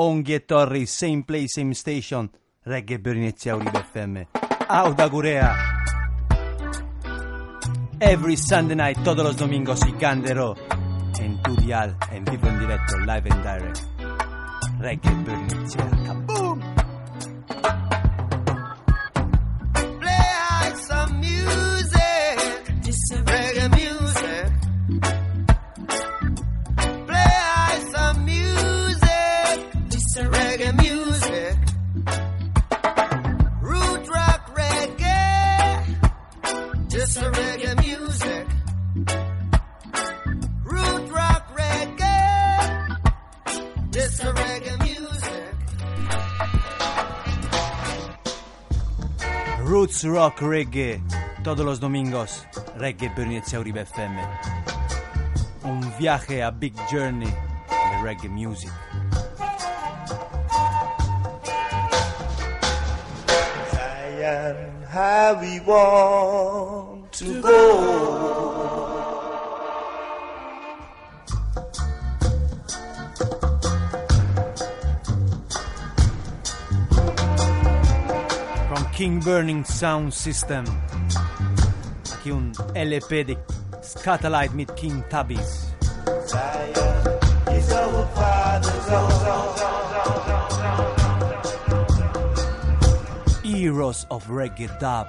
Ongie 0.00 0.46
Torri, 0.46 0.86
same 0.86 1.24
place, 1.24 1.52
same 1.60 1.74
station. 1.74 2.30
Reggae 2.64 2.98
Bernizia 2.98 3.54
Uribe 3.54 3.80
FM. 3.80 4.28
Auda 4.66 5.08
Gurea. 5.08 5.54
Every 7.98 8.36
Sunday 8.36 8.76
night, 8.76 9.02
todos 9.02 9.22
los 9.22 9.36
domingos 9.36 9.80
y 9.86 9.92
Candero. 9.92 10.54
En 11.18 11.42
tu 11.42 11.54
dial, 11.56 11.98
en 12.12 12.24
vivo, 12.24 12.48
en 12.48 12.60
directo, 12.60 12.96
live 13.00 13.28
and 13.30 13.42
direct. 13.42 13.80
Reggae 14.78 15.10
Bernizia. 15.22 15.90
Kaboom! 16.06 16.29
Roots 49.70 50.02
Rock 50.02 50.40
Reggae, 50.40 51.00
todos 51.44 51.64
los 51.64 51.78
domingos, 51.78 52.44
Reggae 52.76 53.08
Bernizia 53.16 53.60
Uribe 53.60 53.82
FM. 53.82 54.20
Un 55.62 55.80
viaje 55.96 56.42
a 56.42 56.50
Big 56.50 56.74
Journey 56.90 57.28
de 57.28 58.02
reggae 58.02 58.28
music. 58.28 58.68
Zion, 63.70 64.56
how 64.92 65.38
we 65.40 65.60
want 65.60 67.12
to 67.12 67.40
go. 67.40 68.89
King 79.00 79.20
Burning 79.20 79.64
Sound 79.64 80.12
System. 80.12 80.62
Aquí 82.12 82.30
un 82.30 82.52
LP 82.74 83.24
de 83.24 83.38
Scatalight 83.82 84.52
mit 84.52 84.74
King 84.76 85.02
Tubby's. 85.08 85.72
Zion 86.26 87.56
is 87.56 87.72
our 87.72 88.06
father's 88.14 88.88
home. 88.90 89.40
Heroes 93.42 94.06
of 94.10 94.26
Reggae 94.28 94.68
Dub. 94.78 95.06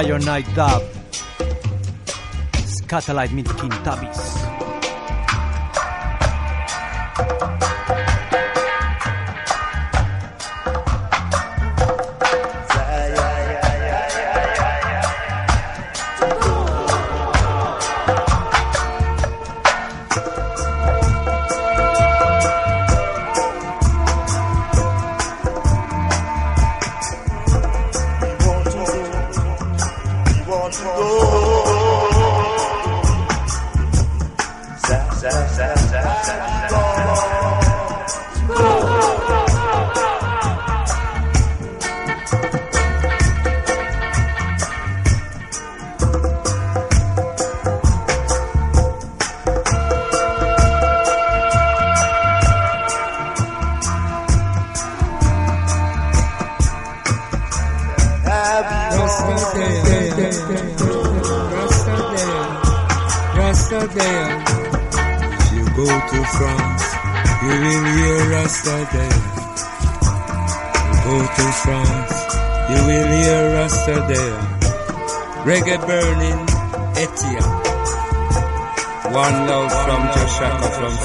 Zion 0.00 0.24
Night 0.24 0.46
Dub. 0.54 0.82
Scatalight 2.84 3.32
mit 3.32 3.48
King 3.58 3.72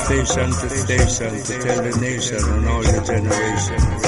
station 0.06 0.50
to 0.50 0.70
station, 0.70 1.44
to 1.44 1.64
tell 1.64 1.84
the 1.84 1.98
nation 2.02 2.38
and 2.38 2.68
all 2.68 2.82
the 2.82 3.04
generations. 3.06 4.04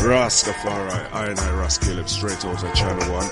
Rastafari. 0.00 1.12
I 1.12 1.26
and 1.26 1.38
I 1.38 1.52
Ras 1.58 1.76
Caleb 1.76 2.08
straight 2.08 2.44
out 2.44 2.64
of 2.64 2.74
Channel 2.74 3.12
1. 3.12 3.24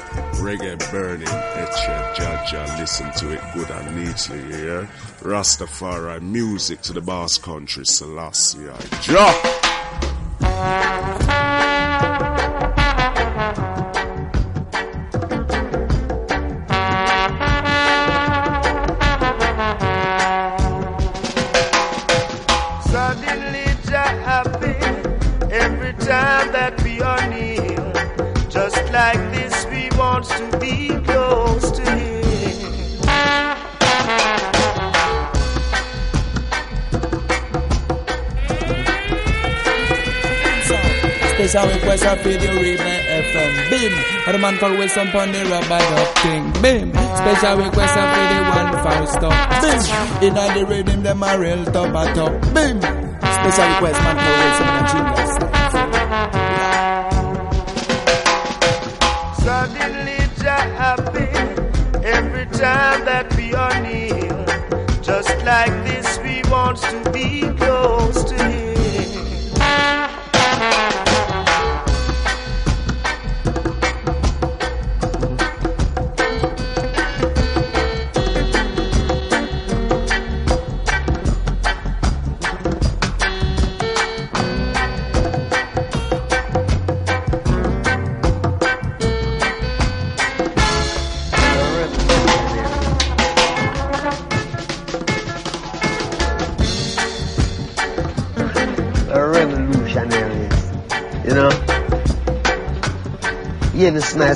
Reggae 0.44 0.90
burning, 0.92 1.26
etcha, 1.26 2.14
jaja, 2.14 2.78
listen 2.78 3.10
to 3.12 3.32
it 3.32 3.40
good 3.54 3.70
and 3.70 3.96
neatly, 3.96 4.38
you 4.38 4.64
hear? 4.64 4.88
Rastafari, 5.20 6.20
music 6.20 6.82
to 6.82 6.92
the 6.92 7.00
Basque 7.00 7.42
country, 7.42 7.86
Selassie, 7.86 8.68
I 8.68 8.78
drop! 9.02 9.57
And 44.28 44.34
the 44.34 44.40
man 44.40 44.58
called 44.58 44.78
Wilson 44.78 45.08
on 45.08 45.32
the 45.32 45.42
rubber 45.46 45.78
duck 45.78 46.18
thing. 46.18 46.52
Bim. 46.60 46.92
Special 46.92 47.64
request 47.64 47.96
of 47.96 48.08
the 48.12 48.38
one 48.52 48.72
Fausto. 48.84 49.30
Bim. 49.62 50.22
In 50.22 50.34
the 50.34 50.66
rhythm, 50.68 51.02
them 51.02 51.22
a 51.22 51.38
real 51.38 51.64
top 51.64 51.94
a 51.96 52.12
top. 52.12 52.32
Bim. 52.52 52.78
Special 52.78 53.68
request, 53.72 53.98
man 54.04 54.16
called 54.20 54.38
Wilson 54.44 54.68
and 54.68 54.88
Genius. 54.88 55.17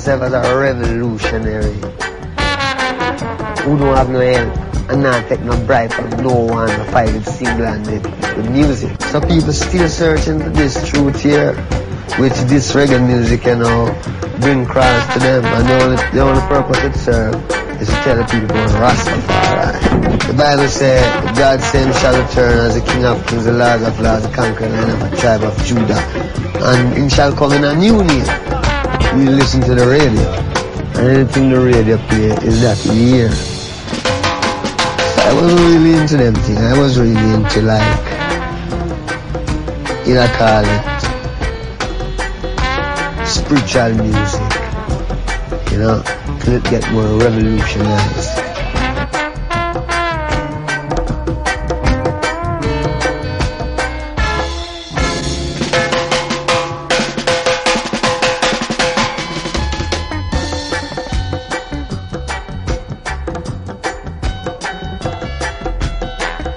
Yourself 0.03 0.23
as 0.23 0.33
a 0.33 0.59
revolutionary. 0.59 1.75
Who 3.63 3.79
don't 3.79 3.95
have 3.95 4.09
no 4.09 4.19
help 4.19 4.89
and 4.91 5.01
not 5.01 5.29
take 5.29 5.39
no 5.39 5.55
bribe 5.65 5.93
from 5.93 6.09
no 6.21 6.43
one 6.43 6.67
to 6.67 6.83
fight 6.91 7.13
with 7.13 7.25
single 7.25 7.65
handed 7.65 8.03
with 8.35 8.51
music. 8.51 9.01
So 9.03 9.21
people 9.21 9.53
still 9.53 9.87
searching 9.87 10.41
for 10.41 10.49
this 10.49 10.75
truth 10.89 11.21
here, 11.21 11.53
which 12.19 12.33
this 12.51 12.73
reggae 12.73 12.99
music, 12.99 13.45
you 13.45 13.55
know, 13.55 13.95
bring 14.41 14.65
cross 14.65 15.13
to 15.13 15.19
them. 15.19 15.45
And 15.45 15.69
the 15.69 15.83
only, 15.85 15.95
the 16.11 16.19
only 16.19 16.41
purpose 16.51 16.83
it 16.83 16.95
serves 16.99 17.37
is 17.81 17.87
to 17.87 17.95
tell 18.03 18.17
the 18.17 18.25
people 18.25 18.57
about 18.59 18.97
Rastafari. 18.97 20.27
The 20.27 20.33
Bible 20.33 20.67
says, 20.67 21.37
God 21.37 21.61
same 21.61 21.93
shall 21.93 22.21
return 22.21 22.59
as 22.59 22.75
the 22.75 22.85
King 22.91 23.05
of 23.05 23.25
Kings, 23.27 23.45
the 23.45 23.53
Lord 23.53 23.81
of 23.81 23.97
Lords, 24.01 24.27
the 24.27 24.35
conqueror 24.35 24.67
of 24.67 25.11
the 25.11 25.15
tribe 25.15 25.43
of 25.43 25.57
Judah. 25.63 26.03
And 26.59 27.03
he 27.03 27.07
shall 27.07 27.33
come 27.33 27.53
in 27.53 27.63
a 27.63 27.73
new 27.73 28.03
name. 28.03 28.62
We 29.15 29.25
listen 29.25 29.61
to 29.61 29.75
the 29.75 29.85
radio. 29.87 30.29
And 30.95 31.07
anything 31.17 31.49
the 31.49 31.59
radio 31.59 31.97
play 32.07 32.31
is 32.47 32.61
that 32.61 32.77
hear. 32.93 33.29
I 35.25 35.33
wasn't 35.33 35.61
really 35.61 35.93
into 35.99 36.17
them 36.17 36.35
things. 36.35 36.59
I 36.59 36.77
was 36.79 36.97
really 36.99 37.33
into 37.33 37.61
like, 37.61 38.05
you 40.07 40.15
know, 40.15 40.27
call 40.37 40.63
it 40.65 40.83
spiritual 43.27 43.93
music. 44.03 44.51
You 45.71 45.77
know, 45.79 46.03
it 46.45 46.63
get 46.65 46.91
more 46.91 47.17
revolutionized. 47.17 48.22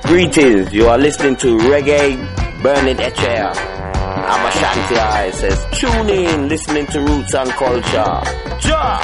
Greetings, 0.07 0.73
you 0.73 0.87
are 0.87 0.97
listening 0.99 1.35
to 1.35 1.59
Reggae 1.59 2.17
Burning 2.63 2.97
Echair. 2.99 3.51
I'm 3.57 4.47
Ashanti 4.47 4.95
I 4.95 5.31
says, 5.33 5.67
tune 5.73 6.09
in, 6.09 6.49
listening 6.49 6.87
to 6.87 7.01
Roots 7.01 7.35
and 7.35 7.51
Culture. 7.51 8.21
Ja! 8.69 8.99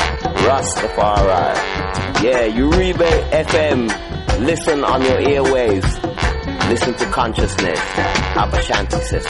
Rastafari. 0.47 1.57
Yeah, 2.23 2.47
Uribe 2.47 3.31
FM, 3.33 4.47
listen 4.47 4.85
on 4.85 5.03
your 5.03 5.19
airwaves. 5.19 6.69
Listen 6.69 6.95
to 6.95 7.05
consciousness. 7.07 7.81
I'm 8.37 8.55
Ashanti 8.55 9.01
says 9.01 9.27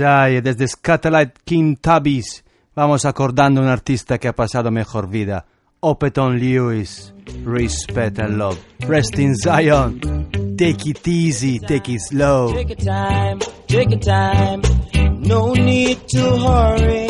desde 0.00 0.66
Scatterlight 0.66 1.40
King 1.44 1.76
Tabbies 1.76 2.42
vamos 2.74 3.04
acordando 3.04 3.60
a 3.60 3.64
un 3.64 3.68
artista 3.68 4.16
que 4.16 4.28
ha 4.28 4.34
pasado 4.34 4.70
mejor 4.70 5.10
vida. 5.10 5.44
Opeton 5.80 6.38
Lewis, 6.38 7.12
Respect 7.44 8.18
and 8.18 8.38
Love. 8.38 8.58
Rest 8.88 9.18
in 9.18 9.36
Zion. 9.36 10.00
Take 10.56 10.88
it 10.88 11.06
easy, 11.06 11.58
take 11.58 11.92
it 11.92 12.00
slow. 12.00 12.54
Take 12.54 12.74
your 12.74 12.82
time, 12.82 13.38
take 13.66 13.90
your 13.90 14.00
time. 14.00 14.62
No 15.20 15.52
need 15.52 15.98
to 16.08 16.38
hurry. 16.38 17.06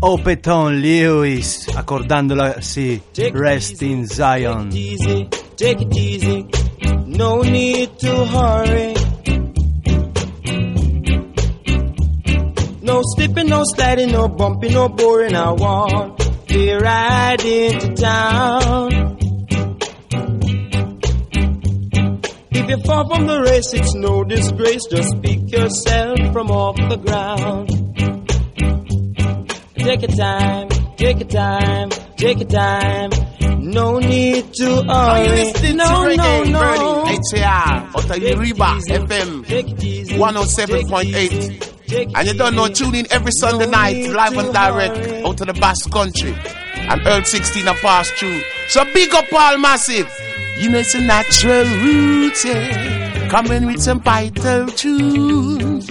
Opeton 0.00 0.80
Lewis, 0.80 1.68
acordándola 1.76 2.54
así. 2.56 3.02
Rest 3.34 3.82
in 3.82 4.06
Zion. 4.06 4.70
Take 4.70 4.78
it 4.78 5.00
easy, 5.00 5.28
take 5.56 5.82
it 5.82 5.96
easy. 5.96 6.46
No 7.06 7.42
need 7.42 7.90
to 7.98 8.24
hurry. 8.24 9.05
No 12.96 13.02
slipping, 13.14 13.48
no 13.48 13.62
sliding, 13.62 14.10
no 14.10 14.26
bumping, 14.26 14.72
no 14.72 14.88
boring. 14.88 15.36
I 15.36 15.50
want 15.50 16.18
to 16.48 16.78
ride 16.78 17.44
into 17.44 17.92
town. 17.92 19.18
If 22.52 22.70
you 22.70 22.78
fall 22.86 23.06
from 23.06 23.26
the 23.26 23.42
race, 23.42 23.74
it's 23.74 23.92
no 23.92 24.24
disgrace. 24.24 24.80
Just 24.90 25.20
pick 25.20 25.52
yourself 25.52 26.18
from 26.32 26.50
off 26.50 26.76
the 26.76 26.96
ground. 26.96 27.68
Take 29.76 30.00
your 30.00 30.16
time, 30.16 30.68
take 30.96 31.18
your 31.18 31.28
time, 31.28 31.90
take 32.16 32.38
your 32.38 32.48
time. 32.48 33.10
No 33.60 33.98
need 33.98 34.54
to 34.54 34.84
Are 34.88 35.22
you 35.22 35.28
hurry. 35.28 35.44
listening 35.44 35.76
no, 35.76 36.08
to 36.08 36.16
no, 36.16 36.44
no. 36.44 37.04
Burning 37.04 37.20
HAR 37.34 37.44
out 37.44 37.94
of 37.94 38.06
Take 38.08 38.22
it 38.22 38.38
Uriba 38.38 38.78
easy, 38.78 38.90
FM 38.92 39.46
take 39.46 39.70
it 39.72 39.84
easy, 39.84 40.14
107.8. 40.14 41.75
take 41.86 42.08
it 42.08 42.10
easy, 42.10 42.12
take 42.12 42.18
And 42.18 42.28
you 42.28 42.34
don't 42.34 42.54
know, 42.54 42.68
tune 42.68 42.94
in 42.94 43.06
every 43.10 43.32
Sunday 43.32 43.66
night, 43.66 44.08
live 44.10 44.36
and 44.36 44.52
direct, 44.52 45.24
out 45.24 45.40
of 45.40 45.46
the 45.46 45.54
Basque 45.54 45.90
Country. 45.90 46.34
And 46.88 47.06
Earl 47.06 47.24
16 47.24 47.66
and 47.66 47.78
pass 47.78 48.10
through. 48.10 48.40
So 48.68 48.84
big 48.92 49.14
up 49.14 49.32
all 49.32 49.58
massive. 49.58 50.08
You 50.58 50.70
know 50.70 50.78
it's 50.78 50.94
a 50.94 51.00
natural 51.00 51.64
roots, 51.64 52.44
yeah. 52.44 53.28
Coming 53.28 53.66
with 53.66 53.82
some 53.82 54.00
vital 54.00 54.66
tunes. 54.68 55.88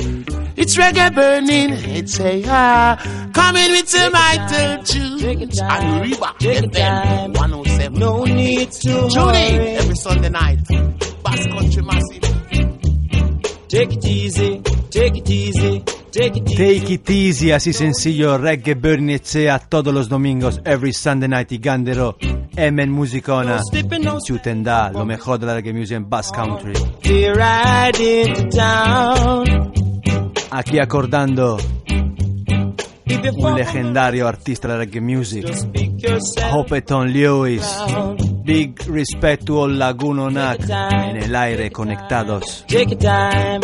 It's 0.57 0.77
reggae 0.77 1.13
burning, 1.13 1.73
it's 1.95 2.19
a 2.19 2.43
ah. 2.47 3.31
Coming 3.33 3.71
with 3.71 3.89
some 3.89 4.11
vital 4.11 4.83
tunes. 4.83 5.21
And 5.59 6.01
Reba 6.01 6.33
take 6.39 6.61
your 6.61 6.71
time. 6.71 7.31
FM 7.31 7.37
107. 7.37 7.99
No 7.99 8.23
need 8.23 8.71
to 8.71 9.09
Tune 9.09 9.35
in 9.35 9.77
every 9.77 9.95
Sunday 9.95 10.29
night. 10.29 10.59
Basque 11.23 11.49
Country 11.49 11.83
massive. 11.83 12.21
Take 13.67 13.93
it 13.93 14.05
easy, 14.05 14.61
take 14.95 15.17
it 15.17 15.29
easy, 15.29 15.83
take 16.11 16.37
it 16.37 16.49
easy. 16.49 16.55
Take 16.55 16.93
it 16.93 17.09
easy, 17.09 17.51
así 17.51 17.73
sencillo. 17.73 18.37
Reggae 18.37 18.75
Burning 18.75 19.15
Echea 19.15 19.59
todos 19.59 19.93
los 19.93 20.07
domingos, 20.07 20.61
every 20.63 20.93
Sunday 20.93 21.27
night 21.27 21.51
y 21.51 21.57
Gandero. 21.57 22.17
Emen 22.55 22.89
Musicona. 22.91 23.61
Chutenda, 24.25 24.91
lo 24.91 25.05
mejor 25.05 25.39
de 25.39 25.45
la 25.45 25.55
reggae 25.55 25.73
music 25.73 25.97
en 25.97 26.09
Basque 26.09 26.35
Country. 26.35 26.73
Aquí 30.51 30.79
acordando 30.79 31.57
un 33.37 33.55
legendario 33.55 34.27
artista 34.27 34.67
della 34.67 34.79
reggae 34.79 35.01
music, 35.01 35.45
Hoppeton 36.51 37.11
Lewis. 37.11 37.65
Big 38.45 38.79
respect 38.87 39.43
to 39.45 39.63
all 39.63 39.77
Laguno 39.77 40.29
Nac 40.29 40.69
en 40.69 41.17
el 41.17 41.35
aire 41.35 41.71
conectados. 41.71 42.63
Take 42.67 42.91
your 42.91 42.99
time, 42.99 43.59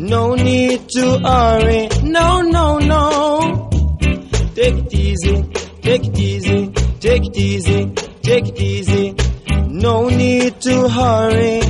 no 0.00 0.34
need 0.34 0.88
to 0.88 1.18
hurry. 1.18 1.88
No, 2.02 2.40
no, 2.40 2.78
no. 2.78 3.68
Take 4.54 4.74
it 4.74 4.94
easy, 4.94 5.42
take 5.82 6.06
it 6.06 6.18
easy, 6.18 6.68
take 7.00 7.26
it 7.26 7.36
easy, 7.36 7.92
take 8.22 8.48
it 8.48 8.58
easy. 8.60 9.14
No 9.68 10.08
need 10.08 10.60
to 10.62 10.88
hurry. 10.88 11.60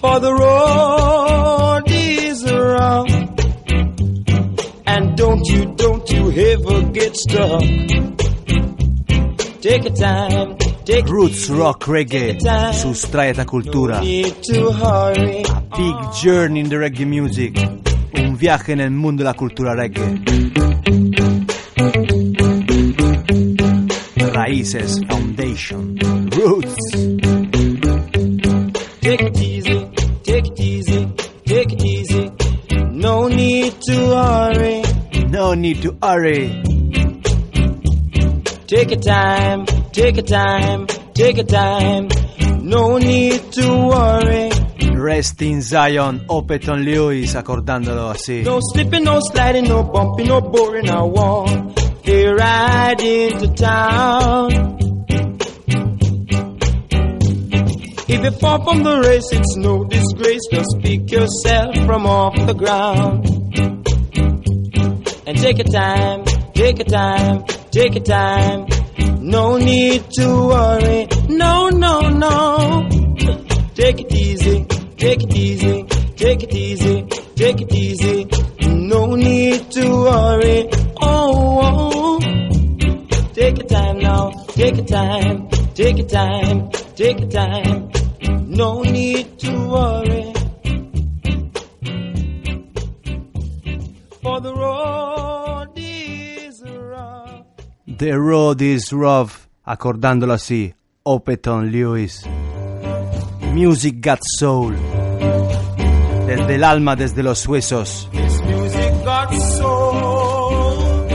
For 0.00 0.20
the 0.20 0.32
road 0.32 1.84
is 1.88 2.44
rough. 2.44 3.10
And 4.86 5.16
don't 5.16 5.44
you, 5.48 5.74
don't 5.74 6.08
you 6.10 6.30
ever 6.30 6.82
get 6.90 7.16
stuck. 7.16 7.60
Take 9.60 9.84
your 9.84 9.94
time, 9.94 10.56
Roots 10.86 11.48
rock 11.48 11.86
reggae, 11.86 12.36
time. 12.38 12.72
sustraeta 12.74 13.44
cultura. 13.46 14.00
Hurry. 14.00 15.42
Big 15.76 16.12
journey 16.22 16.60
in 16.60 16.68
the 16.68 16.76
reggae 16.76 17.06
music. 17.06 17.56
Un 18.18 18.36
viaje 18.36 18.72
en 18.72 18.80
el 18.80 18.90
mundo 18.90 19.22
de 19.22 19.24
la 19.24 19.34
cultura 19.34 19.74
reggae. 19.74 20.20
Raíces 24.34 25.00
Foundation. 25.08 25.96
Roots. 26.36 26.76
Take 29.00 29.22
it 29.22 29.36
easy, 29.40 29.88
take 30.22 30.46
it 30.48 30.60
easy, 30.60 31.06
take 31.46 31.72
it 31.72 31.82
easy. 31.82 32.30
No 32.92 33.28
need 33.28 33.74
to 33.86 33.94
hurry. 34.14 34.82
No 35.28 35.54
need 35.54 35.80
to 35.82 35.96
hurry. 36.02 36.62
Take 38.66 38.90
your 38.90 39.00
time, 39.00 39.64
take 39.94 40.16
your 40.16 40.26
time, 40.26 40.86
take 41.14 41.36
your 41.36 41.46
time. 41.46 42.08
No 42.62 42.98
need 42.98 43.52
to 43.52 43.66
worry. 43.86 44.50
Rest 44.96 45.40
in 45.42 45.62
Zion, 45.62 46.26
Hopeton 46.28 46.84
Lewis, 46.84 47.34
acordándolo 47.34 48.10
así. 48.10 48.42
No 48.42 48.58
slipping, 48.60 49.04
no 49.04 49.20
sliding, 49.20 49.68
no 49.68 49.84
bumping, 49.84 50.28
no 50.28 50.40
boring. 50.40 50.90
I 50.90 51.02
want 51.02 51.76
they 52.04 52.26
ride 52.26 53.00
into 53.00 53.48
town. 53.54 54.50
If 58.06 58.22
you 58.22 58.30
fall 58.32 58.62
from 58.64 58.82
the 58.82 59.00
race, 59.00 59.32
it's 59.32 59.56
no 59.56 59.84
disgrace. 59.84 60.46
Just 60.50 60.78
pick 60.82 61.10
yourself 61.10 61.76
from 61.86 62.06
off 62.06 62.34
the 62.46 62.54
ground. 62.54 63.26
And 65.26 65.38
take 65.38 65.58
your 65.58 65.68
time, 65.68 66.24
take 66.54 66.78
your 66.78 66.86
time, 66.86 67.44
take 67.70 67.94
your 67.94 68.04
time. 68.04 68.73
No 69.34 69.56
need 69.56 70.08
to 70.12 70.26
worry. 70.46 71.08
No, 71.28 71.68
no, 71.68 72.08
no. 72.08 72.88
Take 73.74 74.00
it 74.02 74.14
easy, 74.14 74.64
take 74.96 75.24
it 75.24 75.34
easy, 75.34 75.82
take 76.14 76.44
it 76.44 76.54
easy, 76.54 77.02
take 77.34 77.60
it 77.60 77.74
easy. 77.74 78.28
No 78.68 79.16
need 79.16 79.72
to 79.72 79.88
worry. 79.90 80.68
Oh, 81.00 81.58
oh. 81.66 82.20
take 83.32 83.58
your 83.58 83.66
time 83.66 83.98
now, 83.98 84.30
take 84.60 84.76
your 84.76 84.86
time, 84.86 85.48
take 85.74 85.98
your 85.98 86.06
time, 86.06 86.70
take 86.94 87.18
your 87.18 87.30
time. 87.30 87.90
No 88.46 88.82
need 88.82 89.36
to 89.40 89.52
worry. 89.74 90.32
For 94.22 94.40
the 94.40 94.54
road. 94.54 95.43
The 97.96 98.18
road 98.18 98.60
is 98.60 98.92
rough, 98.92 99.46
acordándolo 99.64 100.32
así. 100.32 100.74
Hopeton 101.04 101.70
Lewis. 101.70 102.24
Music 103.52 104.00
got 104.00 104.18
soul. 104.38 104.74
Desde 106.26 106.56
el 106.56 106.64
alma, 106.64 106.96
desde 106.96 107.22
los 107.22 107.46
huesos. 107.46 108.08
This 108.10 108.40
music 108.42 109.04
got 109.04 109.32
soul. 109.32 111.06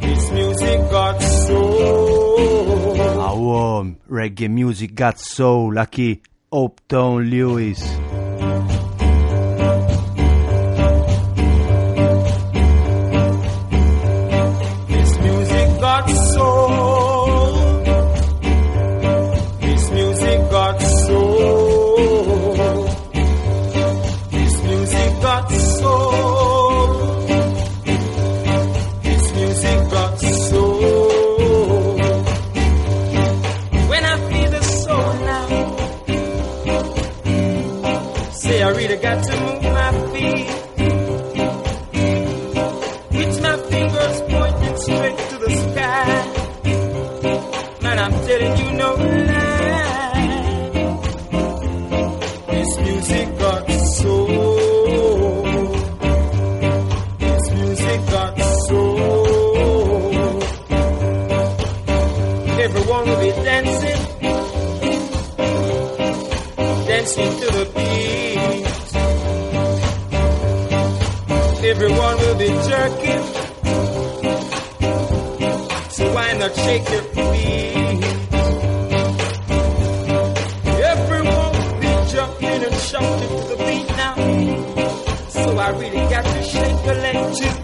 This 0.00 0.30
music 0.30 0.80
got 0.92 1.20
soul. 1.20 3.00
Awo, 3.20 3.96
reggae 4.08 4.48
music 4.48 4.92
got 4.94 5.18
soul. 5.18 5.76
Aquí, 5.78 6.22
Uptown 6.52 7.28
Lewis. 7.28 7.82
Shake 76.70 76.90
your 76.90 77.02
feet? 77.02 78.04
Everyone 80.94 81.52
will 81.58 81.76
be 81.84 81.92
jumping 82.12 82.60
and 82.66 82.76
shouting 82.88 83.32
to 83.38 83.44
the 83.50 83.56
beat 83.66 83.88
now. 84.02 84.14
So 85.28 85.58
I 85.58 85.68
really 85.80 86.04
got 86.14 86.24
to 86.34 86.42
shake 86.52 86.82
a 86.92 86.96
leg 87.04 87.18
too. 87.38 87.54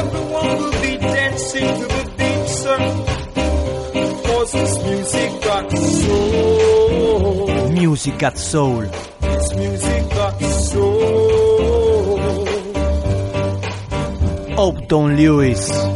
Everyone 0.00 0.48
will 0.58 0.76
be 0.82 0.92
dancing 0.98 1.70
to 1.80 1.86
the 1.96 2.04
beat, 2.18 2.48
sir. 2.62 2.80
Cause 4.26 4.52
this 4.52 4.74
music 4.84 5.30
got 5.42 5.66
soul. 5.78 7.46
Music 7.72 8.18
got 8.18 8.38
soul. 8.38 8.82
This 9.20 9.54
music 9.56 10.02
got 10.10 10.40
soul. 10.42 11.16
Upton 14.58 15.16
Lewis. 15.16 15.95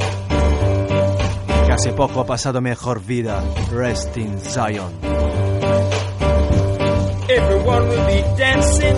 Hace 1.80 1.94
poco 1.94 2.20
ha 2.20 2.26
pasado 2.26 2.60
mejor 2.60 3.00
vida. 3.00 3.42
Rest 3.72 4.14
in 4.18 4.38
Zion. 4.38 4.98
Everyone 7.26 7.88
will 7.88 8.06
be 8.06 8.20
dancing, 8.36 8.96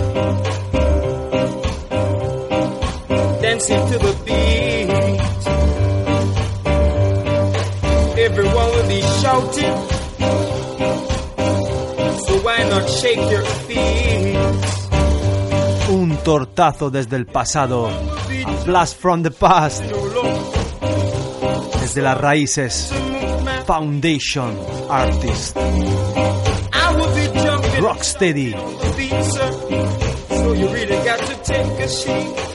dancing 3.41 3.79
to 3.87 3.97
the 3.99 4.13
beat. 4.25 4.89
Everyone 8.17 8.71
will 8.75 8.87
be 8.89 9.01
shouting, 9.21 9.77
so 12.19 12.33
why 12.43 12.67
not 12.69 12.89
shake 12.89 13.31
your 13.31 13.45
feet? 13.65 14.35
Un 15.89 16.17
tortazo 16.21 16.89
desde 16.89 17.15
el 17.15 17.27
pasado. 17.27 17.87
A 17.87 18.65
blast 18.65 18.97
from 18.97 19.23
the 19.23 19.31
past 19.31 19.83
desde 21.93 22.01
las 22.01 22.17
raíces. 22.19 22.91
Foundation 23.67 24.57
Artist. 24.89 25.55
Rocksteady. 27.79 28.55
So 30.29 30.53
you 30.53 30.69
really 30.69 30.97
got 31.05 31.19
to 31.19 31.35
take 31.43 31.83
a 31.83 31.87
sheet. 31.87 32.52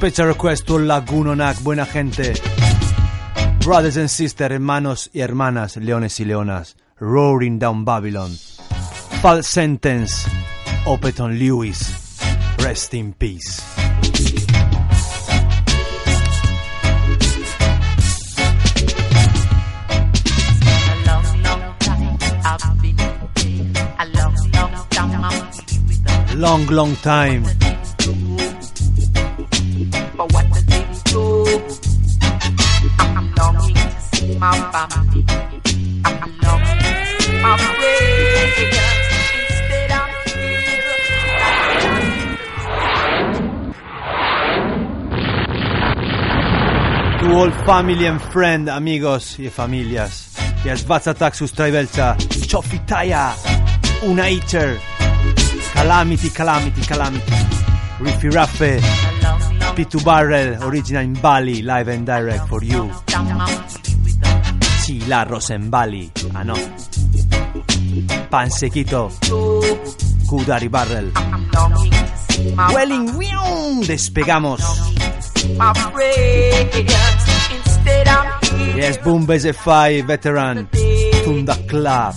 Special 0.00 0.28
request 0.28 0.66
to 0.66 0.78
Lagunonac, 0.78 1.62
buena 1.62 1.84
gente. 1.84 2.32
Brothers 3.62 3.98
and 3.98 4.08
sisters, 4.08 4.50
hermanos 4.50 5.10
y 5.12 5.20
hermanas, 5.20 5.76
leones 5.76 6.18
y 6.20 6.24
leonas. 6.24 6.74
Roaring 6.98 7.58
down 7.58 7.84
Babylon. 7.84 8.30
False 9.20 9.46
sentence. 9.46 10.26
Opeton 10.86 11.38
Lewis. 11.38 12.18
Rest 12.56 12.94
in 12.94 13.12
peace. 13.12 13.60
Long, 26.38 26.66
long 26.68 26.96
time 27.02 27.59
To 34.40 34.46
all 47.36 47.50
family 47.66 48.06
and 48.06 48.18
friend, 48.18 48.70
amigos 48.70 49.38
y 49.38 49.50
familias. 49.50 50.32
Ja 50.64 50.74
zwraca 50.74 51.34
sus 51.34 51.52
trajvelca. 51.52 52.16
Chofitaya. 52.46 53.34
Una 54.04 54.30
eater. 54.30 54.78
Calamity, 55.74 56.30
calamity, 56.30 56.80
calamity. 56.80 57.32
Riffy 58.00 58.30
Raffe. 58.30 58.80
P2 59.76 60.02
Barrel, 60.02 60.62
original 60.62 61.04
in 61.04 61.12
Bali, 61.12 61.60
live 61.60 61.88
and 61.88 62.06
direct 62.06 62.48
for 62.48 62.64
you. 62.64 62.90
Sheila 64.90 65.24
Rosenbali. 65.24 66.10
Ah, 66.34 66.42
no. 66.42 66.54
Pansequito. 68.28 69.08
Kudari 70.26 70.68
Barrel. 70.68 71.12
Welling 72.74 73.14
Despegamos. 73.86 74.60
Yes, 78.74 78.98
Boom 78.98 79.26
Five 79.52 80.06
Veteran. 80.06 80.68
Tunda 81.22 81.54
Club. 81.68 82.14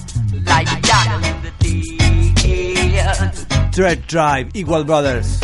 Thread 3.72 4.08
Drive, 4.08 4.50
Equal 4.56 4.84
Brothers. 4.84 5.40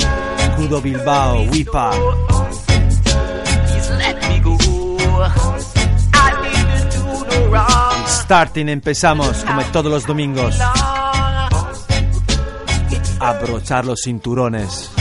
Kudo 0.57 0.81
Bilbao, 0.81 1.45
Wipa. 1.45 1.93
Starting, 8.29 8.69
empezamos, 8.69 9.43
como 9.43 9.63
todos 9.71 9.91
los 9.91 10.05
domingos. 10.05 10.55
Abrochar 13.19 13.85
los 13.85 14.01
cinturones. 14.03 14.91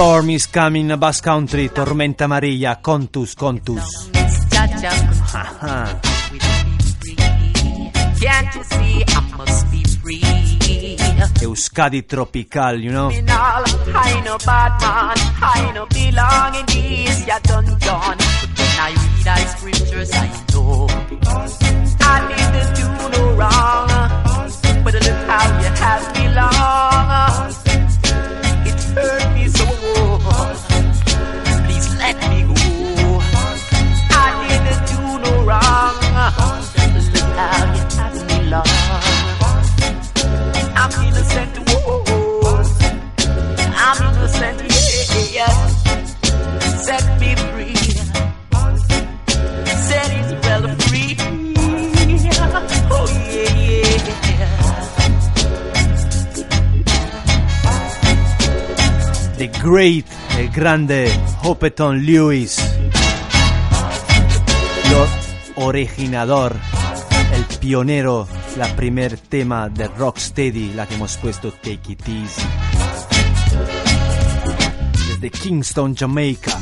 Storm 0.00 0.30
is 0.30 0.48
coming 0.48 0.88
in 0.88 0.98
Basque 0.98 1.24
Country, 1.24 1.70
tormenta 1.70 2.24
amarilla, 2.24 2.80
contus, 2.80 3.34
contus. 3.34 4.08
Euskadi 11.42 12.06
tropical, 12.06 12.80
you 12.80 12.90
know. 12.90 13.10
I 13.10 14.22
know 14.24 14.38
bad 14.38 14.80
man. 14.80 15.16
I 15.42 15.70
know 15.74 15.86
belong 15.86 16.54
in 16.54 16.64
this 16.64 17.26
ya 17.26 17.38
done 17.42 17.66
done. 17.80 18.16
But 18.40 18.50
when 18.56 18.76
I 18.80 18.92
read 18.96 19.28
I 19.28 19.44
scriptures, 19.52 20.10
I 20.14 20.28
know 20.54 20.86
I 22.00 22.16
didn't 22.30 22.72
do 22.74 22.88
no 23.18 23.22
wrong. 23.36 23.88
But 24.82 24.94
look 24.94 25.20
how 25.28 25.60
you 25.60 25.68
have 25.76 26.04
me 26.16 26.20
great, 59.70 60.04
el 60.36 60.50
grande 60.50 61.08
Hoppeton 61.44 62.04
Lewis. 62.04 62.58
Lo 64.90 65.64
originador, 65.64 66.56
el 67.32 67.58
pionero, 67.58 68.26
la 68.56 68.74
primer 68.74 69.16
tema 69.16 69.68
de 69.68 69.86
Rocksteady, 69.86 70.72
la 70.74 70.86
que 70.86 70.96
hemos 70.96 71.16
puesto 71.18 71.52
Take 71.52 71.92
It 71.92 72.08
Easy. 72.08 72.42
Desde 75.08 75.30
Kingston, 75.30 75.94
Jamaica. 75.94 76.59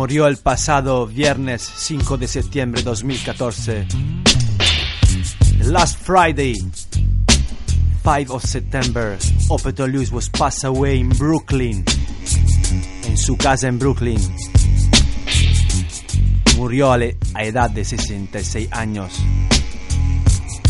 Murió 0.00 0.26
el 0.28 0.38
pasado 0.38 1.06
viernes 1.06 1.60
5 1.60 2.16
de 2.16 2.26
septiembre 2.26 2.82
2014. 2.82 3.86
Last 5.64 5.98
Friday, 6.02 6.54
5 8.02 8.34
of 8.34 8.42
September, 8.42 9.18
Lewis 9.86 10.10
was 10.10 10.30
passed 10.30 10.64
away 10.64 11.00
in 11.00 11.10
Brooklyn. 11.10 11.84
En 13.04 13.18
su 13.18 13.36
casa 13.36 13.68
en 13.68 13.78
Brooklyn. 13.78 14.18
Murió 16.56 16.92
a 16.92 16.96
la 16.96 17.12
edad 17.42 17.68
de 17.68 17.84
66 17.84 18.70
años. 18.72 19.12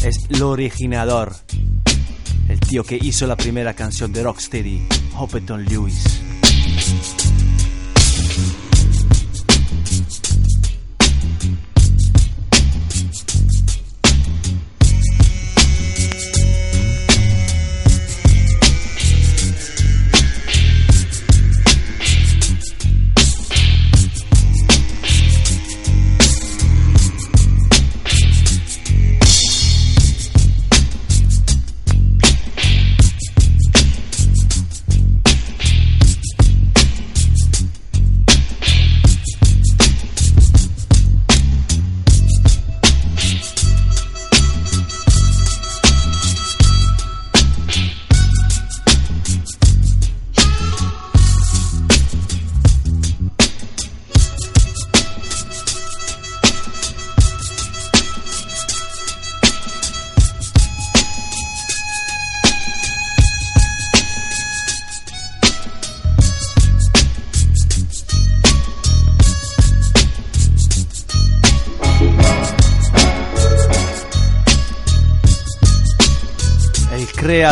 Es 0.02 0.26
el 0.28 0.42
originador. 0.42 1.36
El 2.48 2.58
tío 2.58 2.82
que 2.82 2.98
hizo 3.00 3.28
la 3.28 3.36
primera 3.36 3.74
canción 3.74 4.12
de 4.12 4.24
Rocksteady, 4.24 4.88
Hoppeton 5.14 5.66
Lewis. 5.66 6.20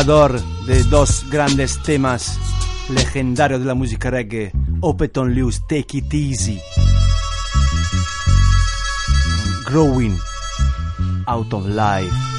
De 0.08 0.84
dos 0.84 1.28
grandes 1.28 1.82
temas 1.82 2.38
legendarios 2.88 3.60
de 3.60 3.66
la 3.66 3.74
música 3.74 4.10
reggae, 4.10 4.52
Opeton 4.80 5.34
Lewis, 5.34 5.60
Take 5.68 5.98
It 5.98 6.14
Easy, 6.14 6.58
Growing 9.66 10.18
Out 11.26 11.52
of 11.52 11.66
Life. 11.66 12.37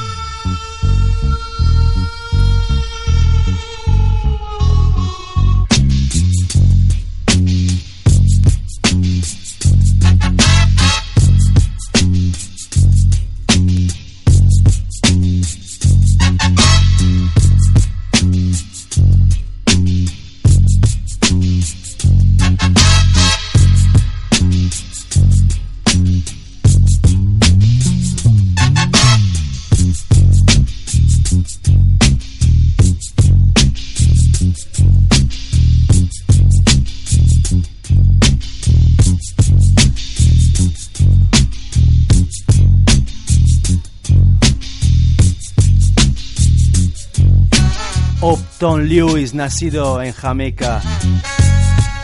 Upton 48.62 48.90
Lewis, 48.90 49.34
nacido 49.34 50.04
en 50.04 50.12
Jamaica 50.12 50.82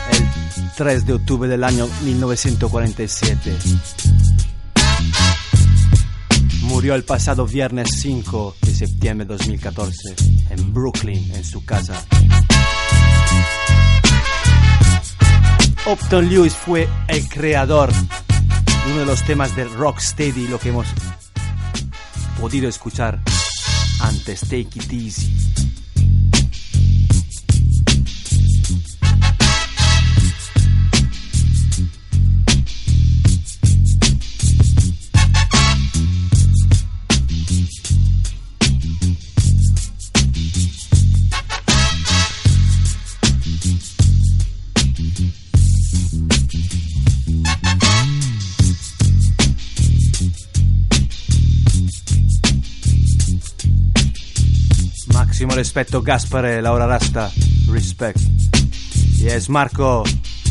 el 0.09 0.71
3 0.77 1.05
de 1.05 1.11
octubre 1.11 1.49
del 1.49 1.65
año 1.65 1.85
1947. 2.05 3.57
Murió 6.61 6.95
el 6.95 7.03
pasado 7.03 7.45
viernes 7.45 7.89
5 7.97 8.55
de 8.61 8.73
septiembre 8.73 9.27
de 9.27 9.33
2014 9.33 10.15
en 10.51 10.73
Brooklyn, 10.73 11.29
en 11.35 11.43
su 11.43 11.65
casa. 11.65 12.01
Upton 15.85 16.29
Lewis 16.29 16.53
fue 16.53 16.87
el 17.09 17.27
creador 17.27 17.91
de 17.91 18.91
uno 18.91 18.99
de 19.01 19.05
los 19.05 19.25
temas 19.25 19.53
de 19.57 19.65
Rocksteady, 19.65 20.47
lo 20.47 20.57
que 20.57 20.69
hemos 20.69 20.87
podido 22.39 22.69
escuchar 22.69 23.19
antes, 23.99 24.39
Take 24.39 24.69
It 24.75 24.93
Easy. 24.93 25.64
Rispetto 55.55 56.01
Gaspare, 56.01 56.59
Laura 56.59 56.85
Rasta, 56.85 57.31
respect. 57.69 58.19
Yes, 59.17 59.47
Marco, 59.47 60.03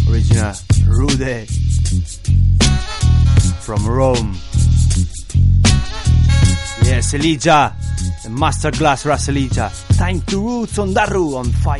original, 0.08 0.54
Rude, 0.86 1.46
from 3.60 3.86
Rome. 3.86 4.34
Yes, 6.84 7.12
Elijah, 7.12 7.76
the 8.22 8.30
Masterclass 8.30 9.04
Ras 9.04 9.28
Elijah. 9.28 9.70
Time 9.98 10.22
to 10.22 10.38
roots 10.40 10.78
on 10.78 10.94
Daru 10.94 11.36
on 11.36 11.44
fire. 11.46 11.78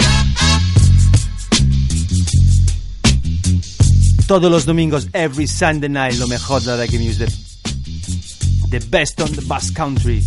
Todos 4.27 4.51
los 4.51 4.65
domingos, 4.67 5.09
every 5.15 5.47
Sunday 5.47 5.89
night, 5.89 6.19
lo 6.19 6.27
mejor 6.27 6.61
de 6.61 6.71
la 6.71 6.77
reggae 6.77 6.99
music. 6.99 7.31
The 8.69 8.81
best 8.91 9.21
on 9.21 9.33
the 9.33 9.43
bass 9.49 9.71
country. 9.71 10.23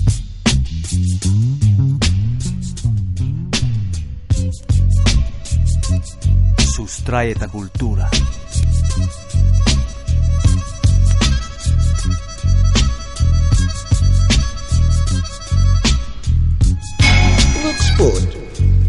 Sustrae 7.08 7.32
esta 7.32 7.48
cultura. 7.48 8.10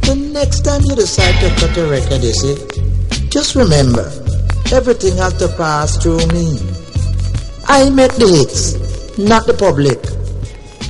The 0.03 0.15
next 0.33 0.65
time 0.65 0.83
you 0.85 0.97
decide 0.97 1.39
to 1.39 1.61
cut 1.61 1.77
a 1.77 1.87
record, 1.87 2.25
you 2.25 2.33
see, 2.33 2.57
just 3.29 3.55
remember, 3.55 4.11
everything 4.73 5.17
has 5.19 5.35
to 5.35 5.47
pass 5.57 5.97
through 6.03 6.27
me. 6.35 6.59
I 7.69 7.89
make 7.91 8.15
the 8.15 8.27
hits, 8.27 9.17
not 9.17 9.47
the 9.47 9.55
public. 9.55 9.99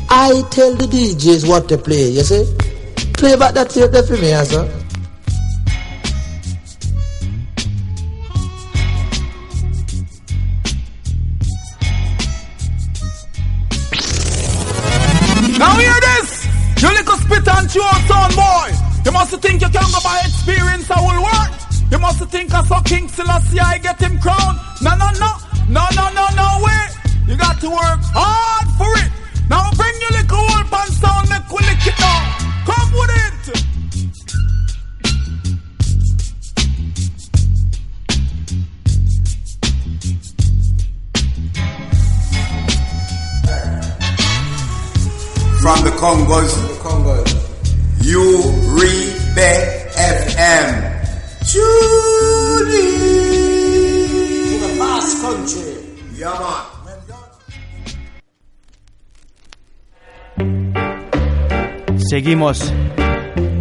I 0.08 0.42
tell 0.48 0.74
the 0.74 0.86
DJs 0.86 1.46
what 1.46 1.68
to 1.68 1.76
play, 1.76 2.08
you 2.08 2.22
see. 2.22 2.46
Play 3.12 3.36
back 3.36 3.52
that 3.52 3.68
tape 3.68 3.90
there 3.90 4.02
for 4.02 4.16
me, 4.16 4.32
sir. 4.46 4.87
King 23.48 23.58
Selassie 23.58 23.60
I 23.60 23.78
get 23.78 24.00
him 24.00 24.18
crowned! 24.20 24.58
No, 24.82 24.96
no, 24.96 25.10
no! 25.18 25.36
No, 25.68 25.86
no, 25.94 26.10
no, 26.12 26.26
no 26.34 26.64
way! 26.64 26.86
You 27.26 27.36
got 27.36 27.60
to 27.60 27.68
work 27.70 28.00
hard 28.14 28.68
for 28.76 28.90
it! 29.04 29.10
Now 29.48 29.70
bring 29.76 29.94
your 30.00 30.10
little 30.10 30.38
old 30.38 30.66
pan 30.70 30.88
sound, 30.88 31.28
make 31.30 31.50
we 31.50 31.58
lick 31.66 31.86
it 31.86 31.96
down! 31.96 32.24
Come 32.66 32.92
with 32.92 33.10
it! 33.10 33.24
From 45.60 45.84
the 45.84 45.90
Congos, 45.90 46.54
you 48.02 48.22
Rebe 48.72 49.50
FM. 49.96 51.52
Tune 51.52 52.17
Country. 55.28 55.76
Yeah, 56.16 56.32
man. 56.40 56.78
Seguimos 62.08 62.72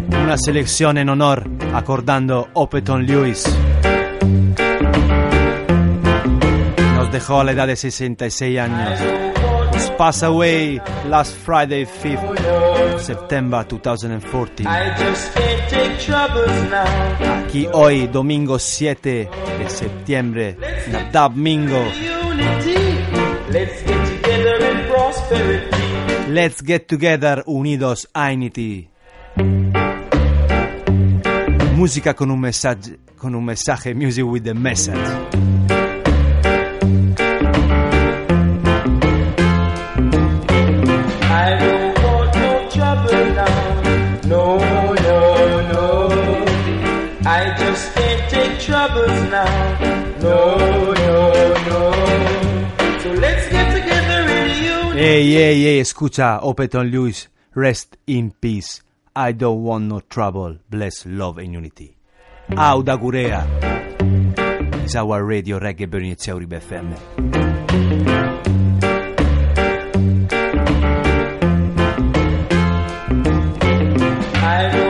una 0.10 0.38
selección 0.38 0.98
en 0.98 1.10
honor 1.10 1.50
acordando 1.74 2.48
Opeton 2.54 3.06
Lewis. 3.06 3.44
Nos 6.96 7.12
dejó 7.12 7.42
a 7.42 7.44
la 7.44 7.52
edad 7.52 7.68
de 7.68 7.76
66 7.76 8.60
años. 8.60 9.00
Pass 9.98 10.24
away 10.24 10.82
last 11.10 11.36
Friday, 11.36 11.86
5th 11.86 12.77
September 13.00 13.66
2014. 13.66 14.68
I 14.68 14.96
just 14.98 15.34
can't 15.34 15.70
take 15.70 15.98
troubles 16.00 16.70
now. 16.70 17.44
Aquí 17.46 17.68
hoy, 17.74 18.08
domingo 18.08 18.60
7 18.60 19.30
de 19.60 19.70
septiembre, 19.70 20.58
la 20.92 21.10
Domingo. 21.12 21.84
Let's 23.50 23.84
get 23.84 24.22
together 24.22 24.72
in 24.72 24.88
prosperity. 24.90 25.78
Let's 26.30 26.62
get 26.62 26.88
together 26.88 27.44
unidos 27.46 28.08
a 28.14 28.32
Unity. 28.32 28.90
Música 31.76 32.14
con 32.14 32.32
un 32.32 32.40
mensaje, 32.40 33.00
con 33.18 33.36
un 33.36 33.46
mensaje, 33.46 33.94
music 33.94 34.26
with 34.26 34.44
the 34.44 34.54
message. 34.54 35.57
Ey, 55.38 55.68
ey, 55.68 55.80
escucha, 55.82 56.40
Hopeton 56.42 56.90
Lewis, 56.90 57.28
rest 57.54 57.96
in 58.08 58.32
peace. 58.32 58.82
I 59.16 59.34
don't 59.34 59.62
want 59.62 59.86
no 59.86 60.00
trouble, 60.00 60.58
bless, 60.68 61.06
love 61.06 61.38
and 61.38 61.54
unity. 61.54 61.96
Auda 62.58 62.98
Gurea 62.98 63.46
is 64.84 64.96
our 64.96 65.24
radio 65.24 65.60
reggae 65.60 65.88
burning 65.88 66.14
at 66.14 66.18
Seuri 66.18 66.48
BFM. 66.48 66.96
I 74.44 74.72
don't 74.72 74.87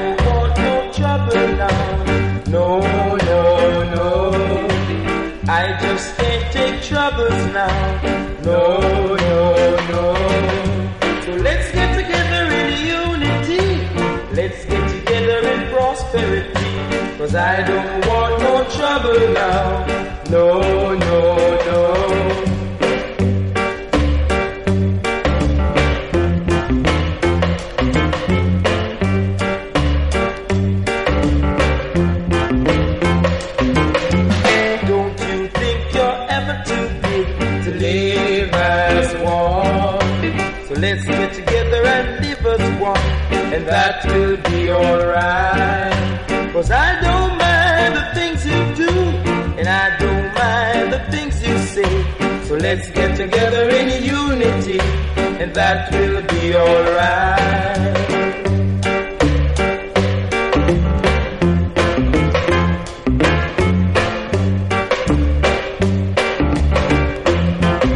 No, 20.30 20.60
no, 20.94 20.98
no. 20.98 21.84
Don't 34.86 35.20
you 35.22 35.48
think 35.48 35.94
you're 35.94 36.20
ever 36.30 36.62
too 36.66 36.88
big 37.04 37.28
to 37.64 37.72
live 37.80 38.54
as 38.54 39.16
one? 39.24 40.68
So 40.68 40.74
let's 40.74 41.06
get 41.06 41.34
together 41.34 41.86
and 41.86 42.26
live 42.26 42.46
as 42.46 42.82
one, 42.82 42.98
and 43.54 43.66
that 43.66 44.06
will 44.06 44.38
be 44.52 44.72
alright. 44.72 46.52
Cause 46.52 46.70
I 46.70 47.00
don't 47.02 47.38
mind 47.38 47.96
the 47.96 48.06
things 48.14 48.46
you 48.46 48.86
do, 48.86 48.92
and 49.60 49.68
I 49.70 49.98
don't 49.98 50.17
the 50.98 51.12
things 51.12 51.36
you 51.48 51.58
say. 51.60 52.44
So 52.48 52.56
let's 52.56 52.90
get 52.92 53.16
together 53.18 53.70
in 53.70 54.04
unity, 54.04 54.80
and 55.42 55.54
that 55.54 55.92
will 55.92 56.22
be 56.28 56.56
alright. 56.56 57.98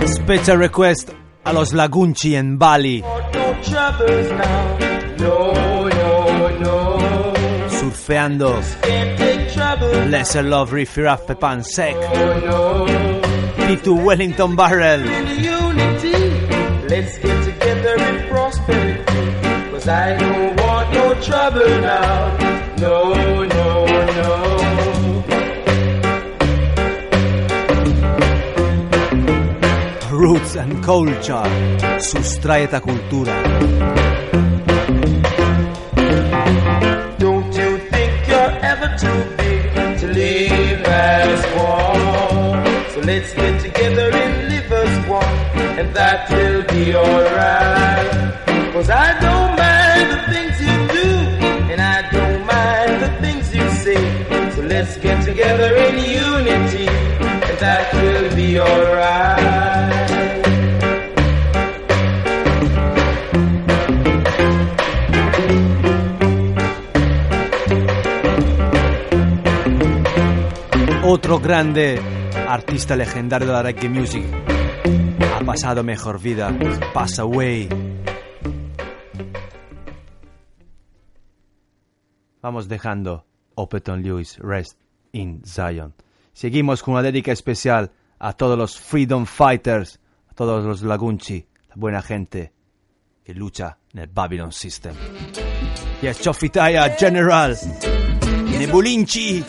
Special 0.05 0.57
request 0.57 1.11
a 1.43 1.53
los 1.53 1.73
Lagunchi 1.73 2.35
en 2.35 2.57
Bali, 2.57 3.01
No 3.01 3.61
troubles 3.61 4.31
no, 5.19 5.53
no, 5.89 6.49
no. 6.59 7.69
surfeando. 7.69 8.61
Lesser 10.09 10.43
Love 10.43 10.71
Riffy 10.71 11.03
Raff 11.03 11.25
Pepan 11.25 11.63
Sec, 11.63 11.95
no. 11.95 12.85
P2 13.55 14.03
Wellington 14.05 14.55
Barrel, 14.55 15.01
In 15.07 15.27
unity, 15.43 16.29
let's 16.87 17.17
get 17.17 17.43
together 17.43 17.95
in 17.95 18.29
prosperity. 18.29 19.71
Cause 19.71 19.87
I 19.87 20.17
don't 20.17 20.59
want 20.59 20.93
no 20.93 21.13
trouble 21.21 21.81
now. 21.81 22.37
No, 22.77 23.13
no, 23.45 23.85
no. 23.85 24.51
Roots 30.11 30.55
and 30.55 30.83
Culture, 30.83 31.43
sustraeta 31.99 32.79
cultura. 32.79 34.10
Be 46.91 46.97
alright. 46.97 48.11
Cause 48.73 48.89
I 48.89 49.09
don't 49.25 49.51
mind 49.63 50.05
the 50.13 50.21
things 50.33 50.55
you 50.67 50.75
do, 50.97 51.07
and 51.71 51.79
I 51.79 51.97
don't 52.15 52.39
mind 52.45 52.93
the 53.05 53.11
things 53.23 53.45
you 53.55 53.65
say. 53.83 54.01
So 54.55 54.61
let's 54.63 54.97
get 54.97 55.23
together 55.23 55.69
in 55.87 55.95
unity, 56.27 56.87
and 57.47 57.57
that 57.65 57.93
will 57.93 58.35
be 58.35 58.59
alright. 58.59 59.39
Otro 71.03 71.39
grande 71.39 71.99
artista 72.47 72.95
legendario 72.95 73.47
de 73.47 73.53
la 73.53 73.61
reggae 73.61 73.89
music 73.89 74.50
pasado 75.51 75.83
mejor 75.83 76.17
vida. 76.17 76.57
Pass 76.93 77.19
away. 77.19 77.67
Vamos 82.41 82.69
dejando 82.69 83.25
Opeton 83.55 84.01
Lewis 84.01 84.37
Rest 84.37 84.79
in 85.11 85.41
Zion. 85.45 85.93
Seguimos 86.31 86.81
con 86.81 86.93
una 86.93 87.03
dedica 87.03 87.33
especial 87.33 87.91
a 88.19 88.31
todos 88.31 88.57
los 88.57 88.79
Freedom 88.79 89.25
Fighters, 89.25 89.99
a 90.29 90.33
todos 90.33 90.63
los 90.63 90.83
Lagunchi, 90.83 91.45
la 91.67 91.75
buena 91.75 92.01
gente 92.01 92.53
que 93.21 93.33
lucha 93.33 93.77
en 93.93 93.99
el 93.99 94.07
Babylon 94.07 94.53
System. 94.53 94.95
Yes, 96.01 96.21
Chofitaya 96.21 96.95
General, 96.97 97.57
Nebulinchi. 98.57 99.43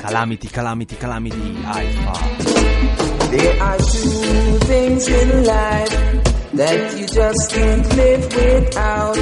Calamity, 0.00 0.48
calamity, 0.48 0.96
calamity, 0.96 1.36
I 1.64 1.86
Alpha. 1.86 3.30
There 3.30 3.62
are 3.62 3.78
two 3.78 4.58
things 4.66 5.08
in 5.08 5.44
life 5.44 6.22
that 6.54 6.98
you 6.98 7.06
just 7.06 7.52
can't 7.52 7.86
live 7.96 8.24
without. 8.34 9.16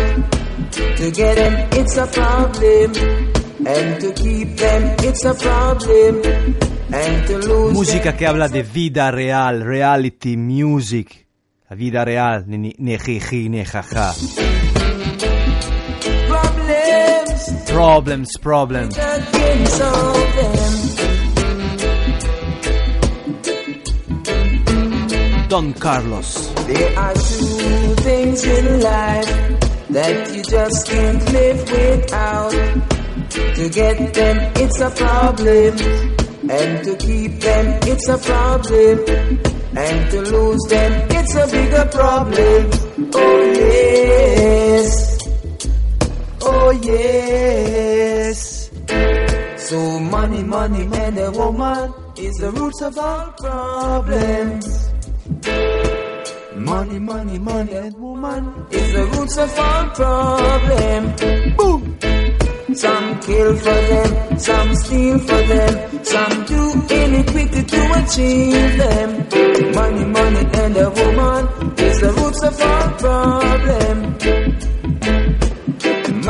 To 0.98 1.10
get 1.10 1.34
them, 1.36 1.68
it's 1.72 1.96
a 1.96 2.06
problem. 2.06 2.92
And 3.66 4.00
to 4.00 4.12
keep 4.14 4.56
them, 4.56 4.96
it's 5.00 5.24
a 5.24 5.34
problem. 5.34 6.22
And 6.92 7.26
to 7.26 7.38
lose 7.38 7.72
Música 7.74 8.16
que 8.16 8.26
habla 8.26 8.48
de 8.48 8.62
vida 8.62 9.10
real, 9.10 9.62
reality 9.64 10.36
music. 10.36 11.26
La 11.68 11.76
vida 11.76 12.04
real, 12.04 12.44
ni 12.46 12.56
ni- 12.58 12.74
ni 12.78 12.96
jiji, 12.96 13.48
ni 13.50 13.62
jaja. 13.64 14.14
problems, 14.14 14.24
Problems, 14.24 14.32
problems. 14.32 14.34
that 14.38 14.56
can 14.56 14.67
solve 19.66 20.34
them. 20.38 20.58
Don 25.48 25.72
Carlos. 25.74 26.48
There 26.66 26.98
are 26.98 27.14
two 27.14 27.94
things 28.06 28.44
in 28.44 28.80
life 28.80 29.60
that 29.90 30.34
you 30.34 30.42
just 30.42 30.88
can't 30.88 31.32
live 31.32 31.70
without. 31.70 32.50
To 33.58 33.68
get 33.70 34.12
them, 34.12 34.36
it's 34.56 34.80
a 34.80 34.90
problem. 34.90 35.78
And 36.50 36.84
to 36.84 36.96
keep 36.96 37.40
them, 37.40 37.78
it's 37.92 38.08
a 38.08 38.18
problem. 38.18 38.98
And 39.76 40.10
to 40.10 40.20
lose 40.22 40.64
them, 40.68 40.92
it's 41.10 41.34
a 41.36 41.46
bigger 41.46 41.84
problem. 41.92 42.70
Oh 43.14 43.52
yes. 43.54 45.07
Oh 46.50 46.70
yes. 46.70 48.70
So 49.68 50.00
money, 50.00 50.42
money, 50.42 50.88
and 51.04 51.18
a 51.18 51.30
woman 51.30 51.92
is 52.16 52.34
the 52.36 52.50
roots 52.50 52.80
of 52.80 52.96
all 52.96 53.26
problems. 53.44 54.66
Money, 56.56 56.98
money, 56.98 57.38
money, 57.38 57.72
and 57.74 57.94
woman 57.98 58.42
is 58.70 58.92
the 58.94 59.04
roots 59.12 59.36
of 59.36 59.58
all 59.58 59.84
problem. 60.00 61.00
Boom. 61.56 61.82
Some 62.74 63.20
kill 63.20 63.54
for 63.56 63.80
them, 63.90 64.38
some 64.38 64.74
steal 64.74 65.18
for 65.18 65.42
them, 65.52 66.04
some 66.04 66.44
do 66.46 66.62
iniquity 67.02 67.62
to 67.62 67.80
achieve 68.00 68.76
them. 68.84 69.10
Money, 69.74 70.04
money, 70.04 70.44
and 70.62 70.76
a 70.76 70.88
woman 70.98 71.42
is 71.78 72.00
the 72.00 72.10
roots 72.18 72.42
of 72.42 72.60
all 72.70 72.88
problem. 73.04 74.47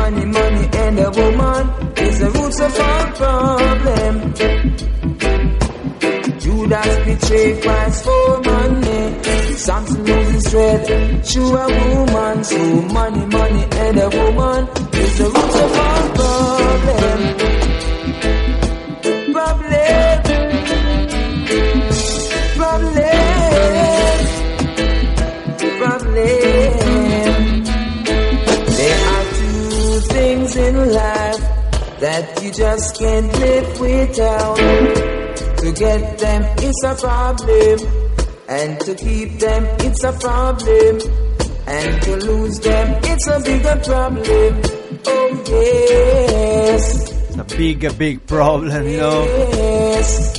Money, 0.08 0.24
money, 0.24 0.68
and 0.72 0.98
a 1.00 1.10
woman 1.10 1.68
is 1.98 2.18
the 2.18 2.30
roots 2.30 2.60
of 2.60 2.80
all 2.80 3.06
problem. 3.20 4.32
Judas 6.40 6.98
betrayed 7.04 7.62
Christ 7.62 8.04
for 8.04 8.40
money. 8.40 9.22
Samson 9.56 10.04
loses 10.04 10.48
thread 10.50 11.24
to 11.24 11.40
a 11.40 11.66
woman. 11.68 12.42
So 12.42 12.82
money, 12.98 13.26
money, 13.26 13.66
and 13.70 13.98
a 13.98 14.08
woman 14.08 14.68
is 14.94 15.18
the 15.18 15.24
root 15.24 15.36
of 15.36 15.72
problem. 15.74 16.14
Problem. 16.14 17.47
You 32.48 32.54
just 32.54 32.98
can't 32.98 33.32
live 33.40 33.80
without. 33.80 34.56
To 34.56 35.72
get 35.72 36.18
them, 36.18 36.42
it's 36.58 36.84
a 36.84 36.94
problem. 36.94 37.78
And 38.48 38.80
to 38.80 38.94
keep 38.94 39.38
them, 39.38 39.64
it's 39.80 40.04
a 40.04 40.12
problem. 40.12 41.00
And 41.66 42.02
to 42.02 42.16
lose 42.16 42.58
them, 42.60 43.00
it's 43.04 43.26
a 43.26 43.40
bigger 43.40 43.76
problem. 43.84 44.62
Oh, 45.06 45.44
yes. 45.46 47.12
It's 47.12 47.36
a 47.36 47.44
big, 47.56 47.98
big 47.98 48.26
problem, 48.26 48.86
you 48.86 48.96
know. 48.96 49.24
Yes. 49.24 50.38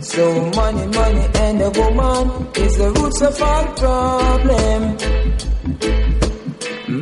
So 0.00 0.50
money, 0.56 0.86
money 0.86 1.26
and 1.34 1.60
a 1.60 1.70
woman 1.70 2.46
is 2.56 2.76
the 2.78 2.90
roots 2.96 3.20
of 3.20 3.42
all 3.42 3.66
problem. 3.82 4.96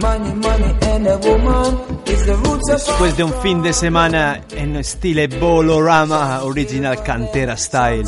Money, 0.00 0.34
money 0.34 0.74
and 0.82 1.06
a 1.06 1.18
woman 1.18 2.01
Después 2.66 3.16
de 3.16 3.24
un 3.24 3.32
fin 3.42 3.62
de 3.62 3.72
semana 3.72 4.42
en 4.56 4.82
stile 4.84 5.26
Bolorama 5.26 6.42
Original 6.44 7.02
Cantera 7.02 7.56
Style, 7.56 8.04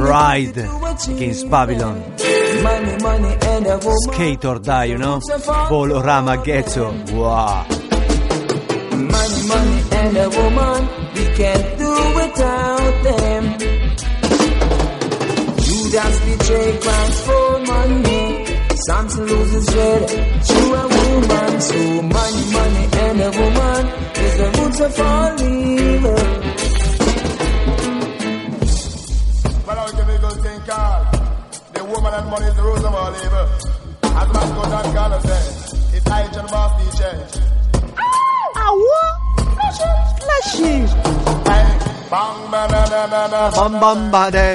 Ride 0.00 0.68
Against 1.08 1.48
Babylon. 1.50 2.02
Skate 4.10 4.44
or 4.46 4.58
Die, 4.60 4.84
you 4.86 4.98
know. 4.98 5.20
Bolorama 5.68 6.42
Ghetto, 6.42 6.92
wow. 7.12 7.66
Money, 8.92 9.46
money 9.46 9.82
and 9.92 10.16
a 10.16 10.30
woman. 10.30 10.88
We 11.14 11.24
can't 11.36 11.78
do 11.78 11.94
without 12.16 13.02
them. 13.04 13.58
Judas 15.58 16.20
betrayed 16.24 16.80
Christ 16.80 17.24
for 17.24 17.58
money. 17.66 18.46
Samson 18.86 19.26
loses 19.26 19.66
dread 19.66 20.08
to 20.08 20.74
a 20.74 20.93
woman. 21.14 21.60
So 21.60 21.78
money, 22.02 22.44
money 22.58 22.84
and 23.04 23.20
a 23.20 23.30
woman 23.40 23.82
is 24.24 24.34
the 24.40 24.48
roots 24.56 24.80
of 24.80 25.00
all 25.00 25.42
evil. 25.42 26.20
Well, 29.66 29.78
I'll 29.78 29.92
give 29.92 30.08
you 30.08 30.14
a 30.14 30.18
good 30.18 30.38
thing 30.44 30.60
called 30.68 31.06
The 31.74 31.84
woman 31.84 32.14
and 32.14 32.26
money 32.30 32.46
is 32.46 32.56
the 32.56 32.62
roots 32.62 32.84
of 32.84 32.94
all 32.94 33.14
evil. 33.24 33.46
As 34.20 34.28
Mascot 34.34 34.84
and 34.84 34.94
Carlos 34.94 35.22
said, 35.22 35.44
it's 35.96 36.06
I 36.10 36.22
and 36.22 36.48
boss 36.48 36.72
DJ. 36.82 37.44
Flashy. 40.20 40.74
Bum 42.14 42.36
ba 42.52 42.62
da 42.70 42.82
da 42.92 43.02
da 43.12 43.22
da 43.32 43.40
bum 43.56 43.72
bum 43.82 44.00
ba 44.12 44.24
da 44.34 44.46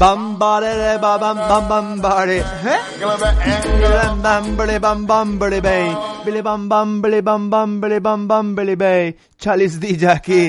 bum 0.00 0.20
ba 0.40 0.52
da 0.62 0.70
da 0.80 0.92
ba 1.04 1.12
bum 1.22 1.36
bum 1.50 1.64
bum 1.70 1.86
ba 2.04 2.12
da 2.26 2.38
bum 4.02 4.22
bum 4.24 4.44
billy 4.58 4.78
bum 4.84 5.06
bum 5.10 5.38
billy 5.38 5.60
bay 5.66 5.84
billy 6.24 6.42
bum 6.48 6.68
bum 6.72 7.00
billy 7.02 7.20
bum 7.28 7.42
bum 7.52 7.80
billy 7.80 8.00
bum 8.00 8.26
bum 8.26 8.54
billy 8.56 8.74
bay 8.74 9.14
Chalice 9.38 9.76
DJ 9.82 10.02
aquí 10.16 10.42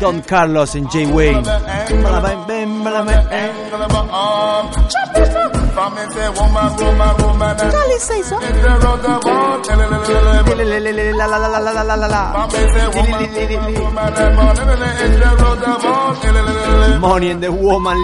Don 0.00 0.22
Carlos 0.22 0.74
and 0.74 0.90
Jay 0.90 1.04
Wayne 1.06 1.44
Dale 7.72 7.98
seis. 7.98 8.30
Money 17.00 17.30
and 17.30 17.42
the 17.42 17.50
woman, 17.50 17.96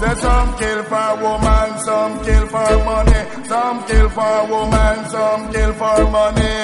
Say 0.00 0.14
some 0.20 0.50
kill 0.58 0.82
for 0.84 1.10
woman, 1.22 1.68
some 1.86 2.24
kill 2.24 2.46
for 2.48 2.72
money, 2.84 3.20
some 3.48 3.78
kill 3.86 4.08
for 4.10 4.46
woman, 4.50 4.96
some 5.08 5.52
kill 5.52 5.72
for 5.74 6.10
money. 6.10 6.56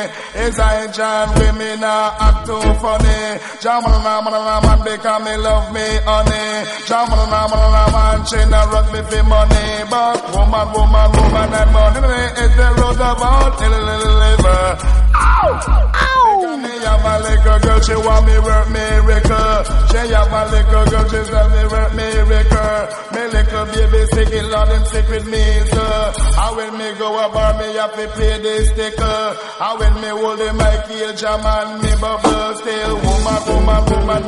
Is 0.44 0.58
I 0.58 0.90
John 0.92 1.28
women 1.38 1.82
are 1.84 2.10
act 2.20 2.46
too 2.46 2.60
funny. 2.82 3.20
Jamal 3.62 4.00
Namana 4.04 4.62
man 4.64 4.78
because 4.84 5.22
me 5.24 5.34
love 5.36 5.72
me 5.72 5.86
honey. 6.04 6.66
Jamal 6.88 7.22
Namana 7.32 7.84
man 7.94 8.18
chain 8.26 8.52
a 8.52 8.60
rug 8.72 8.86
me 8.92 9.00
for 9.08 9.22
money, 9.24 9.66
but 9.90 10.09
woman, 10.34 10.66
woman, 10.74 11.08
woman 11.12 11.50
and 11.54 11.70
money 11.72 12.24
is 12.42 12.52
the 12.56 12.68
road 12.78 13.00
of 13.00 13.22
all 13.22 13.50
liver. 14.20 14.78
Ow! 15.14 15.50
Ow! 15.94 16.56
Me 16.56 16.74
have 16.84 17.04
a 17.04 17.14
little 17.22 17.58
girl, 17.60 17.80
she 17.80 17.96
want 17.96 18.26
me 18.26 18.36
work 18.38 18.68
miracle. 18.70 19.56
She 19.90 20.00
have 20.12 20.32
a 20.32 20.42
little 20.50 20.84
girl, 20.90 21.04
she 21.08 21.20
tell 21.30 21.48
me 21.50 21.62
work 21.70 21.92
miracle. 21.94 22.82
Me 23.14 23.22
little 23.34 23.66
baby 23.72 24.02
sick, 24.12 24.32
it 24.32 24.46
Lord 24.50 24.68
him 24.68 24.84
sick 24.86 25.08
with 25.08 25.26
me, 25.26 25.44
sir. 25.70 26.12
And 26.40 26.56
when 26.56 26.72
me 26.78 26.88
go 26.98 27.08
a 27.18 27.28
bar, 27.32 27.58
me 27.58 27.74
have 27.76 27.94
to 27.94 28.06
pay 28.16 28.38
the 28.40 28.54
sticker. 28.66 29.20
And 29.60 29.74
when 29.78 29.94
me 30.00 30.10
hold 30.20 30.40
him, 30.40 30.60
I 30.60 30.84
kill 30.86 31.12
jam 31.14 31.40
and 31.44 31.82
me 31.82 31.92
bubble 32.00 32.54
still. 32.60 32.94
Woman, 33.00 33.40
woman, 33.48 33.82
woman, 33.90 34.22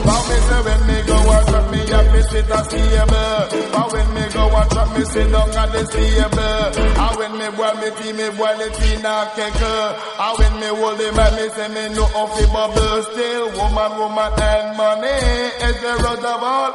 But 0.00 0.22
me 0.28 0.36
say 0.48 0.60
when 0.64 0.80
me 0.88 0.96
go 1.06 1.16
trap 1.44 1.66
me 1.70 1.80
up, 1.92 2.06
me 2.12 2.20
sit 2.22 2.48
a 2.50 2.58
stable. 2.64 3.40
But 3.72 3.92
when 3.92 4.08
me 4.14 4.24
go 4.32 4.48
trap 4.72 4.88
me 4.96 5.04
sit 5.04 5.28
down 5.30 5.50
at 5.50 5.68
the 5.72 5.82
stable. 5.86 6.66
And 7.04 7.14
when 7.20 7.32
me 7.38 7.46
boil 7.56 7.74
me 7.80 7.88
tea, 8.00 8.12
me 8.16 8.26
boil 8.36 8.60
it 8.64 8.80
in 8.90 9.04
a 9.04 9.16
kettle. 9.36 9.92
And 10.24 10.34
when 10.40 10.54
me 10.60 10.68
hold 10.72 10.98
the 10.98 11.12
man, 11.12 11.32
me 11.36 11.46
say 11.52 11.68
me 11.68 11.84
know 11.94 12.08
of 12.16 12.30
the 12.32 12.44
bubble 12.48 13.02
still. 13.12 13.44
Woman, 13.60 13.90
woman 14.00 14.32
and 14.40 14.76
money 14.76 15.20
is 15.68 15.76
the 15.84 15.92
road 16.00 16.24
of 16.24 16.42
all. 16.42 16.72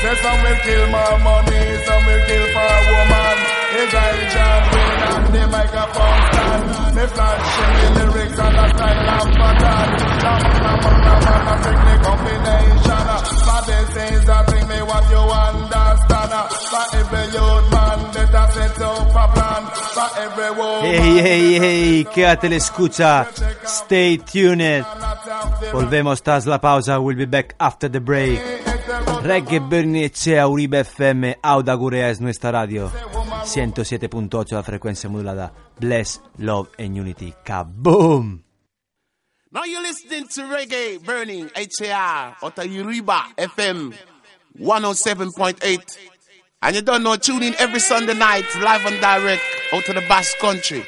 Say 0.00 0.14
some 0.22 0.40
will 0.44 0.58
kill 0.64 0.84
more 0.92 1.18
money, 1.24 1.60
some 1.84 2.04
will 2.04 2.22
kill 2.28 2.46
for 2.52 2.80
woman. 2.92 3.49
John 3.70 4.62
Wayne 4.72 5.02
and 5.14 5.26
the 5.34 5.42
a 5.46 5.86
plan. 5.94 6.60
For 19.90 20.08
every. 20.18 20.50
Hey, 20.82 21.20
hey, 21.22 21.58
hey, 21.58 22.04
quédate 22.12 22.48
la 22.48 22.56
escucha. 22.56 23.26
Stay 23.64 24.18
tuned. 24.18 24.84
Volvemos 25.72 26.22
tras 26.22 26.46
la 26.46 26.60
pausa. 26.60 26.98
We'll 26.98 27.16
be 27.16 27.26
back 27.26 27.54
after 27.58 27.88
the 27.88 28.00
break. 28.00 28.40
Reggae 29.22 29.60
Bernie 29.60 30.04
Echea 30.04 30.48
Uribe 30.48 30.80
FM 30.80 31.38
Auda 31.42 31.74
Gurea 31.74 32.08
es 32.08 32.20
nuestra 32.20 32.50
radio 32.50 32.90
107.8 33.44 34.52
la 34.52 34.62
frecuencia 34.62 35.08
modulada 35.08 35.52
Bless, 35.78 36.20
Love 36.38 36.68
and 36.78 36.96
Unity 36.96 37.34
Kaboom 37.44 38.42
Now 39.52 39.64
you're 39.64 39.82
listening 39.82 40.28
to 40.28 40.42
Reggae 40.42 41.04
Burning 41.04 41.50
HAR 41.56 42.36
out 42.42 42.58
of 42.58 42.64
FM 42.64 43.94
107.8. 44.58 45.98
And 46.62 46.76
you 46.76 46.82
don't 46.82 47.02
know, 47.02 47.16
tune 47.16 47.42
in 47.42 47.54
every 47.58 47.80
Sunday 47.80 48.14
night, 48.14 48.44
live 48.60 48.84
and 48.84 49.00
direct, 49.00 49.42
out 49.72 49.84
to 49.84 49.92
the 49.92 50.02
Basque 50.02 50.38
Country. 50.38 50.84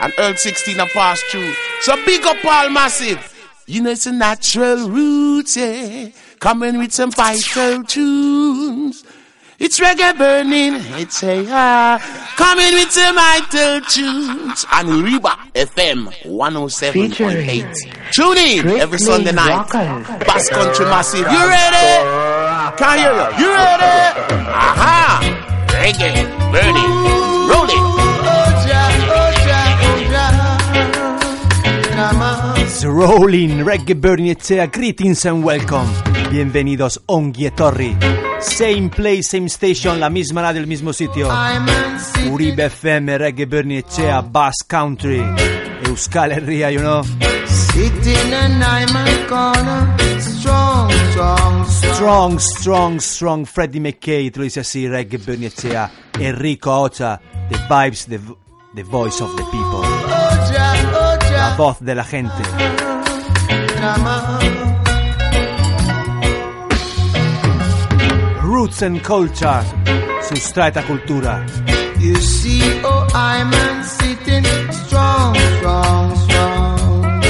And 0.00 0.12
Earl 0.18 0.34
16 0.34 0.78
and 0.78 0.90
pass 0.90 1.22
through. 1.22 1.54
So 1.80 1.96
big 2.04 2.24
up 2.26 2.44
all 2.44 2.68
massive. 2.70 3.30
You 3.66 3.82
know 3.82 3.90
it's 3.90 4.06
a 4.06 4.12
natural 4.12 4.90
roots, 4.90 5.56
yeah. 5.56 6.10
Coming 6.40 6.78
with 6.78 6.92
some 6.92 7.10
vital 7.12 7.84
tunes. 7.84 9.03
It's 9.56 9.78
reggae 9.78 10.18
burning, 10.18 10.74
it's 11.00 11.22
a 11.22 11.46
ah, 11.48 12.34
coming 12.36 12.74
with 12.74 12.90
some 12.90 13.14
vital 13.14 13.80
tunes. 13.86 14.66
And 14.72 14.88
Uribe 14.88 15.30
FM 15.54 16.10
107.8. 16.26 18.12
Tune 18.12 18.36
in 18.38 18.80
every 18.80 18.98
Sunday 18.98 19.30
night. 19.30 19.70
Bass 20.26 20.48
Country 20.50 20.86
Massive. 20.86 21.20
You 21.20 21.46
ready? 21.46 21.86
Can 22.76 22.98
hear 22.98 23.12
you. 23.14 23.46
You 23.46 23.54
ready? 23.54 23.94
Aha! 24.50 25.22
Reggae 25.68 26.26
burning. 26.50 26.92
Roll 27.48 27.70
it. 27.70 27.94
It's 32.58 32.84
rolling 32.84 33.62
Reggae 33.64 33.94
Bernie 33.94 34.34
Echea 34.34 34.66
Greetings 34.70 35.24
and 35.26 35.44
welcome 35.44 35.86
Bienvenidos 36.28 36.98
Ongi 37.06 37.46
e 37.46 37.50
Torri 37.50 38.33
Same 38.44 38.88
place, 38.88 39.22
same 39.30 39.48
station 39.48 39.98
La 39.98 40.10
misma 40.10 40.42
radio, 40.42 40.60
el 40.60 40.66
mismo 40.66 40.92
sitio. 40.92 41.28
Uribe 42.30 42.66
FM, 42.66 43.18
Reggae 43.18 43.46
Bernie 43.46 43.78
Echea 43.78 44.20
Bass 44.22 44.64
Country 44.66 45.18
Euskal 45.84 46.32
Herria, 46.32 46.70
you 46.70 46.80
know? 46.80 47.02
Sitting 47.46 48.32
I'm 48.62 48.96
a 48.96 49.26
corner, 49.28 50.20
strong, 50.20 50.90
strong, 51.10 51.66
Strong, 51.66 52.38
strong, 52.38 53.00
strong 53.00 53.46
Freddie 53.46 53.80
McKay, 53.80 54.30
dice 54.30 54.60
así 54.60 54.86
Reggae 54.86 55.18
Bernie 55.18 55.46
Echea 55.46 55.90
Enrico 56.20 56.70
Ocha 56.70 57.20
The 57.48 57.56
vibes, 57.68 58.06
the, 58.06 58.18
the 58.74 58.82
voice 58.84 59.20
of 59.20 59.34
the 59.36 59.44
people. 59.44 59.82
La 61.32 61.54
voz 61.56 61.80
de 61.80 61.94
la 61.94 62.04
gente. 62.04 62.42
Roots 68.64 68.80
and 68.80 69.02
Culture, 69.02 69.62
sustraita 70.22 70.82
cultura. 70.84 71.44
You 71.98 72.16
see, 72.16 72.62
oh, 72.82 73.06
I'm 73.12 73.52
sitting 73.82 74.42
strong, 74.72 75.34
strong, 75.58 76.16
strong. 76.24 77.22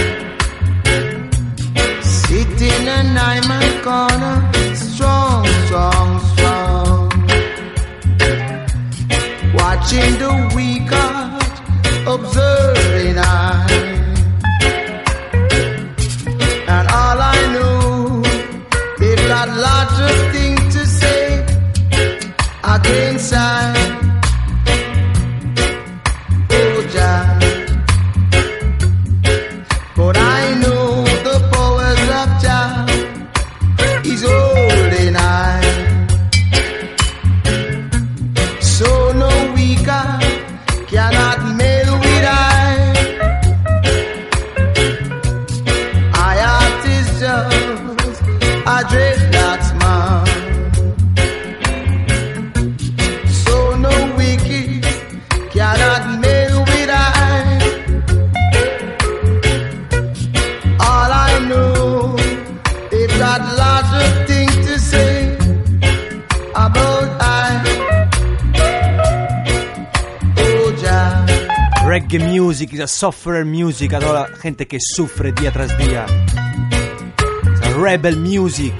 Sitting 2.02 2.86
and 2.86 3.18
I'm 3.18 3.50
a 3.50 3.82
corner, 3.82 4.36
strong, 4.76 5.44
strong, 5.66 6.20
strong. 6.30 7.10
Watching 9.54 10.14
the 10.22 10.52
weak 10.54 10.88
heart, 10.88 12.06
against 22.74 23.32
I. 23.32 23.93
sufferer 72.94 73.44
music 73.44 73.92
a 73.94 73.98
toda 73.98 74.28
la 74.28 74.36
gente 74.36 74.68
que 74.68 74.78
sufre 74.80 75.32
día 75.32 75.50
tras 75.50 75.76
día. 75.76 76.06
Rebel 77.76 78.16
music 78.18 78.72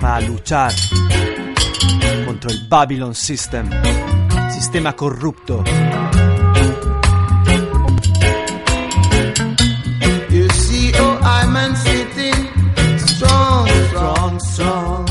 para 0.00 0.22
luchar 0.22 0.72
contra 2.24 2.50
el 2.50 2.66
Babylon 2.66 3.14
System, 3.14 3.68
sistema 4.50 4.94
corrupto. 4.96 5.64
You 10.30 10.48
see, 10.50 10.92
oh, 10.98 11.18
I'm 11.22 11.76
sitting 11.76 12.48
strong, 12.98 13.68
strong, 13.88 14.40
strong. 14.40 15.06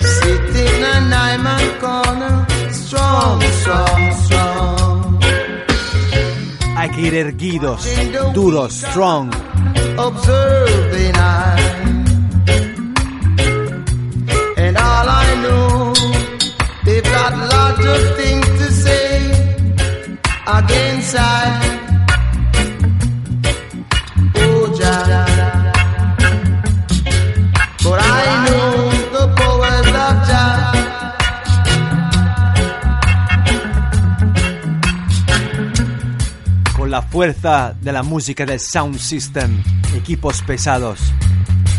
Sitting 0.00 0.84
I'm 1.12 1.46
a 1.46 1.78
corner, 1.78 2.46
strong, 2.72 3.42
strong. 3.42 3.99
Ir 7.00 7.14
erguidos, 7.14 7.88
duros, 8.34 8.72
strong. 8.72 9.30
All 14.76 15.08
I 15.08 15.34
they've 16.84 17.02
got 17.02 17.32
of 17.84 18.16
things 18.16 18.46
to 18.46 18.72
say 18.72 19.30
against 20.46 21.16
I. 21.18 21.69
la 37.00 37.06
fuerza 37.06 37.74
de 37.80 37.92
la 37.92 38.02
música 38.02 38.44
del 38.44 38.60
sound 38.60 38.98
system, 38.98 39.62
equipos 39.94 40.42
pesados, 40.42 41.00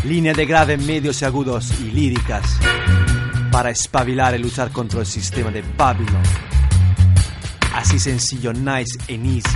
línea 0.02 0.32
de 0.32 0.44
grave, 0.46 0.76
medios 0.76 1.22
y 1.22 1.24
agudos 1.24 1.80
y 1.80 1.92
líricas 1.92 2.58
para 3.52 3.70
espabilar 3.70 4.34
y 4.34 4.38
luchar 4.38 4.72
contra 4.72 4.98
el 4.98 5.06
sistema 5.06 5.52
de 5.52 5.62
Babylon. 5.76 6.22
Así 7.72 8.00
sencillo, 8.00 8.52
nice 8.52 8.98
and 9.08 9.26
easy. 9.26 9.48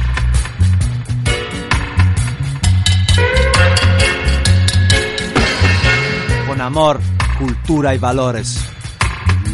Con 6.47 6.61
amor, 6.61 7.01
cultura 7.39 7.93
y 7.93 7.99
valores. 7.99 8.61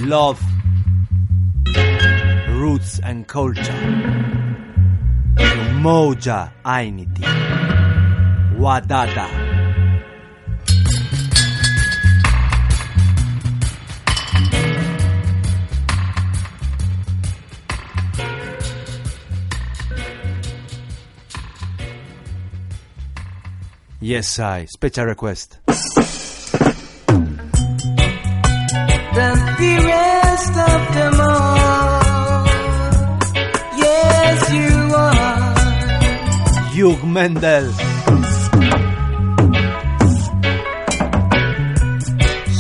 Love, 0.03 0.39
roots 2.59 3.01
and 3.03 3.27
culture. 3.27 4.42
Umoja 5.83 6.53
Ainiti. 6.63 7.25
Wadada. 8.57 9.27
Yes, 24.01 24.39
I. 24.39 24.67
Special 24.67 25.07
request. 25.07 25.59
the 25.67 25.75
dearest 29.59 30.57
of 30.57 30.95
them 30.95 31.21
all. 31.21 32.02
Hugh 36.73 36.97
Mundell. 37.05 37.71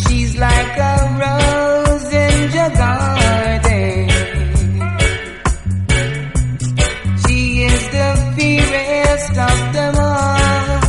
She's 0.02 0.36
like 0.36 0.76
a 0.76 0.96
rose 1.22 2.12
in 2.12 2.52
your 2.52 2.70
garden. 2.76 4.08
She 7.24 7.62
is 7.64 7.88
the 7.88 8.08
fairest 8.36 9.38
of 9.50 9.72
them 9.72 9.94
all. 9.96 10.82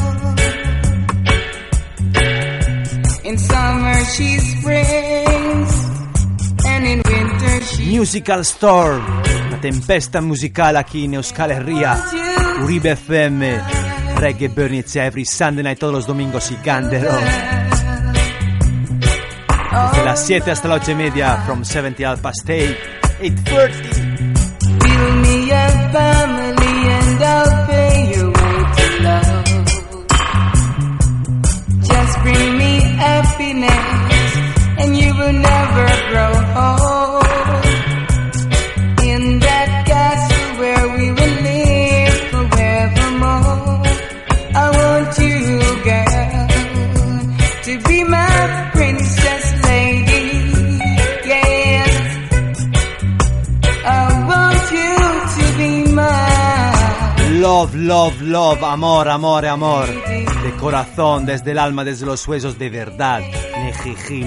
In 3.23 3.37
summer 3.37 4.03
she 4.15 4.37
springs, 4.39 5.71
and 6.67 6.85
in 6.85 7.01
winter 7.05 7.61
she 7.63 7.83
Musical 7.85 8.43
Storm. 8.43 9.21
Una 9.47 9.57
tempesta 9.59 10.19
musicale 10.19 10.83
qui 10.83 11.05
in 11.05 11.13
Euskal 11.13 11.51
Herria. 11.51 12.42
Uribe 12.61 12.91
FM. 12.91 13.61
Reggae 14.17 14.47
Burn 14.49 14.73
It's 14.75 14.95
Every 14.95 15.25
Sunday 15.25 15.63
night, 15.63 15.79
todos 15.79 15.93
los 15.93 16.07
domingos 16.07 16.49
y 16.51 16.57
Gandero. 16.63 17.11
Desde 19.91 20.05
las 20.05 20.25
7 20.25 20.51
hasta 20.51 20.67
las 20.67 20.81
8 20.81 20.91
y 20.91 20.95
media, 20.95 21.43
from 21.45 21.63
70 21.65 22.09
al 22.09 22.19
past 22.19 22.47
8, 22.49 22.77
8.30. 23.21 24.33
Build 24.79 25.15
me 25.21 25.51
a 25.51 25.69
family 25.91 26.89
and 26.89 27.23
I'll 27.23 27.67
pay 27.67 28.13
your 28.15 28.27
way 28.27 28.65
to 28.75 29.03
love. 29.03 29.43
Just 31.81 32.21
bring 32.21 32.57
me 32.57 32.79
happiness 32.97 34.37
and 34.77 34.95
you 34.95 35.13
will 35.15 35.33
never 35.33 35.87
grow 36.11 36.33
old. 36.55 36.82
Love, 58.03 58.21
love, 58.21 58.63
amor, 58.63 59.07
amor, 59.07 59.45
amor. 59.45 59.87
De 59.87 60.51
corazón, 60.59 61.25
desde 61.25 61.51
el 61.51 61.57
alma, 61.57 61.85
desde 61.85 62.05
los 62.05 62.27
huesos, 62.27 62.59
de 62.59 62.69
verdad. 62.69 63.21
Ne 63.21 63.73
jiji, 63.73 64.25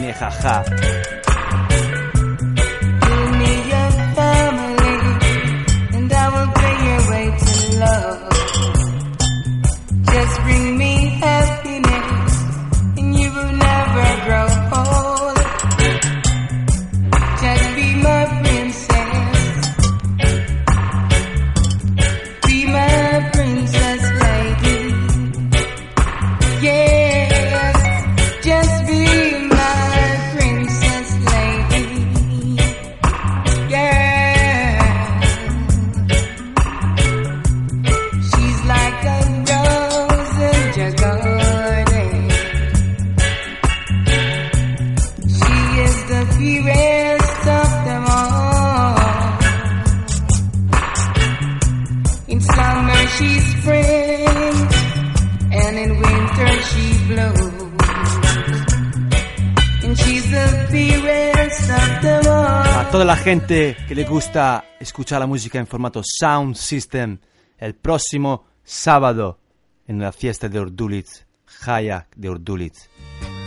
gente 63.46 63.76
que 63.86 63.94
le 63.94 64.04
gusta 64.04 64.64
escuchar 64.80 65.20
la 65.20 65.26
música 65.26 65.58
en 65.60 65.68
formato 65.68 66.02
Sound 66.04 66.56
System, 66.56 67.18
el 67.58 67.76
próximo 67.76 68.44
sábado 68.64 69.38
en 69.86 70.00
la 70.00 70.10
fiesta 70.10 70.48
de 70.48 70.58
Ordulitz, 70.58 71.24
Hayak 71.64 72.08
de 72.16 72.28
Ordulitz. 72.28 72.88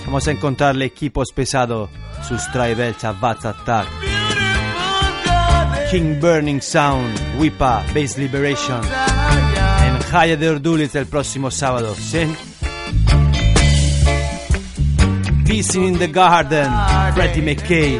Vamos 0.05 0.25
a 0.27 0.31
encontrarle 0.31 0.85
equipos 0.85 1.33
pesados, 1.33 1.89
sus 2.25 2.49
Tribelcha, 2.51 3.11
Vats 3.11 3.43
Attack, 3.43 3.87
King 5.91 6.17
Burning 6.21 6.61
Sound, 6.61 7.37
Wipa, 7.37 7.83
Bass 7.93 8.17
Liberation, 8.17 8.81
en 8.85 10.15
Haya 10.15 10.37
de 10.37 10.49
Ordulitz 10.49 10.95
el 10.95 11.07
próximo 11.07 11.51
sábado. 11.51 11.93
¿sí? 11.95 12.25
Peace 15.49 15.79
in 15.79 15.97
the 15.97 16.07
Garden, 16.11 16.71
Freddie 17.13 17.41
McKay. 17.41 17.99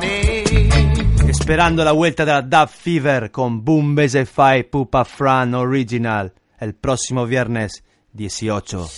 In. 0.00 1.28
Esperando 1.28 1.84
la 1.84 1.92
vuelta 1.92 2.24
della 2.24 2.40
Dub 2.40 2.68
Fever 2.68 3.30
con 3.30 3.62
Boom 3.62 3.94
Base 3.94 4.24
Fai 4.24 4.64
Pupa 4.64 5.04
Fran 5.04 5.54
Original 5.54 6.32
el 6.58 6.74
próximo 6.74 7.24
viernes 7.24 7.84
18. 8.10 8.90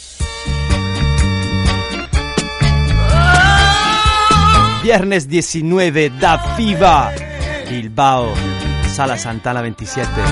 Viernes 4.83 5.27
19, 5.27 6.11
Dub 6.13 6.41
Fever, 6.57 7.67
Bilbao, 7.69 8.33
Sala 8.87 9.19
Santana 9.19 9.61
27. 9.61 10.23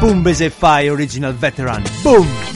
Boom 0.00 0.22
Base 0.22 0.48
Fai 0.48 0.88
Original 0.88 1.34
Veteran. 1.34 1.82
Boom! 2.02 2.47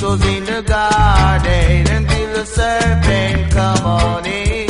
Was 0.00 0.24
in 0.24 0.44
the 0.44 0.62
garden 0.62 1.88
until 1.96 2.32
the 2.32 2.46
serpent 2.46 3.52
come 3.52 3.84
on 3.84 4.26
in. 4.26 4.68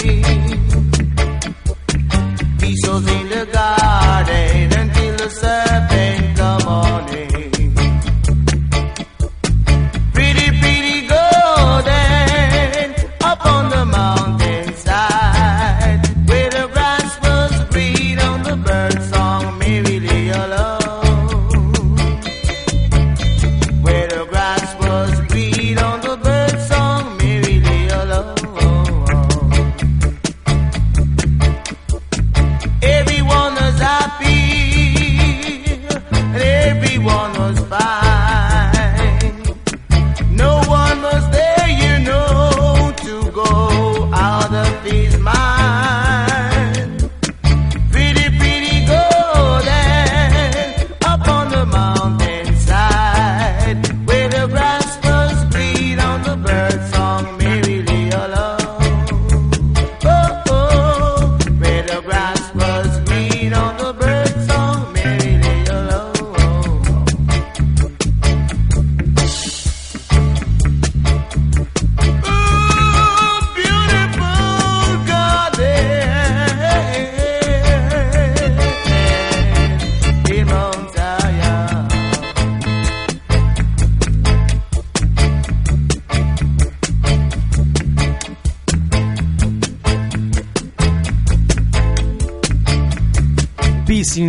Was 2.86 3.06
in 3.06 3.28
the 3.28 3.46
garden 3.52 4.72
until 4.80 5.16
the 5.16 5.30
serpent 5.30 5.67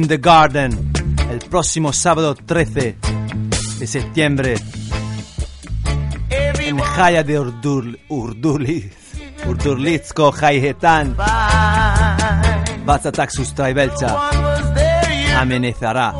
the 0.10 0.18
Garden, 0.18 0.92
el 1.30 1.38
próximo 1.38 1.94
sábado 1.94 2.34
13 2.34 2.98
de 3.78 3.88
septiembre 3.88 4.56
en 6.32 6.80
Jaya 6.80 7.24
de 7.24 7.40
Urdur, 7.40 8.00
Urdulitz, 8.10 8.96
Urdurlitzko 9.46 10.32
Jaietan, 10.32 11.16
Batzatak 12.86 13.30
Sustraibelcha 13.30 14.32
amenazará 15.38 16.16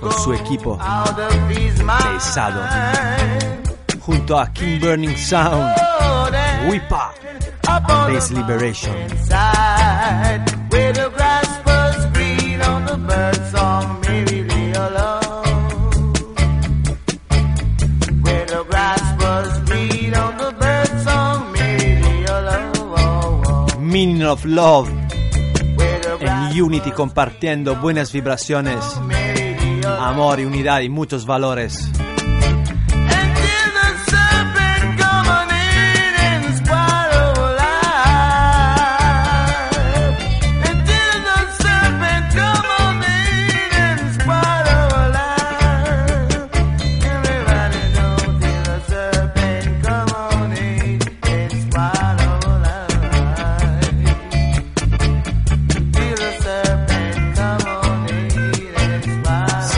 con 0.00 0.12
su 0.12 0.34
equipo 0.34 0.76
pesado 2.12 2.60
junto 4.00 4.40
a 4.40 4.52
King 4.52 4.80
Burning 4.80 5.16
Sound, 5.16 5.72
Wipa, 6.68 7.12
Base 7.86 8.34
Liberation. 8.34 8.96
Of 24.28 24.44
Love 24.44 24.90
en 26.20 26.62
Unity 26.62 26.90
compartiendo 26.90 27.76
buenas 27.76 28.12
vibraciones, 28.12 28.78
amor 29.98 30.40
y 30.40 30.44
unidad 30.44 30.80
y 30.80 30.88
muchos 30.88 31.26
valores. 31.26 31.89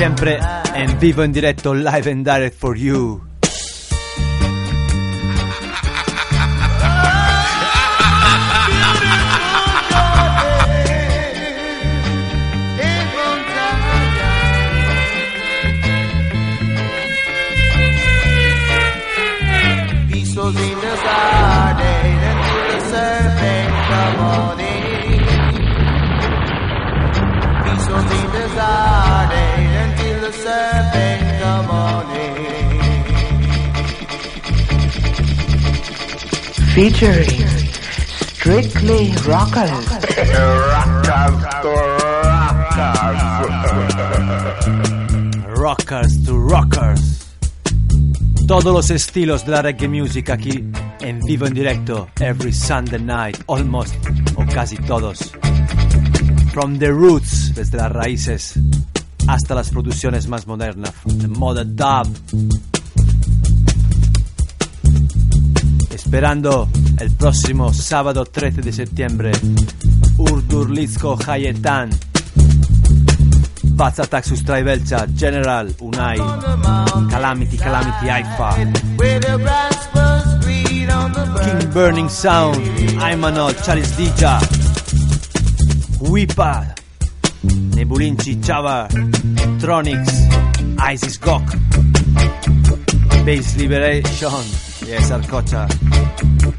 sempre, 0.03 0.37
and 0.75 0.97
vivo 0.99 1.23
in 1.23 1.31
diretto 1.31 1.73
live 1.73 2.09
and 2.09 2.25
direct 2.25 2.57
for 2.57 2.75
you. 2.75 3.32
Featuring 36.75 37.47
Strictly 38.33 39.13
Rockers. 39.27 39.87
Rockers 45.55 46.25
to 46.25 46.39
rockers. 46.39 47.37
Todos 48.49 48.73
los 48.73 48.91
estilos 48.91 49.45
de 49.45 49.53
la 49.53 49.61
reggae 49.61 49.87
music 49.87 50.31
aquí 50.31 50.65
en 51.01 51.21
vivo 51.21 51.47
en 51.47 51.53
directo 51.53 52.09
every 52.21 52.53
Sunday 52.53 52.99
night, 52.99 53.37
almost, 53.49 53.95
o 54.37 54.47
casi 54.47 54.77
todos. 54.79 55.31
From 56.55 56.79
the 56.79 56.91
roots, 56.91 57.55
desde 57.55 57.77
las 57.77 57.93
raíces, 57.93 58.59
hasta 59.29 59.55
las 59.55 59.69
producciones 59.69 60.27
más 60.27 60.47
modernas, 60.47 60.95
the 61.19 61.29
modern 61.29 61.77
dub. 61.77 62.72
Esperando 66.13 66.69
el 67.01 67.11
próximo 67.13 67.73
sábado 67.73 68.27
13 68.27 68.61
de 68.61 68.71
septiembre, 68.71 69.33
Urdurlitsko 70.19 71.19
Hayetan, 71.27 71.89
Vaz 73.69 73.99
Attack 73.99 74.27
Sustrai 74.27 74.63
Velcha, 74.63 75.07
General, 75.17 75.75
Unai, 75.81 76.19
Calamity, 77.09 77.57
Calamity 77.57 78.11
Haifa, 78.11 78.57
King 81.45 81.71
Burning 81.73 82.11
Sound, 82.11 82.61
Aymanol, 83.01 83.55
Charis 83.63 83.97
Dija, 83.97 84.39
Wipa, 86.11 86.75
Nebulinci, 87.75 88.39
Chava, 88.43 88.87
Tronics, 89.59 90.29
Isis 90.93 91.19
Gok, 91.19 91.57
Base 93.25 93.57
Liberation, 93.57 94.72
Yes 94.93 95.11
Arcocha. 95.11 95.67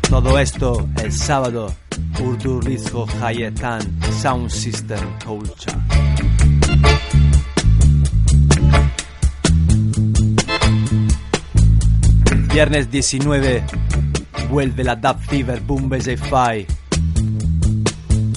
Todo 0.09 0.39
esto 0.39 0.89
el 1.03 1.11
sábado, 1.11 1.71
Urdurlizko 2.19 3.05
Hayetan 3.21 3.81
Sound 4.19 4.49
System 4.49 4.99
Culture. 5.23 5.77
Viernes 12.51 12.89
19 12.89 13.63
vuelve 14.49 14.83
la 14.83 14.95
Dub 14.95 15.19
Fever 15.19 15.61
Boom 15.61 15.91
Fi. 15.91 16.65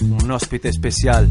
Un 0.02 0.30
ospite 0.30 0.68
especial. 0.68 1.30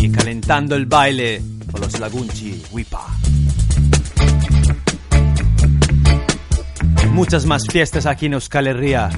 Y, 0.00 0.10
calentando 0.10 0.74
el 0.74 0.86
baile 0.86 1.51
Lagunchi 1.98 2.62
Wipa. 2.70 3.06
Muchas 7.10 7.46
más 7.46 7.62
fiestas 7.70 8.06
aquí 8.06 8.26
en 8.26 8.34
Euskal 8.34 8.66
Herria. 8.66 9.10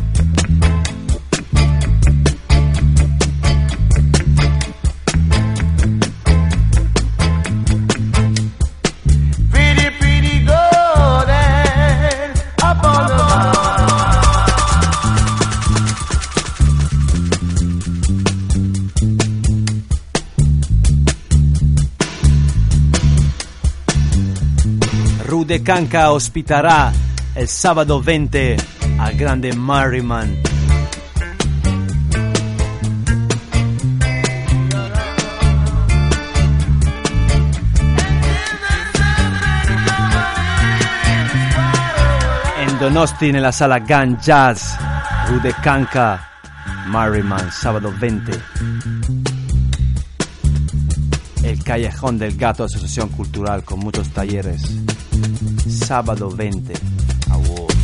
Rude 25.54 25.62
Canca 25.62 26.10
ospitará 26.10 26.92
el 27.36 27.46
sábado 27.46 28.02
20 28.02 28.56
al 28.98 29.16
grande 29.16 29.52
Merriman. 29.52 30.36
En 42.60 42.78
Donosti, 42.80 43.28
en 43.28 43.40
la 43.40 43.52
sala 43.52 43.78
Gun 43.78 44.18
Jazz, 44.18 44.76
Rude 45.28 45.54
Canca, 45.62 46.30
Merriman, 46.88 47.52
sábado 47.52 47.94
20. 48.00 48.32
El 51.44 51.62
Callejón 51.62 52.18
del 52.18 52.36
Gato, 52.36 52.64
Asociación 52.64 53.08
Cultural 53.10 53.62
con 53.62 53.78
muchos 53.78 54.08
talleres. 54.08 54.84
Sábado 55.68 56.30
20. 56.30 56.74
Award. 57.30 57.74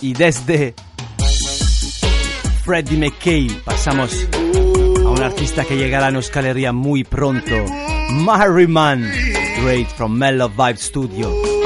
Y 0.00 0.12
desde 0.12 0.74
Freddie 2.64 2.98
McKay 2.98 3.48
pasamos 3.64 4.12
a 5.04 5.08
un 5.08 5.22
artista 5.22 5.64
que 5.64 5.76
llegará 5.76 6.06
a 6.06 6.10
Euskal 6.10 6.46
Herria 6.46 6.72
muy 6.72 7.02
pronto. 7.02 7.54
Merriman, 8.12 9.10
great 9.62 9.88
from 9.96 10.16
Mellow 10.16 10.48
Vibe 10.48 10.78
Studio. 10.78 11.57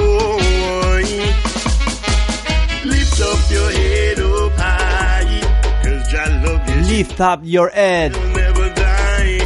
Your 7.43 7.71
head 7.71 8.13
up 8.15 8.79
high. 8.79 9.39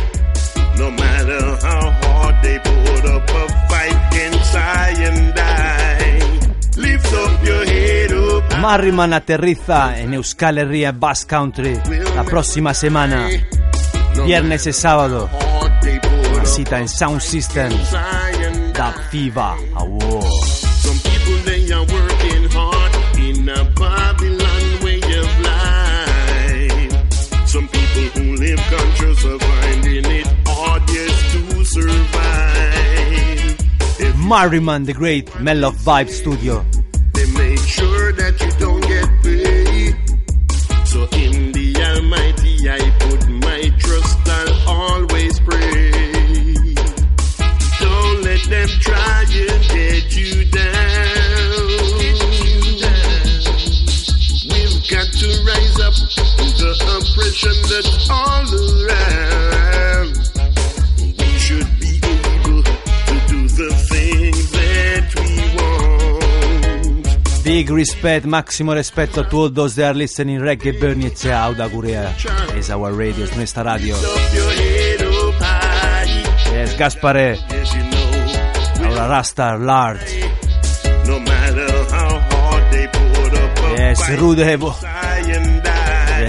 Merriman 8.61 9.13
aterriza 9.13 9.97
en 9.99 10.15
Euskal 10.15 10.59
Herria 10.59 10.91
Bass 10.91 11.25
Country 11.25 11.79
la 12.17 12.25
próxima 12.25 12.75
semana, 12.75 13.29
viernes 14.25 14.67
y 14.67 14.73
sábado. 14.73 15.31
Una 16.35 16.45
cita 16.45 16.81
en 16.81 16.89
Sound 16.89 17.21
System, 17.21 17.73
Da 18.75 18.93
Fiva 19.11 19.55
Award. 19.77 20.16
Of 29.03 29.41
finding 29.41 30.05
it 30.05 30.27
to 31.33 31.65
survive. 31.65 32.17
The 34.85 34.93
Great, 34.93 35.41
Mellow 35.41 35.71
Vibe 35.71 36.09
Studio. 36.09 36.65
transcended 57.47 58.11
all 58.11 58.47
around. 58.85 60.17
We 61.19 61.39
should 61.39 61.81
be 61.81 62.01
able 62.03 62.63
to 62.63 63.15
do 63.29 63.49
the 63.49 63.75
things 63.89 64.51
that 64.51 65.15
we 65.15 65.31
want. 65.57 67.43
Big 67.45 67.71
respect, 67.71 68.27
maximo 68.27 68.73
rispetto 68.73 69.21
a 69.21 69.25
tutti 69.25 69.55
those 69.55 69.75
that 69.77 69.91
are 69.91 69.95
listening 69.95 70.41
reggae 70.41 70.73
Bernie 70.73 71.13
e 71.13 71.31
Auda 71.31 71.69
Gurea. 71.69 72.15
Is 72.57 72.71
our 72.71 72.93
radio, 72.93 73.25
is 73.25 73.35
nuestra 73.37 73.63
radio. 73.63 73.97
Yes, 76.53 76.77
Gaspare. 76.77 77.39
Allora, 78.81 79.07
Rasta, 79.07 79.57
Lard. 79.57 80.01
No 81.07 81.21
matter 81.21 81.87
how 81.91 82.19
hard 82.19 82.71
they 82.73 82.89
put 82.89 83.35
up 83.35 83.59
a 83.59 83.77
Yes, 83.79 84.09
Rudevo. 84.17 84.96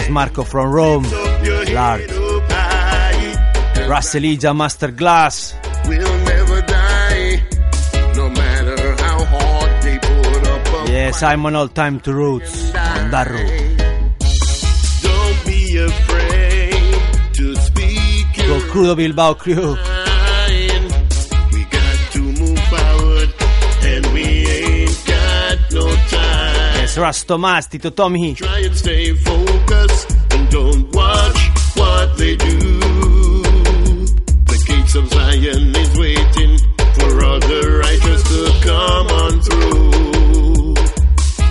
Marco 0.09 0.43
from 0.43 0.71
Rome, 0.71 1.03
Large. 1.03 2.09
Up 2.11 2.51
high. 2.51 3.85
Russellija 3.87 4.55
Master 4.55 4.91
Glass. 4.91 5.53
We'll 5.87 6.17
never 6.25 6.61
die. 6.61 7.43
No 8.15 8.29
matter 8.29 8.95
how 9.03 9.25
hard 9.25 9.83
they 9.83 9.97
put 9.99 10.47
up 10.47 10.87
a 10.87 10.91
Yes, 10.91 11.23
I'm 11.23 11.45
on 11.45 11.55
all 11.55 11.67
time 11.69 11.99
to 12.01 12.13
roots. 12.13 12.71
Daru. 13.11 13.45
Don't 15.03 15.45
be 15.45 15.77
afraid 15.77 17.33
to 17.33 17.55
speak 17.55 18.27
Go 18.47 18.59
Crudo 18.71 18.95
Bilbao 18.95 19.33
Crew. 19.35 19.75
mind. 19.75 20.93
We 21.53 21.63
got 21.65 21.97
to 22.13 22.21
move 22.21 22.59
forward, 22.71 23.29
and 23.83 24.05
we 24.13 24.23
ain't 24.23 25.03
got 25.05 25.57
no 25.71 25.85
time. 25.87 26.75
Yes, 26.81 26.97
Rastomas, 26.97 27.69
Tito 27.69 27.89
Tommy. 27.91 28.33
Try 28.35 28.59
and 28.59 28.75
stay 28.75 29.13
focused 29.13 29.46
and 29.71 30.49
don't 30.49 30.95
watch 30.95 31.49
what 31.75 32.17
they 32.17 32.35
do. 32.35 32.79
The 34.51 34.63
gates 34.67 34.95
of 34.95 35.09
Zion 35.09 35.75
is 35.75 35.97
waiting 35.97 36.57
for 36.95 37.25
all 37.25 37.39
the 37.39 37.79
righteous 37.83 38.23
to 38.31 38.41
come 38.67 39.07
on 39.07 39.41
through. 39.41 40.73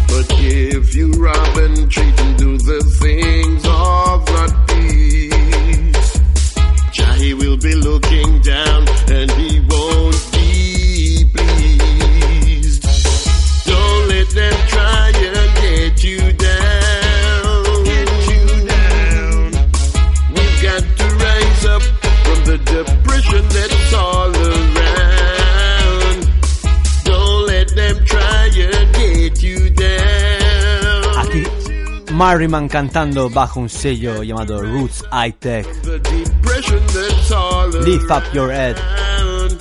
But 0.08 0.26
if 0.40 0.94
you 0.94 1.12
rob 1.12 1.56
and 1.58 1.90
cheat 1.90 2.20
and 2.20 2.38
do 2.38 2.58
the 2.58 2.80
things 3.00 3.64
of 3.66 4.28
not 4.36 4.68
peace. 4.68 6.18
Jah 6.92 7.14
he 7.14 7.34
will 7.34 7.58
be 7.58 7.74
looking 7.74 8.40
down 8.40 8.86
Marryman 32.16 32.66
cantando 32.66 33.28
bajo 33.28 33.60
un 33.60 33.68
sello 33.68 34.22
llamado 34.22 34.62
Roots 34.62 35.04
High 35.12 35.32
Tech. 35.38 35.66
The 35.82 35.98
depression 35.98 36.80
that's 36.86 37.30
all 37.30 37.68
Lift 37.68 38.10
up 38.10 38.22
your 38.32 38.50
head. 38.50 38.76
around. 38.78 39.58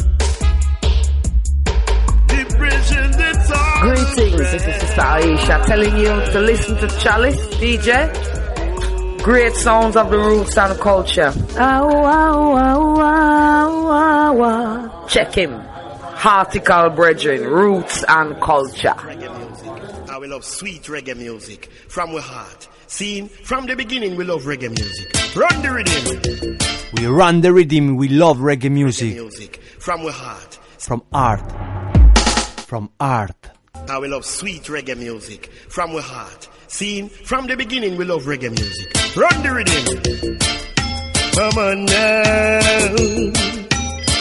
Depression 2.28 3.12
that's 3.12 3.52
all 3.52 3.82
Greetings, 3.82 4.52
this 4.52 4.68
is 4.68 4.76
Sister 4.80 5.02
Aisha 5.02 5.66
telling 5.66 5.98
you 5.98 6.06
to 6.32 6.40
listen 6.40 6.78
to 6.78 6.88
Chalice 7.00 7.46
DJ. 7.58 8.10
Great 9.22 9.54
sounds 9.56 9.98
of 9.98 10.10
the 10.10 10.18
roots 10.18 10.58
and 10.58 10.80
culture. 10.80 11.34
Check 15.10 15.34
him. 15.34 15.62
Article 16.24 16.90
Brethren, 16.92 17.44
Roots 17.44 18.04
and 18.08 18.40
Culture. 18.42 18.96
Love 20.36 20.44
sweet 20.44 20.84
reggae 20.84 21.16
music 21.16 21.70
from 21.88 22.14
our 22.14 22.20
heart. 22.20 22.68
Seen 22.88 23.30
from 23.30 23.68
the 23.68 23.74
beginning, 23.74 24.18
we 24.18 24.26
love 24.26 24.44
reggae 24.44 24.68
music. 24.68 25.08
Run 25.34 25.62
the 25.62 25.72
rhythm. 25.72 26.58
We 26.92 27.06
run 27.06 27.40
the 27.40 27.54
rhythm, 27.54 27.96
we 27.96 28.10
love 28.10 28.40
reggae 28.40 28.70
music. 28.70 29.14
Music 29.14 29.62
from 29.80 30.02
our 30.02 30.12
heart. 30.12 30.60
From 30.78 31.04
art. 31.14 31.50
From 32.68 32.90
art. 33.00 33.50
I 33.88 33.98
will 33.98 34.10
love 34.10 34.26
sweet 34.26 34.64
reggae 34.64 34.98
music 34.98 35.54
from 35.70 35.96
our 35.96 36.02
heart. 36.02 36.50
Seen 36.68 37.08
from 37.08 37.48
the 37.48 37.56
beginning, 37.56 37.96
we 37.96 38.04
love 38.04 38.24
reggae 38.24 38.52
music. 38.52 38.92
Run 39.16 39.42
the 39.42 39.54
rhythm. 39.56 40.36
Come 41.32 41.58
on 41.64 41.86
now. 41.86 42.60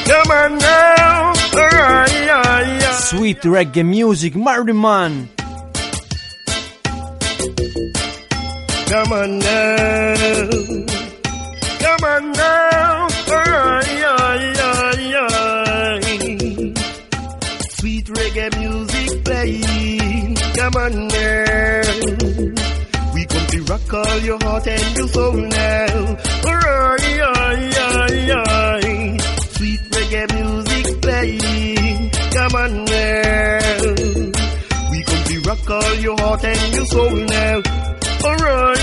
Come 0.07 0.31
on 0.31 0.59
now. 0.59 1.33
Alright, 1.59 2.13
yeah, 2.13 2.61
yeah. 2.79 2.93
Sweet 2.93 3.41
reggae 3.41 3.85
music, 3.85 4.35
Marryman. 4.35 5.34
Come 8.91 9.13
on 9.13 9.39
now. 9.39 10.15
Come 11.85 12.05
on 12.13 12.33
now. 12.33 13.09
Ay, 13.27 14.05
ay, 14.05 14.45
ay, 14.71 15.15
ay. 15.25 16.75
Sweet 17.79 18.07
reggae 18.07 18.49
music 18.59 19.25
playing. 19.25 20.35
Come 20.59 20.77
on 20.77 21.09
now. 21.09 21.83
We 23.15 23.25
come 23.27 23.47
to 23.55 23.63
rock 23.71 23.93
all 23.95 24.19
your 24.21 24.39
heart 24.45 24.67
and 24.69 24.97
your 24.99 25.09
soul 25.09 25.33
now. 25.33 26.17
Ay, 26.47 27.21
ay, 27.35 27.73
ay, 27.89 28.31
ay. 28.31 29.19
Sweet 29.57 29.81
reggae 29.91 30.27
music 30.35 31.01
playing. 31.03 32.11
Come 32.37 32.55
on 32.63 32.85
now. 32.85 33.81
We 34.91 34.99
come 35.03 35.25
to 35.31 35.41
rock 35.49 35.71
all 35.71 35.95
your 35.97 36.17
heart 36.19 36.45
and 36.45 36.75
your 36.75 36.87
soul 36.87 37.11
now. 37.11 37.61
Alright. 38.25 38.79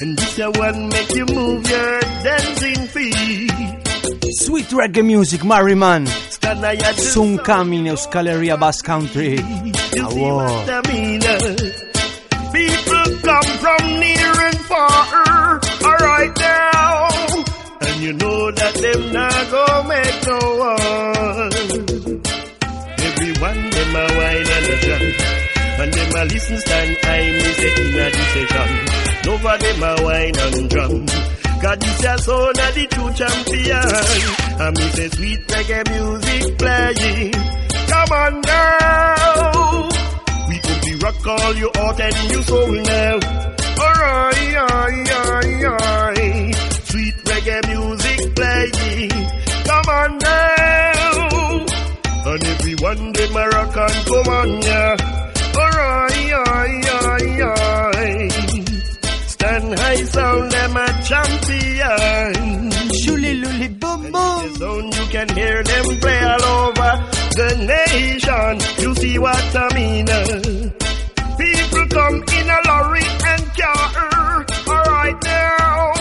And 0.00 0.16
this 0.18 0.38
one 0.58 0.88
make 0.88 1.14
you 1.14 1.26
move 1.26 1.68
your 1.70 2.00
dancing 2.00 2.86
feet. 2.88 3.52
Sweet 4.34 4.66
reggae 4.68 5.04
music, 5.04 5.44
at 6.82 6.96
the 6.96 7.02
Soon 7.02 7.38
coming 7.38 7.84
Euskal 7.84 8.26
Herria 8.26 8.56
Bass 8.58 8.82
Country. 8.82 9.36
You? 9.36 9.72
People 12.52 13.16
come 13.22 13.44
from 13.62 14.00
near 14.00 14.32
and 14.48 14.58
far, 14.70 15.60
alright 15.84 16.36
now. 16.38 17.08
And 17.80 18.02
you 18.02 18.12
know 18.14 18.50
that 18.50 18.74
them 18.74 19.12
not 19.12 19.50
go 19.50 19.82
make 19.92 20.26
no 20.26 20.38
one. 20.72 21.52
Everyone 22.98 23.70
them 23.70 23.96
a 23.96 23.98
wine 24.18 24.48
and 25.82 25.92
them 25.92 26.12
a 26.16 26.24
listen 26.26 26.58
stand 26.58 26.96
time 27.02 27.34
me 27.34 27.52
say 27.58 27.72
in 27.82 27.98
a 27.98 28.12
session. 28.12 28.70
Nova 29.26 29.58
them 29.58 29.82
a 29.82 30.02
wine 30.02 30.38
and 30.38 30.70
drum. 30.70 31.06
Cause 31.62 31.78
this 31.78 32.04
a 32.04 32.18
sound 32.18 32.58
of 32.58 32.74
the 32.74 32.86
true 32.90 33.12
champion. 33.18 33.88
And 34.62 34.78
me 34.78 34.86
say 34.94 35.08
sweet 35.08 35.40
reggae 35.48 35.82
music 35.90 36.58
playing. 36.58 37.32
Come 37.90 38.12
on 38.12 38.40
now. 38.42 39.88
We 40.48 40.58
could 40.60 40.80
be 40.82 40.94
rock 41.02 41.26
all 41.26 41.54
you 41.54 41.70
out 41.76 42.00
and 42.00 42.30
you 42.30 42.42
soul 42.42 42.72
now. 42.72 43.14
Alright, 43.82 44.54
aye, 44.54 45.04
aye. 45.66 46.52
Sweet 46.84 47.16
reggae 47.24 47.60
music 47.68 48.34
playing. 48.36 49.10
Come 49.66 49.88
on 49.88 50.18
now. 50.18 51.66
And 52.24 52.44
everyone 52.44 53.12
them 53.12 53.36
a 53.36 53.48
rock 53.48 53.76
and 53.76 54.06
come 54.06 54.28
on 54.28 54.62
yeah. 54.62 55.31
Alright, 55.82 56.32
aye, 56.32 56.80
aye, 57.10 57.42
aye. 57.96 58.28
Stand 59.34 59.78
high 59.78 60.02
sound 60.14 60.50
them 60.52 60.76
a 60.76 60.86
champion. 61.08 62.70
Shuli 63.00 63.32
luli 63.42 63.68
boom 63.80 64.02
boom. 64.12 64.54
Sound 64.56 64.94
you 64.96 65.06
can 65.14 65.28
hear 65.36 65.62
them 65.62 65.86
play 66.00 66.20
all 66.32 66.44
over 66.60 66.92
the 67.38 67.48
nation. 67.72 68.54
You 68.82 68.94
see 68.94 69.18
what 69.18 69.56
I 69.56 69.68
mean? 69.74 70.06
People 71.42 71.86
come 71.96 72.18
in 72.38 72.46
a 72.56 72.58
lorry 72.68 73.06
and 73.30 73.44
car. 73.58 74.46
Alright 74.68 75.18
now. 75.24 75.92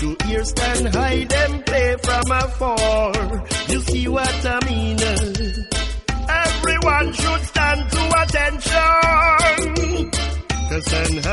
To 0.00 0.16
hear 0.26 0.44
stand 0.44 0.88
high 0.94 1.24
them 1.24 1.62
play 1.64 1.96
from 2.02 2.30
afar. 2.30 3.44
You 3.68 3.80
see 3.80 4.08
what 4.08 4.46
I 4.46 4.58
mean? 4.64 4.65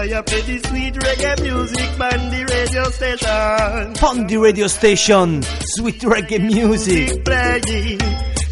Play 0.09 0.41
the 0.41 0.67
sweet 0.67 0.93
reggae 0.95 1.41
music 1.41 1.89
on 1.99 2.29
the 2.29 2.45
radio 2.51 2.83
station. 2.89 4.03
On 4.03 4.27
the 4.27 4.37
radio 4.37 4.67
station, 4.67 5.43
sweet 5.75 6.01
reggae 6.01 6.39
music. 6.39 7.23
Playing. 7.23 7.99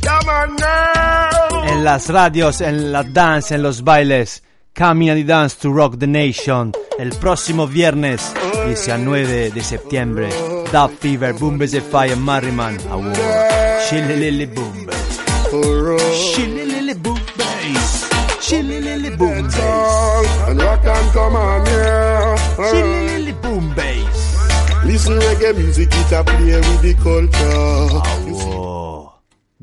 Come 0.02 0.30
on 0.30 0.56
now. 0.56 1.64
En 1.66 1.84
las 1.84 2.10
radios, 2.10 2.62
en 2.62 2.92
la 2.92 3.04
dance, 3.04 3.54
en 3.54 3.62
los 3.62 3.82
bailes. 3.84 4.42
Camina 4.74 5.14
di 5.14 5.24
Dance 5.24 5.58
to 5.62 5.72
Rock 5.72 5.98
the 5.98 6.08
Nation. 6.08 6.72
El 6.98 7.10
próximo 7.10 7.68
viernes, 7.68 8.34
19 8.68 9.52
de 9.52 9.62
septiembre. 9.62 10.30
Dub 10.72 10.92
Fever, 11.00 11.36
de 11.36 11.82
Fire, 11.82 12.16
Marryman. 12.16 12.78
Award. 12.90 13.18
Shillelele 13.90 14.48
boom. 14.48 14.88
Shillelele 16.34 16.61
Come 21.14 21.36
on, 21.36 21.66
yeah. 21.66 22.38
Shillelele 22.56 23.34
boom 23.42 23.74
bass. 23.76 24.38
Listen 24.86 25.20
reggae 25.20 25.56
music, 25.58 25.90
it 25.92 26.12
a 26.12 26.24
play 26.24 26.56
with 26.56 26.82
the 26.82 26.94
culture. 26.96 28.48
Wow. 28.48 29.14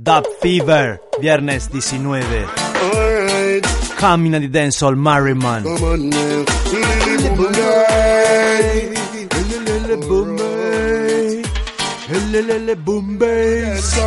Dub 0.01 0.25
Fever, 0.41 1.01
viernes 1.21 1.69
19. 1.73 2.47
Alright, 2.81 3.67
Camina 3.97 4.39
di 4.39 4.49
Dancehall, 4.49 4.95
Marryman. 4.97 5.63
come 5.65 5.83
on 5.85 6.09
now. 6.11 6.45
Lily 6.71 7.31
boom 7.35 7.53
guy. 7.53 8.95
Helelele 9.35 9.97
boom 10.07 10.37
bass. 10.37 10.38
Lelele 12.09 12.75
boom 12.75 13.19
bass 13.19 13.99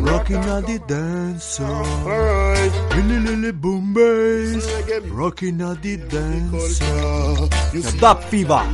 Rocking 0.00 0.36
at 0.36 0.66
the 0.66 0.78
dance 0.86 1.60
Lelele 2.90 3.52
boom 3.52 3.94
bass 3.94 4.68
Rocking 5.10 5.62
at 5.62 5.80
the 5.82 5.96
dance 5.96 6.78
Da 7.98 8.14
Fiva 8.14 8.66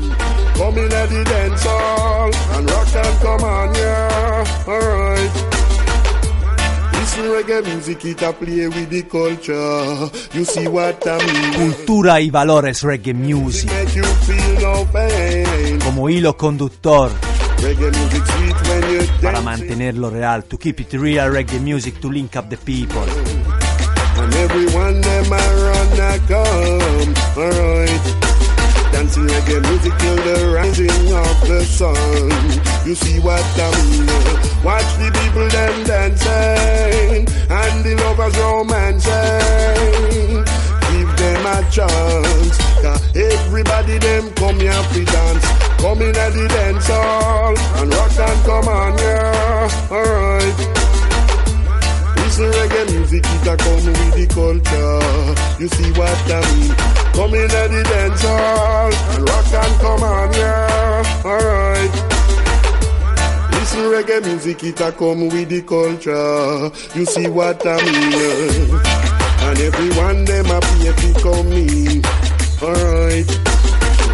Coming 0.57 0.93
at 0.93 1.09
the 1.09 1.25
dance 1.25 1.65
hall 1.65 2.31
And 2.57 2.71
rock 2.71 2.95
and 2.97 3.21
come 3.21 3.45
on 3.45 3.75
yeah. 3.75 4.65
Alright 4.67 5.53
Cultura 11.55 12.21
y 12.21 12.31
valores 12.31 12.83
reggae 12.83 13.13
music. 13.13 13.71
Como 15.85 16.09
hilo 16.09 16.37
conductor. 16.37 17.11
Reggae 17.63 17.91
music 17.95 18.27
sweet 18.27 18.59
when 18.69 18.83
you 18.91 19.03
para 19.21 19.41
mantenerlo 19.41 20.11
real. 20.11 20.43
To 20.43 20.59
keep 20.59 20.81
it 20.81 20.93
real 20.95 21.31
reggae 21.31 21.61
music 21.63 22.01
to 22.01 22.09
link 22.09 22.35
up 22.35 22.51
the 22.51 22.57
people. 22.57 23.07
And 24.19 24.35
everyone 24.35 25.01
them 25.01 25.33
a 25.33 25.43
run 25.63 26.01
a 26.01 26.19
come. 26.27 27.15
Alright. 27.39 28.05
Dancing 28.91 29.29
reggae 29.29 29.61
music 29.63 29.95
till 29.99 30.17
the 30.17 30.51
rising 30.53 31.15
of 31.15 31.37
the 31.47 31.63
sun. 31.65 32.31
You 32.85 32.97
see 32.97 33.21
what 33.21 33.45
I 33.57 33.71
mean? 33.79 34.07
Watch 34.65 34.91
the 34.99 35.11
people 35.23 35.47
them 35.49 35.85
dancing 35.85 37.29
and 37.49 37.85
the 37.85 37.95
lovers 38.03 38.37
romancing. 38.39 39.83
Them 41.23 41.47
a 41.47 41.63
chance. 41.71 42.57
'cause 42.83 43.03
everybody 43.15 43.97
them 43.99 44.25
come 44.35 44.59
here 44.59 44.85
to 44.93 45.05
dance. 45.05 45.47
Come 45.79 46.03
in 46.03 46.17
at 46.17 46.33
the 46.33 46.49
dance 46.49 46.89
hall 46.89 47.55
and 47.79 47.95
rock 47.95 48.19
and 48.29 48.45
come 48.45 48.69
on, 48.69 48.99
yeah. 48.99 49.71
Alright. 49.97 50.59
Listen 52.19 52.51
reggae 52.59 52.83
music, 52.93 53.25
it 53.25 53.47
a 53.47 53.57
come 53.57 53.85
with 53.87 54.15
the 54.19 54.27
culture. 54.35 55.03
You 55.61 55.69
see 55.69 55.91
what 55.93 56.19
I 56.27 56.41
mean? 56.51 56.75
Come 57.17 57.35
in 57.35 57.51
at 57.63 57.71
the 57.71 57.83
dance 57.93 58.23
hall 58.23 58.93
and 59.15 59.29
rock 59.29 59.53
and 59.63 59.75
come 59.81 60.03
on, 60.03 60.33
yeah. 60.33 61.25
Alright. 61.25 61.95
Listen 63.53 63.85
reggae 63.93 64.25
music, 64.25 64.63
it 64.65 64.81
a 64.81 64.91
come 64.91 65.29
with 65.29 65.49
the 65.49 65.63
culture. 65.63 66.71
You 66.99 67.05
see 67.07 67.29
what 67.29 67.65
I 67.65 67.77
mean? 67.85 69.12
And 69.53 69.61
everyone 69.61 70.25
them 70.25 70.47
a 70.47 70.61
pay 70.63 70.93
to 70.97 71.13
come 71.21 71.53
in. 71.53 72.01
Alright. 72.63 73.29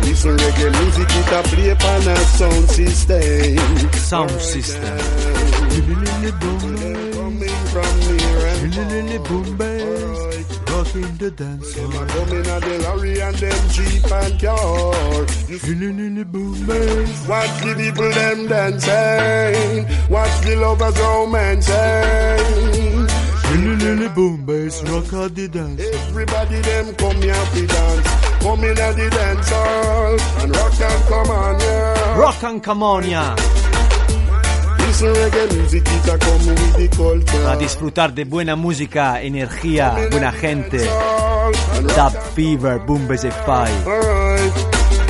Listen 0.03 0.37
reggae 0.37 0.71
music, 0.81 1.11
it 1.15 1.31
a 1.31 1.43
play 1.47 1.71
upon 1.71 2.09
a 2.09 2.17
sound 2.17 2.69
system. 2.69 3.93
Sound 3.93 4.41
system. 4.41 4.99
Coming 7.13 7.59
from 7.71 7.93
near 8.01 8.47
and 8.47 8.75
Rocking 10.89 11.17
the 11.19 11.31
dance 11.31 11.75
Them 11.75 11.93
a 11.93 12.07
coming 12.07 12.47
at 12.47 12.63
the 12.63 12.79
lorry 12.83 13.21
and 13.21 13.37
them 13.37 13.69
jeep 13.71 14.11
and 14.11 14.41
car. 14.41 15.21
You 15.49 15.59
feeling 15.61 15.99
in 16.01 16.15
the 16.17 16.25
boom 16.25 16.67
bass. 16.67 17.29
Watch 17.29 17.61
the 17.61 17.75
people 17.77 18.11
them 18.11 18.49
dancing. 18.49 19.87
Watch 20.11 20.41
the 20.41 20.57
lovers 20.57 20.99
romancing. 20.99 22.78
Boom 24.15 24.45
bass, 24.45 24.83
rock 24.83 25.13
out 25.15 25.35
the 25.35 25.49
dance. 25.49 25.81
Everybody 25.81 26.61
them 26.61 26.95
come 26.97 27.23
here 27.23 27.35
to 27.35 27.67
dance. 27.67 28.09
Come 28.43 28.65
in 28.65 28.79
at 28.79 28.97
the 28.97 29.09
dance 29.09 29.51
hall 29.51 30.19
and 30.43 30.55
rock 30.55 30.81
and 30.81 31.05
come 31.09 31.31
on, 31.31 31.59
yeah. 31.61 32.19
Rock 32.19 32.43
and 32.43 32.59
a 32.59 32.61
come 36.19 36.49
disfrutar 37.59 38.13
de 38.15 38.25
buena 38.25 38.57
música, 38.57 39.23
energía, 39.23 39.97
buena 40.11 40.33
gente. 40.33 40.79
Dub 41.97 42.13
Fever, 42.35 42.79
Boom 42.81 43.09
Base 43.09 43.31
Five. 43.31 43.73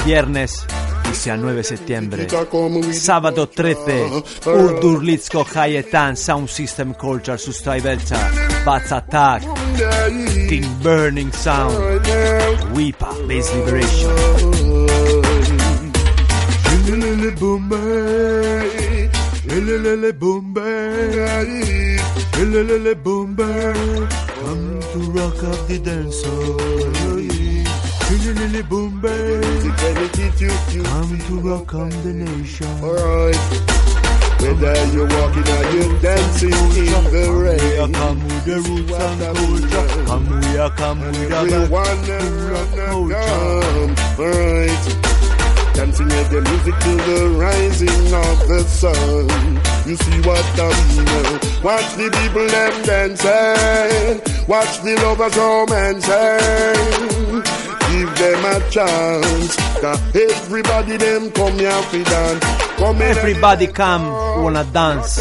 Viernes 0.05 0.65
19 1.11 1.65
septiembre. 1.65 2.29
Sábado 2.93 3.49
13. 3.49 4.23
Urdurlitsko 4.47 5.45
Hayetan 5.45 6.17
Sound 6.17 6.49
System 6.49 6.95
Culture 6.95 7.39
Sustraivelcha. 7.39 8.48
Bats 8.69 8.93
Attack. 8.93 9.41
King 10.51 10.69
Burning 10.83 11.33
Sound. 11.33 12.05
Weepa 12.77 13.17
Bass 13.27 13.49
Liberation. 13.55 14.11
Come 24.37 24.81
to 24.93 25.01
rock 25.17 25.43
up 25.45 25.67
the 25.67 25.79
dance 25.83 26.23
Lily 28.35 28.63
Bombay. 28.65 29.41
Come 30.85 31.19
to 31.27 31.41
rock 31.41 31.75
on 31.75 31.89
the 32.05 32.13
nation. 32.13 32.67
Alright. 32.85 33.78
Whether 34.41 34.77
you're 34.95 35.09
walking 35.09 35.49
or 35.49 35.65
you're 35.75 35.99
dancing 36.01 36.53
in 36.53 37.05
the 37.11 37.25
rain. 37.45 37.93
Come 37.93 38.21
with 38.23 38.45
the 38.45 38.57
roots 38.63 38.93
and 38.93 39.21
culture. 39.37 40.05
Come 40.07 40.27
we 40.41 40.57
are 40.59 40.71
come 40.71 41.01
with 41.01 41.33
Everyone 41.33 42.03
them 42.07 42.49
run 42.49 42.79
and 42.79 43.11
come. 43.13 43.95
Alright. 44.19 44.85
Dancing 45.75 46.09
reggae 46.09 46.41
music 46.43 46.77
to 46.85 46.93
the 47.09 47.19
rising 47.39 48.15
of 48.15 48.39
the 48.49 48.61
sun. 48.65 49.29
You 49.87 49.97
see 49.97 50.21
what 50.27 50.45
I 50.59 50.61
mean? 50.97 51.39
Watch 51.63 51.89
the 51.95 52.09
people 52.19 52.47
them 52.47 52.73
dancing. 52.83 54.21
Watch 54.49 54.81
the 54.83 54.95
lovers 55.03 55.37
romancing. 55.37 57.43
Give 57.91 58.11
them 58.19 58.45
a 58.45 58.47
chance. 58.71 59.57
'cause 59.81 60.01
everybody 60.15 60.97
them 60.97 61.31
come 61.31 61.59
here 61.59 61.83
to 61.91 62.05
dance. 62.05 62.45
Everybody 62.81 63.67
come, 63.69 64.09
wanna 64.43 64.65
dance. 64.65 65.21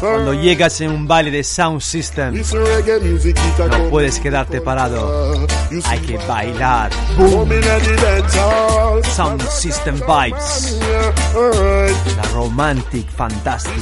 Cuando 0.00 0.32
llegas 0.32 0.80
en 0.80 0.90
un 0.90 1.06
baile 1.06 1.30
de 1.30 1.44
Sound 1.44 1.82
System, 1.82 2.34
no 2.34 3.90
puedes 3.90 4.18
quedarte 4.18 4.62
parado. 4.62 5.46
Hay 5.84 5.98
que 6.00 6.16
bailar. 6.26 6.90
Sound 9.14 9.42
System 9.48 10.00
Vibes. 10.06 10.78
La 12.16 12.22
romantic, 12.34 13.06
fantastic. 13.10 13.72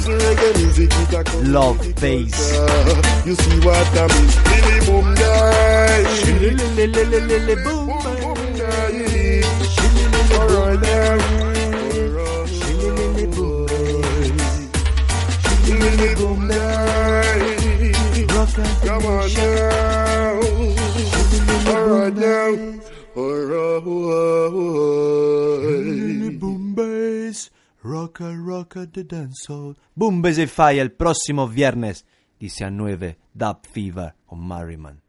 Love 1.43 1.77
bass. 2.01 2.59
On 19.03 19.33
now. 19.33 20.39
Alright 21.67 22.15
now. 22.15 22.53
Alright. 23.17 23.81
Boom 26.39 26.75
bass, 26.75 27.49
rocka 27.83 28.31
rocka 28.35 28.85
the 28.85 29.03
dance 29.03 29.47
hall. 29.47 29.75
Boom 29.95 30.21
bass 30.21 30.37
e 30.37 30.45
fai 30.47 30.79
el 30.79 30.91
próximo 30.91 31.47
viernes 31.47 32.05
19 32.39 33.17
Dub 33.33 33.65
Fever 33.71 34.13
o 34.27 34.35
Merriman. 34.35 35.01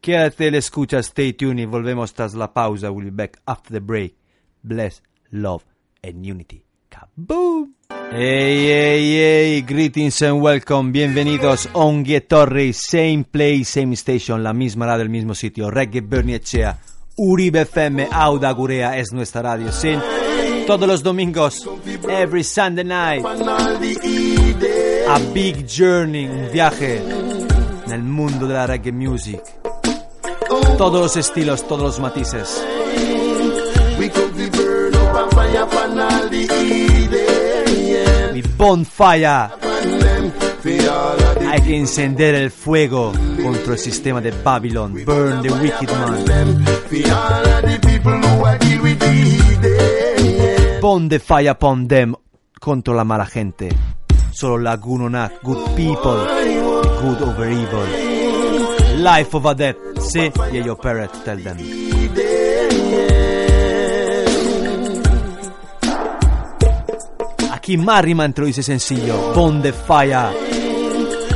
Quédate 0.00 0.50
le 0.50 0.58
escucha, 0.58 1.02
stay 1.02 1.32
tuned 1.32 1.66
volvemos 1.66 2.12
tras 2.14 2.34
la 2.34 2.52
pausa. 2.52 2.90
We'll 2.90 3.06
be 3.06 3.10
back 3.10 3.40
after 3.46 3.72
the 3.72 3.80
break. 3.80 4.16
Bless, 4.62 5.02
love 5.30 5.64
and 6.02 6.24
unity. 6.24 6.64
Kaboom! 6.90 7.74
Hey, 8.14 8.66
hey, 8.66 9.14
hey, 9.14 9.62
greetings 9.62 10.20
and 10.20 10.42
welcome, 10.42 10.92
bienvenidos 10.92 11.66
Ongue 11.72 12.20
Torre, 12.20 12.74
same 12.74 13.24
place, 13.24 13.64
same 13.64 13.94
station, 13.94 14.42
la 14.42 14.52
misma 14.52 14.84
radio, 14.84 15.04
el 15.04 15.08
mismo 15.08 15.34
sitio, 15.34 15.70
Reggae 15.70 16.02
Bernie 16.02 16.34
Echea, 16.34 16.78
Uribe 17.16 17.62
FM, 17.62 18.08
Auda 18.12 18.50
Gurea 18.52 18.98
es 18.98 19.14
nuestra 19.14 19.40
radio, 19.40 19.72
sí, 19.72 19.94
todos 20.66 20.86
los 20.86 21.02
domingos, 21.02 21.66
every 22.06 22.44
Sunday 22.44 22.84
night, 22.84 23.24
a 25.08 25.18
big 25.32 25.66
journey, 25.66 26.26
un 26.26 26.52
viaje 26.52 26.98
en 27.86 27.92
el 27.92 28.02
mundo 28.02 28.46
de 28.46 28.52
la 28.52 28.66
reggae 28.66 28.92
music, 28.92 29.40
todos 30.76 31.00
los 31.00 31.16
estilos, 31.16 31.66
todos 31.66 31.82
los 31.82 31.98
matices. 31.98 32.62
Bonfire. 38.62 39.26
Hay 41.50 41.60
que 41.62 41.76
encender 41.76 42.36
el 42.36 42.52
fuego 42.52 43.12
contra 43.42 43.72
el 43.72 43.78
sistema 43.78 44.20
de 44.20 44.30
Babylon. 44.30 45.04
Burn 45.04 45.42
the 45.42 45.50
wicked 45.50 45.90
man. 45.90 46.64
Pon 50.80 51.08
the 51.08 51.18
fire 51.18 51.50
upon 51.50 51.88
them 51.88 52.14
contra 52.60 52.94
la 52.94 53.02
mala 53.02 53.26
gente. 53.26 53.68
Solo 54.30 54.58
la 54.58 54.76
good 54.76 55.74
people, 55.74 56.24
good 57.00 57.20
over 57.20 57.50
evil. 57.50 57.86
Life 58.98 59.36
over 59.36 59.56
death. 59.56 59.76
See, 59.98 60.30
yeah, 60.52 60.64
your 60.64 60.76
parrot, 60.76 61.10
tell 61.24 61.36
them. 61.36 61.58
Aquí 67.62 67.76
Marryman 67.76 68.34
lo 68.36 68.46
dice 68.46 68.60
sencillo. 68.60 69.32
Pon 69.34 69.62
the 69.62 69.72
fire. 69.72 70.32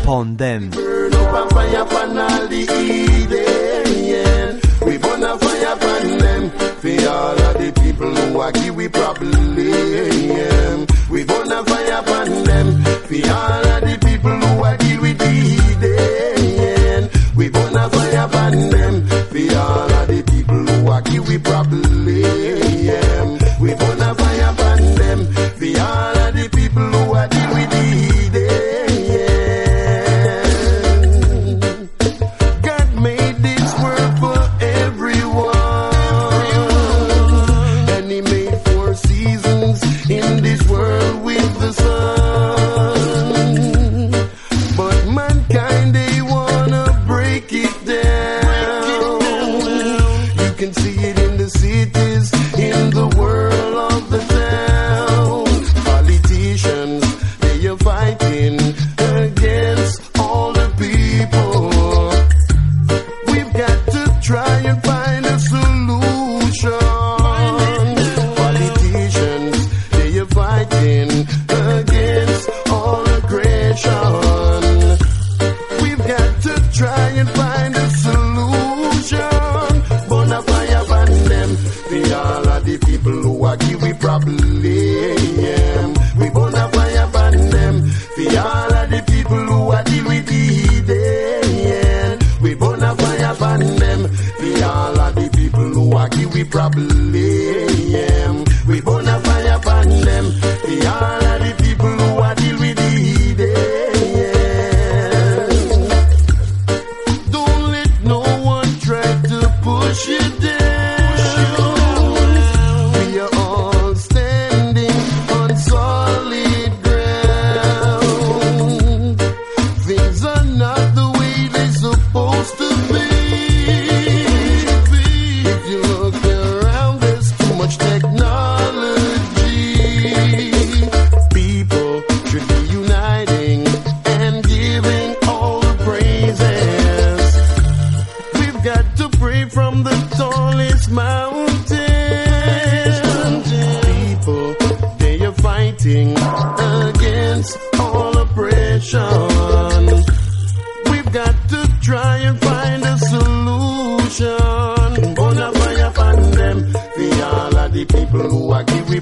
Pon 0.05 0.37
them. 0.37 0.71
We 0.73 0.77
burn 4.99 5.23
a 5.23 5.39
fire 5.39 5.73
upon 5.73 6.19
them 6.19 6.51
for 6.81 7.09
all 7.09 7.39
of 7.39 7.55
the 7.59 7.71
people 7.81 8.11
who 8.11 8.41
are 8.41 8.51
give 8.51 8.75
we 8.75 8.89
problem. 8.89 9.55
We 11.09 11.23
burn 11.23 11.53
a 11.53 11.65
fire 11.65 12.01
upon 12.01 12.43
them 12.43 12.83
for 12.83 13.31
all 13.31 13.65
of 13.65 13.83
the 13.83 13.97
people 14.05 14.33
who 14.33 14.65
are 14.65 14.77
deal 14.79 15.01
with 15.03 15.19
the. 15.19 15.37
We 17.37 17.49
burn 17.51 17.77
a 17.77 17.89
fire 17.89 18.25
upon 18.27 18.71
them 18.71 19.07
for 19.07 19.59
all 19.59 19.93
of 19.95 20.09
the 20.09 20.23
people 20.27 20.57
who 20.57 20.91
are 20.91 21.03
give 21.03 21.29
we 21.29 21.39
problem. 21.39 23.36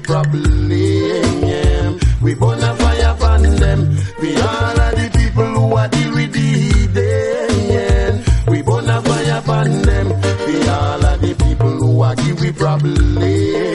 problem. 0.05 0.69
We 2.21 2.33
burn 2.33 2.63
a 2.63 2.75
fire 2.75 3.13
upon 3.15 3.41
them. 3.43 3.97
We 4.21 4.35
all 4.35 4.79
are 4.79 4.95
the 4.95 5.09
people 5.15 5.45
who 5.45 5.75
are 5.75 5.87
deal 5.87 6.13
with 6.13 6.33
the 6.33 6.39
hidden. 6.39 8.23
We 8.47 8.61
burn 8.61 8.89
a 8.89 9.01
fire 9.01 9.39
upon 9.39 9.81
them. 9.81 10.07
We 10.47 10.67
all 10.69 11.05
are 11.05 11.17
the 11.17 11.35
people 11.45 11.69
who 11.69 12.01
are 12.01 12.15
give 12.15 12.39
we 12.41 12.51
problem. 12.51 13.74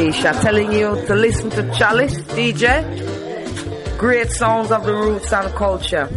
Aisha. 0.00 0.32
Telling 0.40 0.72
you 0.72 0.96
to 1.06 1.14
listen 1.14 1.50
to 1.50 1.62
Chalice 1.76 2.16
DJ. 2.34 3.98
Great 3.98 4.30
songs 4.30 4.70
of 4.70 4.84
the 4.84 4.94
roots 4.94 5.32
and 5.32 5.54
culture. 5.54 6.08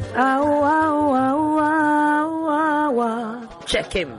Check 3.65 3.91
him. 3.93 4.17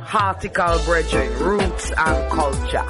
Hartical 0.00 0.78
Bridging, 0.84 1.30
Roots 1.38 1.92
and 1.96 2.30
Culture. 2.30 2.84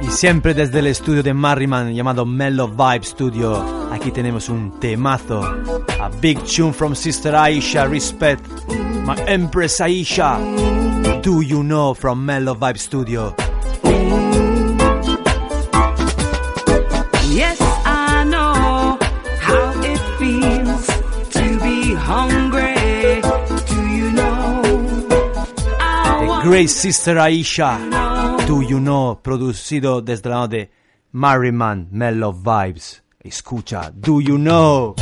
Y 0.00 0.08
siempre 0.08 0.54
desde 0.54 0.78
el 0.78 0.86
estudio 0.86 1.22
de 1.22 1.34
Marryman 1.34 1.94
llamado 1.94 2.24
Mellow 2.24 2.68
Vibe 2.68 3.04
Studio, 3.04 3.88
aquí 3.92 4.10
tenemos 4.12 4.48
un 4.48 4.78
temazo. 4.78 5.42
A 6.00 6.08
big 6.20 6.38
tune 6.44 6.72
from 6.72 6.94
Sister 6.94 7.34
Aisha, 7.34 7.88
respect. 7.88 8.44
My 9.04 9.16
Empress 9.26 9.80
Aisha. 9.80 10.38
Do 11.22 11.42
you 11.42 11.62
know 11.62 11.94
from 11.94 12.24
Mellow 12.24 12.54
Vibe 12.54 12.78
Studio? 12.78 13.34
Yes, 17.30 17.58
I 17.84 18.24
know 18.24 18.98
how 19.40 19.72
it 19.82 20.00
feels 20.18 20.86
to 21.36 21.58
be 21.60 21.94
hungry. 21.94 23.20
Do 23.66 23.80
you 23.96 24.10
know? 24.12 24.62
The 26.28 26.40
great 26.42 26.70
sister 26.70 27.16
Aisha, 27.16 27.78
do 28.46 28.62
you 28.62 28.80
know? 28.80 29.20
Producido 29.22 30.00
desde 30.00 30.28
la 30.30 30.46
de 30.46 30.70
Mariman 31.12 31.88
Melo 31.90 32.32
Vibes. 32.32 33.02
Escucha, 33.24 33.90
do 33.92 34.20
you 34.20 34.38
know? 34.38 34.94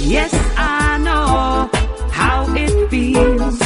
Yes, 0.00 0.32
I 0.56 0.98
know 0.98 1.70
how 2.10 2.46
it 2.56 2.90
feels 2.90 3.58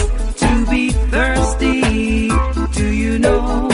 to 0.43 0.67
be 0.71 0.91
thirsty. 0.91 2.29
Do 2.73 2.87
you 2.93 3.19
know? 3.19 3.69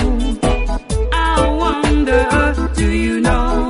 I 1.12 1.48
wonder, 1.64 2.70
do 2.74 2.90
you 2.90 3.20
know? 3.20 3.69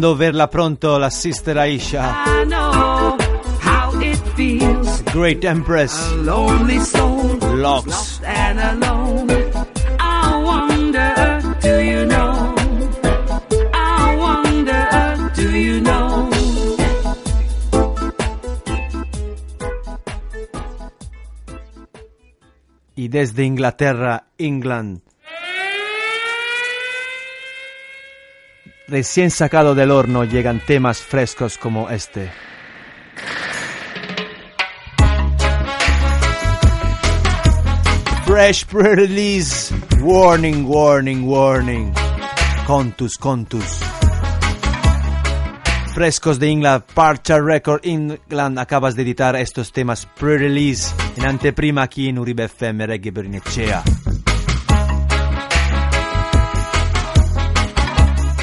Quando 0.00 0.16
verrà 0.16 0.48
pronto 0.48 0.96
la 0.96 1.10
sister 1.10 1.58
Aisha. 1.58 2.22
Great 5.12 5.44
Empress. 5.44 6.14
Locks. 7.52 8.20
I 22.94 23.08
Des 23.08 23.32
d'Inghilterra, 23.34 24.30
England. 24.36 25.09
Recién 28.90 29.30
sacado 29.30 29.76
del 29.76 29.92
horno 29.92 30.24
llegan 30.24 30.58
temas 30.66 31.00
frescos 31.00 31.56
como 31.56 31.88
este. 31.90 32.28
Fresh 38.26 38.66
pre-release. 38.66 39.72
Warning, 40.00 40.64
warning, 40.66 41.22
warning. 41.24 41.92
Contus, 42.66 43.16
contus. 43.16 43.78
Frescos 45.94 46.40
de 46.40 46.50
England, 46.50 46.82
Parcha 46.92 47.38
Record 47.38 47.82
England, 47.84 48.58
acabas 48.58 48.96
de 48.96 49.02
editar 49.02 49.36
estos 49.36 49.72
temas 49.72 50.06
pre-release 50.18 50.92
en 51.16 51.26
anteprima 51.26 51.82
aquí 51.82 52.08
en 52.08 52.18
Uribe 52.18 52.44
FM 52.44 52.88
Reggae 52.88 53.12
Bernecea. 53.12 53.84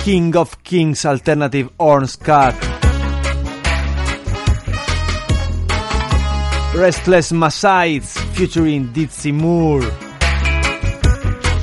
King 0.07 0.37
of 0.37 0.63
Kings 0.63 1.05
Alternative 1.05 1.69
Orange 1.75 2.17
Cat. 2.19 2.55
Restless 6.73 7.33
Masites 7.33 8.17
featuring 8.31 8.93
Ditsy 8.93 9.33
Moore. 9.33 9.85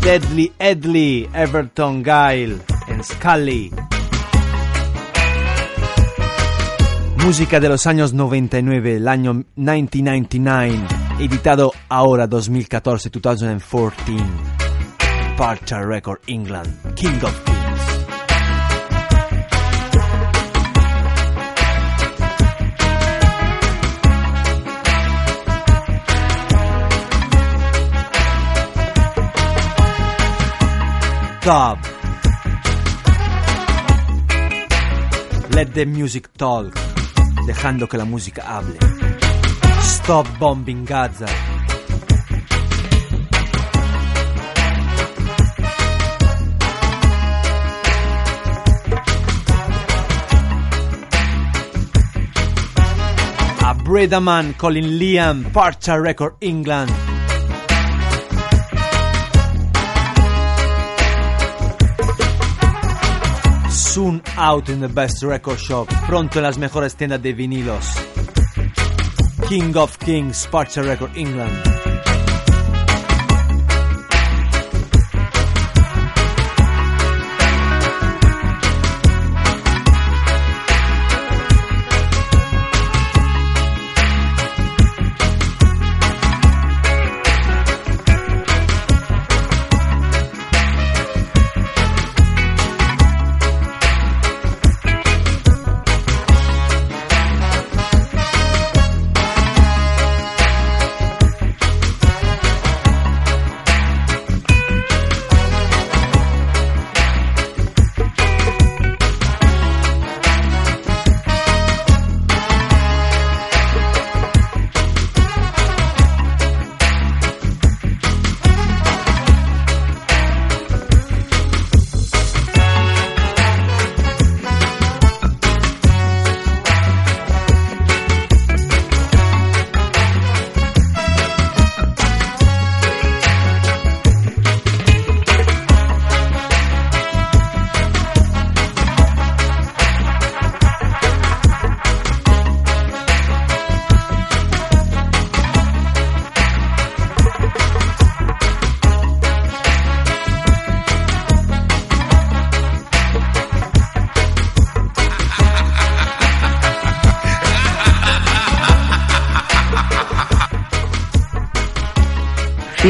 Deadly 0.03 0.53
Edley, 0.61 1.27
Everton 1.33 2.03
Guile 2.03 2.61
and 2.89 3.03
Scully. 3.03 3.73
Música 7.25 7.59
de 7.61 7.71
los 7.71 7.87
años 7.87 8.12
99, 8.12 8.97
el 8.97 9.09
año 9.09 9.43
1999, 9.57 10.87
editado 11.19 11.73
ahora 11.89 12.29
2014-2014. 12.29 14.23
Parcha 15.39 15.81
Record 15.81 16.21
England, 16.27 16.95
King 16.95 17.23
of 17.23 17.45
Kings. 17.45 17.64
Top. 31.45 31.77
Let 35.51 35.75
the 35.75 35.85
music 35.85 36.33
talk, 36.39 36.73
dejando 37.45 37.87
que 37.87 37.99
la 37.99 38.07
música 38.07 38.43
hable. 38.47 38.79
Stop 39.83 40.27
bombing 40.39 40.87
Gaza. 40.87 41.27
A 53.61 53.75
Bredaman 53.85 54.57
calling 54.57 54.99
Liam, 54.99 55.53
Partial 55.53 56.01
Record 56.01 56.37
England. 56.41 57.14
Soon 63.95 64.21
out 64.37 64.69
in 64.71 64.81
the 64.81 64.89
best 64.89 65.23
record 65.23 65.57
shop, 65.57 65.87
pronto 66.09 66.41
en 66.41 66.43
las 66.43 66.59
mejores 66.59 66.97
tiendas 66.97 67.23
de 67.23 67.33
vinilos. 67.33 67.95
King 69.49 69.77
of 69.77 69.97
Kings, 69.99 70.49
Parcha 70.51 70.83
Record 70.83 71.16
England. 71.16 71.94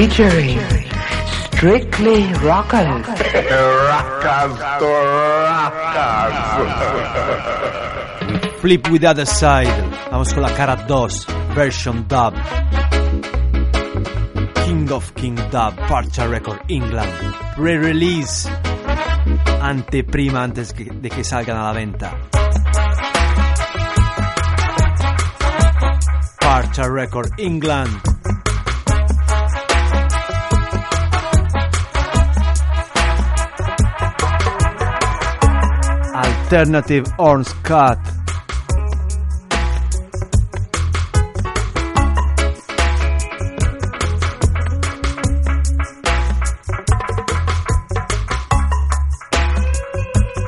Featuring 0.04 0.60
Strictly 1.56 2.28
Rockers. 2.44 3.08
rockers 3.08 4.58
to 4.78 4.84
rockers. 5.48 6.36
Flip 8.60 8.90
with 8.90 9.00
the 9.00 9.08
other 9.08 9.24
side. 9.24 9.72
Vamos 10.10 10.34
con 10.34 10.42
la 10.42 10.52
cara 10.52 10.76
2, 10.86 11.26
version 11.54 12.04
dub. 12.06 12.34
King 14.66 14.90
of 14.92 15.10
King 15.14 15.36
Dub, 15.50 15.74
Partial 15.88 16.28
Record 16.28 16.60
England. 16.68 17.10
Pre-release. 17.56 18.46
Anteprima 19.62 20.42
antes 20.42 20.74
que- 20.74 20.84
de 20.92 21.08
que 21.08 21.24
salgan 21.24 21.56
a 21.56 21.62
la 21.62 21.72
venta. 21.72 22.12
Partial 26.38 26.90
Record 26.92 27.30
England. 27.38 28.13
Alternative 36.54 37.04
Horns 37.16 37.52
Cut. 37.64 37.98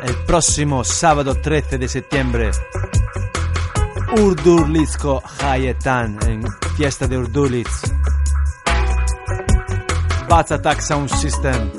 El 0.05 0.15
próximo 0.29 0.85
sábado 0.85 1.35
13 1.35 1.77
de 1.77 1.89
septiembre, 1.89 2.53
Urdurlizko 4.17 5.21
Hayetan 5.41 6.19
en 6.29 6.45
Fiesta 6.77 7.09
de 7.09 7.19
Urdulitz. 7.19 7.83
Bats 10.29 10.53
Attack 10.53 10.81
Sound 10.83 11.11
System 11.11 11.76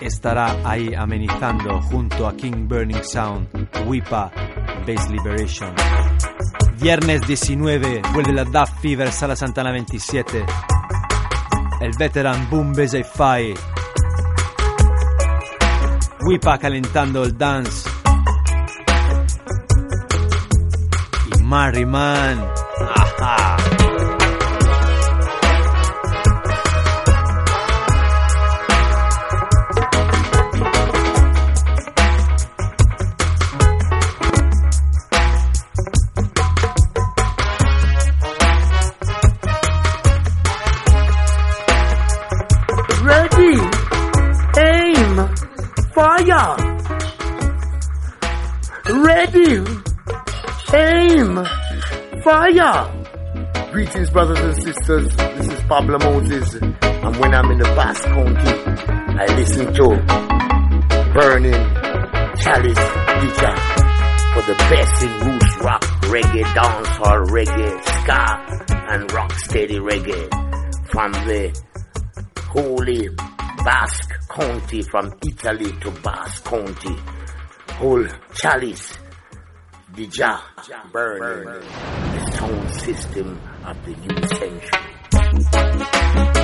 estará 0.00 0.56
ahí 0.64 0.94
amenizando 0.94 1.80
junto 1.82 2.26
a 2.26 2.36
King 2.36 2.66
Burning 2.68 3.02
Sound, 3.02 3.48
Wipa, 3.86 4.30
Bass 4.86 5.10
Liberation. 5.10 5.74
Viernes 6.78 7.26
19 7.26 8.02
vuelve 8.12 8.32
la 8.32 8.44
Duff 8.44 8.80
Fever, 8.80 9.10
Sala 9.10 9.34
Santana 9.34 9.72
27. 9.72 10.44
El 11.80 11.92
veteran 11.98 12.48
Boom 12.50 12.72
Bass 12.72 12.92
Fi. 12.92 13.54
Wipa 16.26 16.58
calentando 16.58 17.22
el 17.22 17.36
dance. 17.36 17.88
Y 21.38 21.42
Mary 21.42 21.86
Man. 21.86 22.65
Fire. 52.26 52.90
Greetings, 53.70 54.10
brothers 54.10 54.40
and 54.40 54.56
sisters. 54.56 55.14
This 55.14 55.46
is 55.46 55.62
Pablo 55.68 55.96
Moses, 56.00 56.54
and 56.54 57.16
when 57.18 57.32
I'm 57.32 57.52
in 57.52 57.58
the 57.58 57.72
Basque 57.76 58.02
County, 58.02 58.50
I 59.16 59.26
listen 59.36 59.72
to 59.72 59.88
Burning 61.14 61.52
Chalice 62.42 62.86
DJ 63.22 63.42
for 64.34 64.42
the 64.42 64.56
best 64.58 65.04
in 65.04 65.20
roots 65.20 65.56
rock, 65.62 65.82
reggae, 66.10 66.42
dancehall, 66.42 67.26
reggae, 67.26 67.84
ska, 68.00 68.74
and 68.90 69.12
rock 69.12 69.32
steady 69.34 69.78
reggae 69.78 70.28
from 70.90 71.12
the 71.12 71.56
holy 72.40 73.08
Basque 73.64 74.28
County, 74.30 74.82
from 74.82 75.14
Italy 75.24 75.70
to 75.80 75.92
Basque 76.02 76.44
County. 76.44 76.96
Whole 77.74 78.04
Chalice 78.34 79.05
DJ 79.96 80.20
burning 80.92 81.46
the 81.46 82.30
sound 82.36 82.70
system 82.82 83.40
of 83.64 83.82
the 83.86 83.96
new 83.96 84.28
century. 84.36 86.35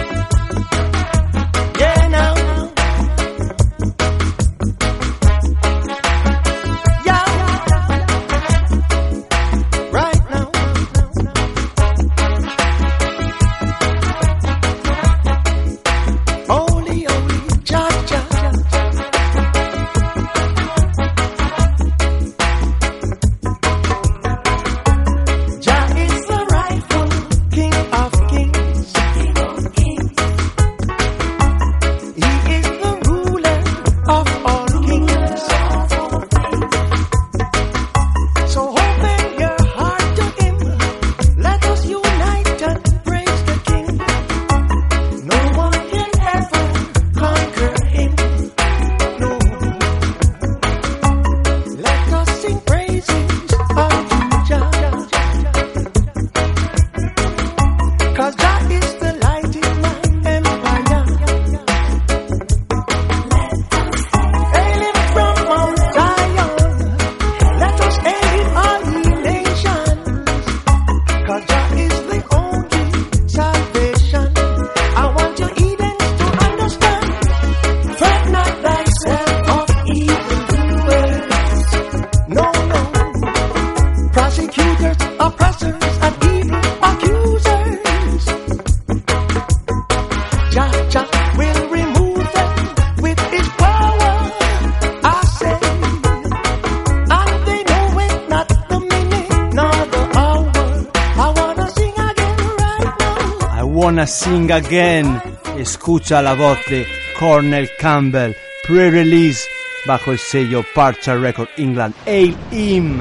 Sing 104.13 104.53
Again. 104.53 105.21
Escucha 105.57 106.21
la 106.21 106.35
voz 106.35 106.59
de 106.69 106.87
Cornel 107.19 107.71
Campbell. 107.79 108.37
Pre-release 108.67 109.49
bajo 109.87 110.13
el 110.13 110.19
sello 110.19 110.63
Parcha 110.75 111.15
Record 111.15 111.49
England. 111.57 111.95
Him. 112.07 113.01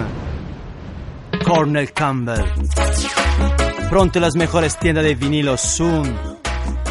Cornel 1.44 1.92
Campbell. 1.92 2.46
Pronto 3.90 4.22
las 4.22 4.36
mejores 4.36 4.78
tiendas 4.80 5.04
de 5.04 5.16
vinilo 5.16 5.58
soon. 5.58 6.16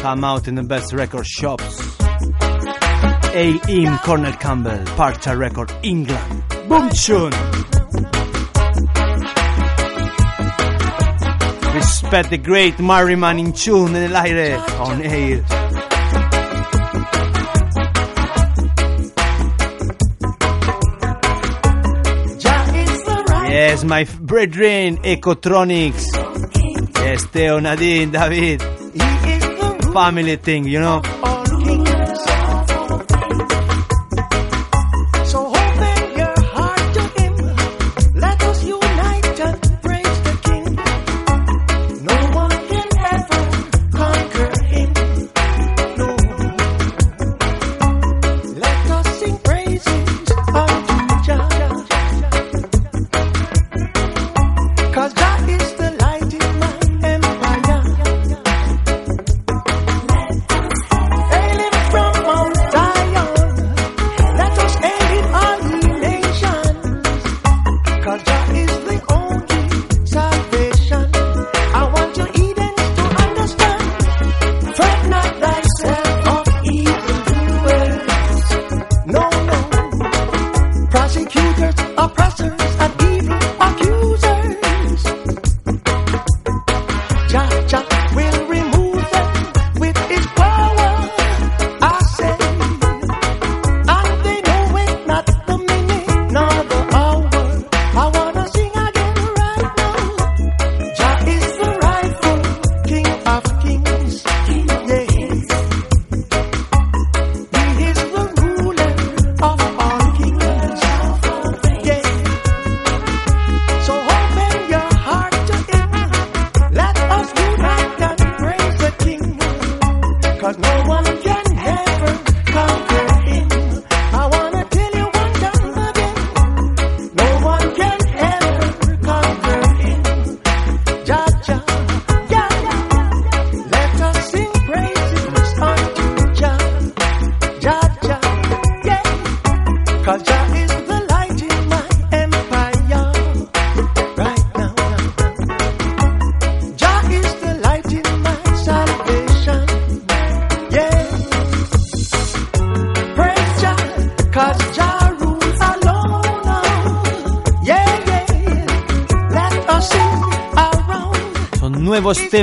Come 0.03 0.23
out 0.23 0.47
in 0.47 0.55
the 0.55 0.63
best 0.63 0.93
record 0.93 1.25
shops. 1.25 1.81
Him, 3.33 3.97
Cornel 4.05 4.37
Campbell. 4.37 4.83
Parcha 4.95 5.35
Record 5.35 5.71
England. 5.81 6.43
Boom 6.69 6.89
tune. 6.89 7.80
Respect 12.11 12.29
the 12.29 12.37
great 12.39 12.77
Merriman 12.77 13.39
in 13.39 13.53
tune 13.53 13.95
el. 13.95 14.17
On 14.17 15.01
air. 15.01 15.45
Yes, 23.49 23.85
my 23.85 24.03
brethren, 24.19 24.97
Ecotronics. 24.97 26.03
Yes, 26.95 27.23
Theo, 27.27 27.59
Nadine, 27.59 28.11
David. 28.11 28.61
Family 29.93 30.35
thing, 30.35 30.65
you 30.67 30.81
know? 30.81 31.01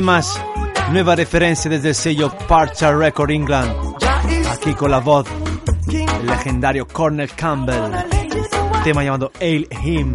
Nuevos 0.08 0.34
temas, 0.34 0.90
nuevas 0.90 1.16
referencias 1.16 1.70
desde 1.70 1.88
el 1.90 1.94
sello 1.94 2.32
Parcha 2.48 2.92
Record 2.92 3.30
England. 3.30 3.70
Aquí 4.50 4.74
con 4.74 4.90
la 4.90 5.00
voz 5.00 5.26
del 5.86 6.26
legendario 6.26 6.86
Cornel 6.86 7.30
Campbell. 7.34 7.92
Tema 8.84 9.04
llamado 9.04 9.30
Hail 9.40 9.68
Him. 9.82 10.14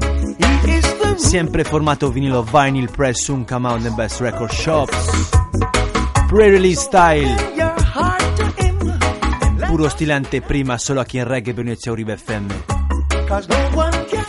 Siempre 1.18 1.64
formato 1.64 2.12
vinilo 2.12 2.44
vinyl 2.44 2.90
press 2.90 3.24
soon 3.24 3.46
come 3.46 3.68
out 3.68 3.78
in 3.78 3.84
the 3.84 3.92
best 3.96 4.20
record 4.20 4.52
shops. 4.52 4.96
Pre-release 6.30 6.82
style. 6.82 7.36
Puro 9.68 9.90
stile 9.90 10.14
anteprima 10.14 10.80
solo 10.80 11.02
aquí 11.02 11.20
en 11.20 11.28
Reggae 11.28 11.54
Venezia 11.54 11.92
Uribe 11.92 12.14
FM. 12.14 12.50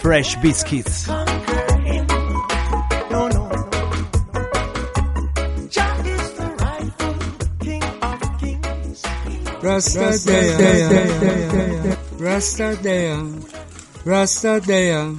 Fresh 0.02 0.40
Biscuits. 0.42 1.08
Rasta 9.74 10.14
Dea, 12.80 13.10
Rasta 14.04 14.60
Dea. 14.60 15.18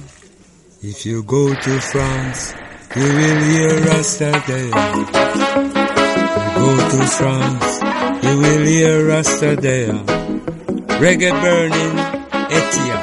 If 0.82 1.04
you 1.04 1.22
go 1.24 1.54
to 1.54 1.80
France, 1.80 2.54
you 2.96 3.02
will 3.02 3.42
hear 3.44 3.80
Rasta 3.84 4.32
Dea. 4.46 4.64
You 4.64 5.04
go 6.56 6.70
to 6.88 7.00
France, 7.18 7.82
you 8.24 8.38
will 8.38 8.64
hear 8.64 9.06
Rasta 9.06 9.56
Dea. 9.56 9.92
Reggae 11.04 11.32
burning, 11.42 11.96
Etia. 12.48 12.98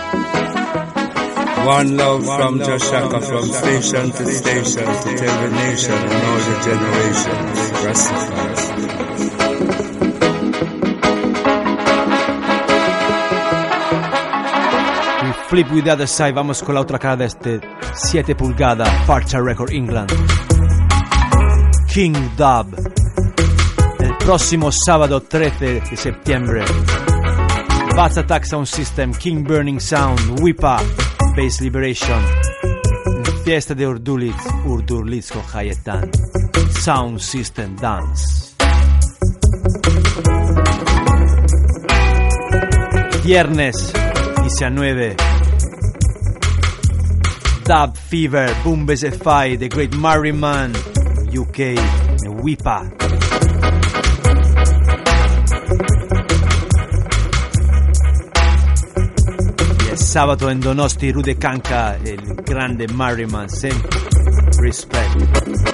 One 1.67 1.97
love 1.97 2.25
from 2.25 2.59
Joshaka, 2.61 3.21
from 3.21 3.45
station 3.45 4.09
to 4.09 4.25
station, 4.25 4.85
to 4.85 5.09
the 5.15 5.49
nation 5.53 5.93
and 5.93 6.23
all 6.25 6.39
the 6.49 6.55
generations. 6.65 7.59
Rastafari. 7.85 8.43
Flip 15.53 15.71
with 15.71 15.84
the 15.84 15.91
other 15.91 16.07
side, 16.07 16.31
vamos 16.31 16.63
con 16.63 16.73
la 16.73 16.81
otra 16.81 16.97
cara 16.97 17.15
de 17.15 17.25
este 17.25 17.61
7 17.93 18.34
pulgada 18.34 18.85
Parcha 19.05 19.39
Record 19.39 19.69
England. 19.71 20.11
King 21.93 22.15
Dub. 22.35 22.75
El 23.99 24.17
próximo 24.17 24.71
sábado 24.71 25.21
13 25.21 25.81
de 25.81 25.95
septiembre. 25.95 26.65
Bass 27.95 28.17
Attack 28.17 28.45
Sound 28.45 28.65
System, 28.65 29.13
King 29.13 29.43
Burning 29.43 29.80
Sound, 29.80 30.41
Whipa, 30.41 30.81
Bass 31.38 31.61
Liberation. 31.61 32.19
Fiesta 33.45 33.75
de 33.75 33.88
Urdulitz, 33.88 34.43
Urdulitz 34.65 35.31
con 35.31 35.43
Hayetan. 35.53 36.09
Sound 36.81 37.19
System 37.19 37.75
Dance. 37.75 38.55
Viernes 43.23 43.93
19. 44.41 45.15
Dub 47.64 47.95
Fever, 47.95 48.53
Boom 48.64 48.85
Fai, 48.85 49.56
The 49.56 49.68
Great 49.68 49.95
Marryman, 49.95 50.73
UK 51.31 51.60
e 51.60 52.27
Whipa. 52.27 52.91
sabato 59.95 60.49
in 60.49 60.60
Donosti, 60.60 61.10
Rude 61.10 61.38
Kanka 61.38 61.98
e 61.98 62.11
il 62.11 62.35
grande 62.44 62.88
Marryman 62.91 63.48
sempre 63.48 63.99
rispetto 64.60 65.72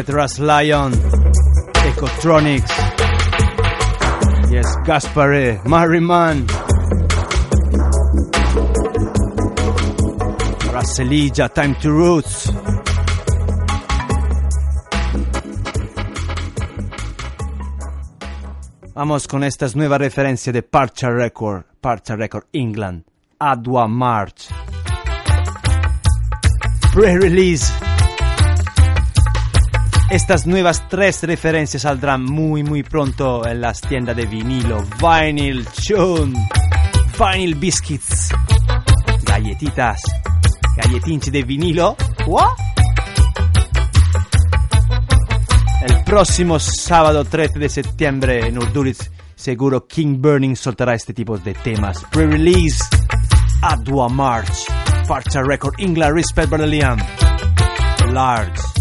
Respect 0.00 0.16
Ras 0.16 0.38
Lion, 0.38 0.92
Ecotronics. 1.84 2.70
Yes, 4.50 4.66
Gaspare, 4.86 5.60
Marriman. 5.66 6.46
Raselija, 10.72 11.50
Time 11.50 11.74
to 11.82 11.90
Roots. 11.90 12.50
Vamos 18.94 19.28
con 19.28 19.44
estas 19.44 19.76
nuevas 19.76 19.98
referencias 19.98 20.54
de 20.54 20.62
Parcha 20.62 21.10
Record, 21.10 21.64
Parcha 21.78 22.16
Record 22.16 22.44
England, 22.52 23.04
Adwa 23.38 23.86
March. 23.86 24.48
Pre-release. 26.94 27.89
Estas 30.10 30.44
nuevas 30.44 30.88
tres 30.88 31.22
referencias 31.22 31.82
saldrán 31.82 32.24
muy 32.24 32.64
muy 32.64 32.82
pronto 32.82 33.46
en 33.46 33.60
las 33.60 33.80
tiendas 33.80 34.16
de 34.16 34.26
vinilo. 34.26 34.84
Vinyl 35.00 35.64
Tune, 35.86 36.36
Vinyl 37.16 37.54
Biscuits, 37.54 38.30
galletitas, 39.22 40.02
galletinchi 40.76 41.30
de 41.30 41.44
vinilo. 41.44 41.96
¿What? 42.26 42.48
El 45.86 46.02
próximo 46.02 46.58
sábado 46.58 47.24
13 47.24 47.60
de 47.60 47.68
septiembre 47.68 48.48
en 48.48 48.58
Urduliz, 48.58 49.12
seguro 49.36 49.86
King 49.86 50.20
Burning 50.20 50.56
soltará 50.56 50.94
este 50.94 51.14
tipo 51.14 51.38
de 51.38 51.54
temas. 51.54 52.04
Pre-release, 52.10 52.84
Adwa 53.62 54.08
March, 54.08 54.66
Parcha 55.06 55.40
Record, 55.40 55.74
England, 55.78 56.16
Respect 56.16 56.52
Liam, 56.52 56.98
Large. 58.12 58.79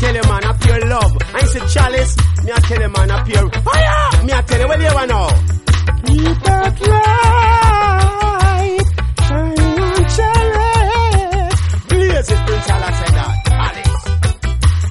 Tell 0.00 0.14
you, 0.14 0.22
man, 0.22 0.44
I 0.44 0.52
pure 0.56 0.80
love. 0.88 1.12
I 1.34 1.44
say 1.44 1.60
chalice, 1.68 2.16
me 2.44 2.50
I 2.52 2.58
tell 2.60 2.80
you, 2.80 2.88
man, 2.88 3.10
I 3.10 3.22
pure 3.22 3.50
fire. 3.66 4.24
Me 4.24 4.32
I 4.32 4.42
tell 4.42 4.60
you, 4.60 4.68
well, 4.68 4.80
you 4.80 5.06
know. 5.06 5.28
Keep 6.06 6.26
it 6.26 6.88
right, 6.88 8.08
shine 9.26 9.80
on 9.84 10.04
chalice. 10.16 11.60
Blaze 11.88 12.30
it, 12.34 12.40
Prince 12.46 12.70
Allah 12.70 12.92
said 12.98 13.14
that. 13.14 13.36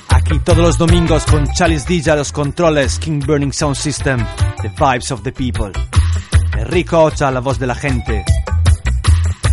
Aquí 0.10 0.40
todos 0.40 0.60
los 0.60 0.78
domingos 0.78 1.26
con 1.26 1.48
Chalice 1.54 1.86
DJ 1.88 2.12
a 2.12 2.16
los 2.16 2.32
controles, 2.32 3.00
King 3.00 3.20
Burning 3.26 3.52
Sound 3.52 3.76
System, 3.76 4.20
The 4.62 4.70
Vibes 4.70 5.12
of 5.12 5.24
the 5.24 5.32
People. 5.32 5.72
Enrico 6.58 7.04
Ocha, 7.04 7.32
la 7.32 7.40
voz 7.40 7.58
de 7.58 7.66
la 7.68 7.76
gente. 7.76 8.24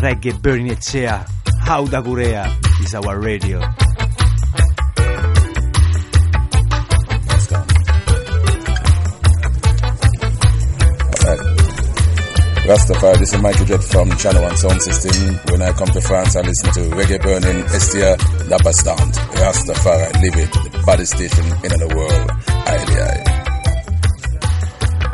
Reggae 0.01 0.33
Burning 0.33 0.73
Echea, 0.73 1.25
Hauda 1.67 2.03
Gurea 2.03 2.47
is 2.83 2.95
our 2.95 3.19
radio. 3.19 3.61
Rastafari, 12.67 13.19
this 13.21 13.33
is 13.33 13.41
Michael 13.41 13.65
Jet 13.65 13.85
from 13.85 14.11
Channel 14.17 14.43
One 14.43 14.57
Sound 14.57 14.83
System. 14.83 15.39
When 15.53 15.63
I 15.63 15.71
come 15.71 15.87
to 15.87 16.01
France, 16.01 16.35
I 16.35 16.41
listen 16.41 16.73
to 16.75 16.81
Reggae 16.97 17.23
Burning, 17.23 17.63
Estia, 17.71 18.17
Dabastant, 18.51 19.15
Rastafari, 19.39 20.13
live 20.21 20.35
it, 20.35 20.51
the 20.73 20.83
baddest 20.85 21.15
station 21.15 21.45
in 21.47 21.79
the 21.79 21.95
world. 21.95 22.31
Aye. 22.67 23.37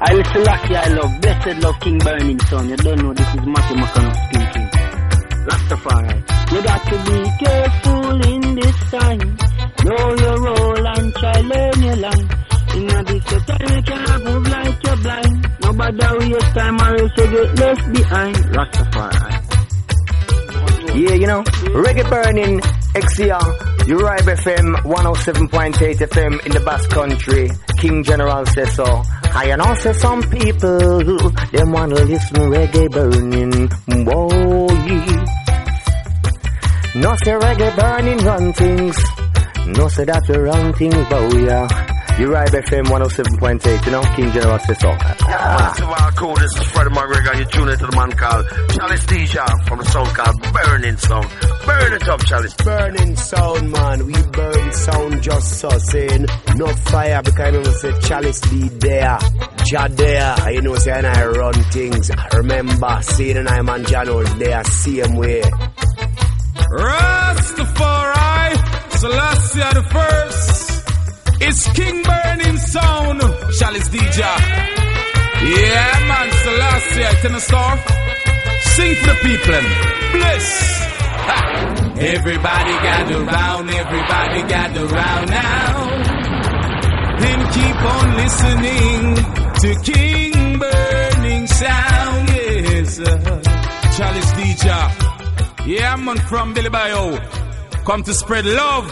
I 0.00 0.14
listen 0.14 0.44
lucky, 0.44 0.76
I 0.76 0.88
love, 0.96 1.20
blessed 1.20 1.62
love 1.62 1.80
King 1.80 1.98
Burning 1.98 2.40
Son. 2.40 2.68
You 2.70 2.76
don't 2.76 3.02
know 3.02 3.12
this 3.12 3.28
is 3.28 3.44
Matthew 3.44 3.76
McConnell 3.76 4.16
speaking. 4.32 4.68
Rastafari. 5.44 6.16
You 6.52 6.62
got 6.62 6.82
to 6.88 6.96
be 7.04 7.18
careful 7.44 8.32
in 8.32 8.54
this 8.56 8.78
time. 8.90 9.36
Know 9.84 10.14
your 10.16 10.40
role 10.40 10.86
and 10.88 11.14
try 11.14 11.40
learn 11.40 11.82
your 11.82 11.96
line. 11.96 12.28
In 12.72 12.88
a 12.88 13.04
this 13.04 13.24
time 13.44 13.76
you 13.76 13.82
can't 13.82 14.24
move 14.24 14.48
like 14.48 14.91
Nobody 15.90 16.32
waste 16.32 16.54
time 16.54 16.80
or 16.80 16.94
else 16.96 17.12
get 17.16 17.59
left 17.59 17.92
behind. 17.92 18.36
Rastafari. 18.36 19.32
Yeah, 20.94 21.14
you 21.14 21.26
know, 21.26 21.42
reggae 21.42 22.09
burning, 22.09 22.60
XCR, 22.60 23.40
Uribe 23.88 24.36
FM, 24.36 24.76
107.8 24.84 25.96
FM 25.96 26.46
in 26.46 26.52
the 26.52 26.60
Basque 26.60 26.90
Country. 26.90 27.50
King 27.78 28.04
General 28.04 28.44
says 28.46 28.74
so. 28.74 29.02
I 29.34 29.50
also 29.52 29.92
some 29.92 30.22
people, 30.22 30.78
them 31.50 31.72
wanna 31.72 31.94
listen 31.94 32.36
reggae 32.36 32.90
burning. 32.90 33.68
Whoa, 34.04 34.68
yeah. 34.86 35.24
No 36.94 37.16
say 37.24 37.32
reggae 37.32 37.74
burning 37.74 38.18
run 38.18 38.52
things. 38.52 38.96
No 39.78 39.88
say 39.88 40.04
that 40.04 40.28
we 40.28 40.36
run 40.36 40.72
things, 40.74 41.06
but 41.09 41.32
we 41.32 41.48
are. 42.14 42.22
Uribe 42.22 42.62
FM 42.62 42.84
107.8, 42.84 43.86
you 43.86 43.93
know, 43.93 44.02
King 44.16 44.32
General 44.32 44.59
says 44.60 44.78
so. 44.80 44.89
What's 44.90 45.80
up, 45.80 46.01
all 46.01 46.10
cool? 46.12 46.34
This 46.34 46.56
is 46.56 46.62
Freddie 46.68 46.90
McGregor. 46.90 47.36
You're 47.36 47.47
tuning 47.47 47.78
to 47.78 47.86
the 47.86 47.97
man 47.97 48.12
called 48.12 48.47
Chalice 48.70 49.06
DJ 49.06 49.66
from 49.66 49.78
the 49.78 49.84
song 49.84 50.06
called 50.06 50.43
Burning 50.52 50.97
Sound. 50.97 51.26
Burn 51.66 51.93
it 51.94 52.09
up, 52.09 52.24
Chalice. 52.24 52.55
Burning 52.55 53.16
sound, 53.16 53.70
man. 53.70 54.06
We 54.06 54.14
burn 54.32 54.72
sound 54.72 55.22
just 55.22 55.60
so 55.60 55.68
saying 55.78 56.26
no 56.56 56.66
fire 56.66 57.22
because 57.22 57.40
I 57.40 57.47
remember 57.47 57.72
say 57.72 58.01
chalice 58.01 58.40
be 58.51 58.68
there. 58.68 59.18
Jah 59.64 59.89
there. 59.90 60.52
You 60.52 60.62
know, 60.62 60.74
say 60.76 60.93
and 60.93 61.06
I 61.06 61.26
run 61.26 61.55
things. 61.55 62.10
Remember 62.34 62.98
seeing 63.02 63.36
and 63.36 63.48
I 63.48 63.62
man 63.62 63.84
John 63.84 64.14
was 64.14 64.34
there 64.36 64.64
same 64.64 65.14
way. 65.16 65.43
Rastafari, 66.72 68.56
Selassie 68.90 69.60
the 69.74 69.82
first. 69.90 70.72
It's 71.40 71.70
King 71.72 72.02
Burning 72.02 72.56
Sound, 72.59 73.20
Chalice 73.59 73.88
DJ. 73.88 74.18
Yeah, 75.42 76.06
man, 76.09 76.30
Selassie, 76.42 77.22
ten 77.22 77.40
star. 77.40 77.76
Sing 78.74 78.94
for 78.96 79.06
the 79.06 79.14
people. 79.22 79.64
Ha. 81.28 81.94
Everybody 81.98 82.72
gather 82.86 83.20
round, 83.24 83.70
everybody 83.70 84.42
gather 84.48 84.86
round 84.86 85.30
now. 85.30 85.88
And 87.24 87.42
keep 87.54 87.78
on 87.94 88.16
listening 88.16 89.02
to 89.62 89.92
King 89.92 90.59
Burning 90.59 91.46
Sound. 91.46 92.28
Yes, 92.28 92.98
Chalice 93.96 94.32
DJ. 94.32 95.66
Yeah, 95.66 95.96
man, 95.96 96.18
from 96.18 96.54
Billy 96.54 96.70
Bio. 96.70 97.18
Come 97.84 98.02
to 98.04 98.14
spread 98.14 98.46
love 98.46 98.86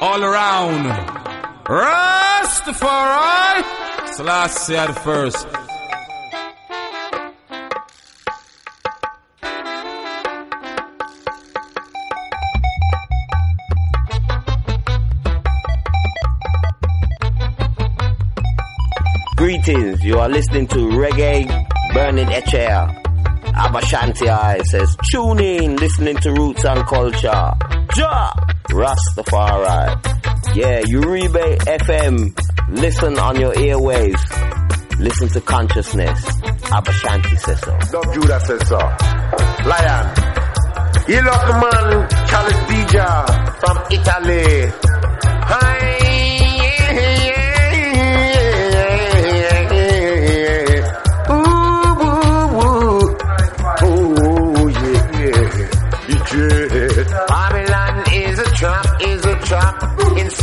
all 0.00 0.22
around. 0.22 1.23
Rastafari. 1.66 3.64
Selassie 4.12 4.74
the 4.74 4.92
first. 4.92 5.46
Greetings, 19.36 20.04
you 20.04 20.18
are 20.18 20.28
listening 20.28 20.66
to 20.66 20.76
Reggae 20.76 21.46
Burning 21.94 22.26
Etxea. 22.28 22.94
Aba 23.56 23.80
Shanti-I 23.80 24.58
says, 24.64 24.94
tune 25.10 25.40
in, 25.40 25.76
listening 25.76 26.16
to 26.16 26.30
Roots 26.32 26.64
and 26.66 26.86
Culture. 26.86 27.54
Ja! 27.96 28.32
Rastafari. 28.68 30.33
Yeah, 30.54 30.82
Uribe 30.82 31.58
FM. 31.66 32.32
Listen 32.80 33.18
on 33.18 33.40
your 33.40 33.52
airwaves. 33.54 35.00
Listen 35.00 35.28
to 35.30 35.40
consciousness. 35.40 36.24
Aba 36.70 36.92
Shanti 36.92 37.36
says 37.40 37.60
so. 37.60 37.76
Dub 37.90 38.14
Judah 38.14 38.40
says 38.40 38.68
so. 38.68 38.78
Lion. 39.66 40.14
Chalice 42.28 42.62
DJ 42.70 43.60
from 43.60 43.78
Italy. 43.90 44.72
Hi. 45.50 45.93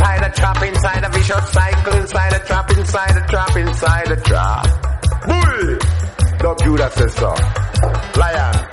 inside 0.02 0.26
a 0.26 0.34
trap, 0.34 0.62
inside 0.62 1.04
a 1.04 1.08
vicious 1.10 1.48
cycle, 1.50 1.94
inside 1.94 2.32
a 2.32 2.38
trap, 2.40 2.70
inside 2.70 3.16
a 3.16 3.26
trap, 3.28 3.56
inside 3.56 4.10
a 4.10 4.16
trap. 4.16 4.66
Bull! 5.26 5.78
Dub 6.38 6.58
Judah 6.58 6.90
says 6.90 7.14
so. 7.14 7.34
Lion. 8.18 8.68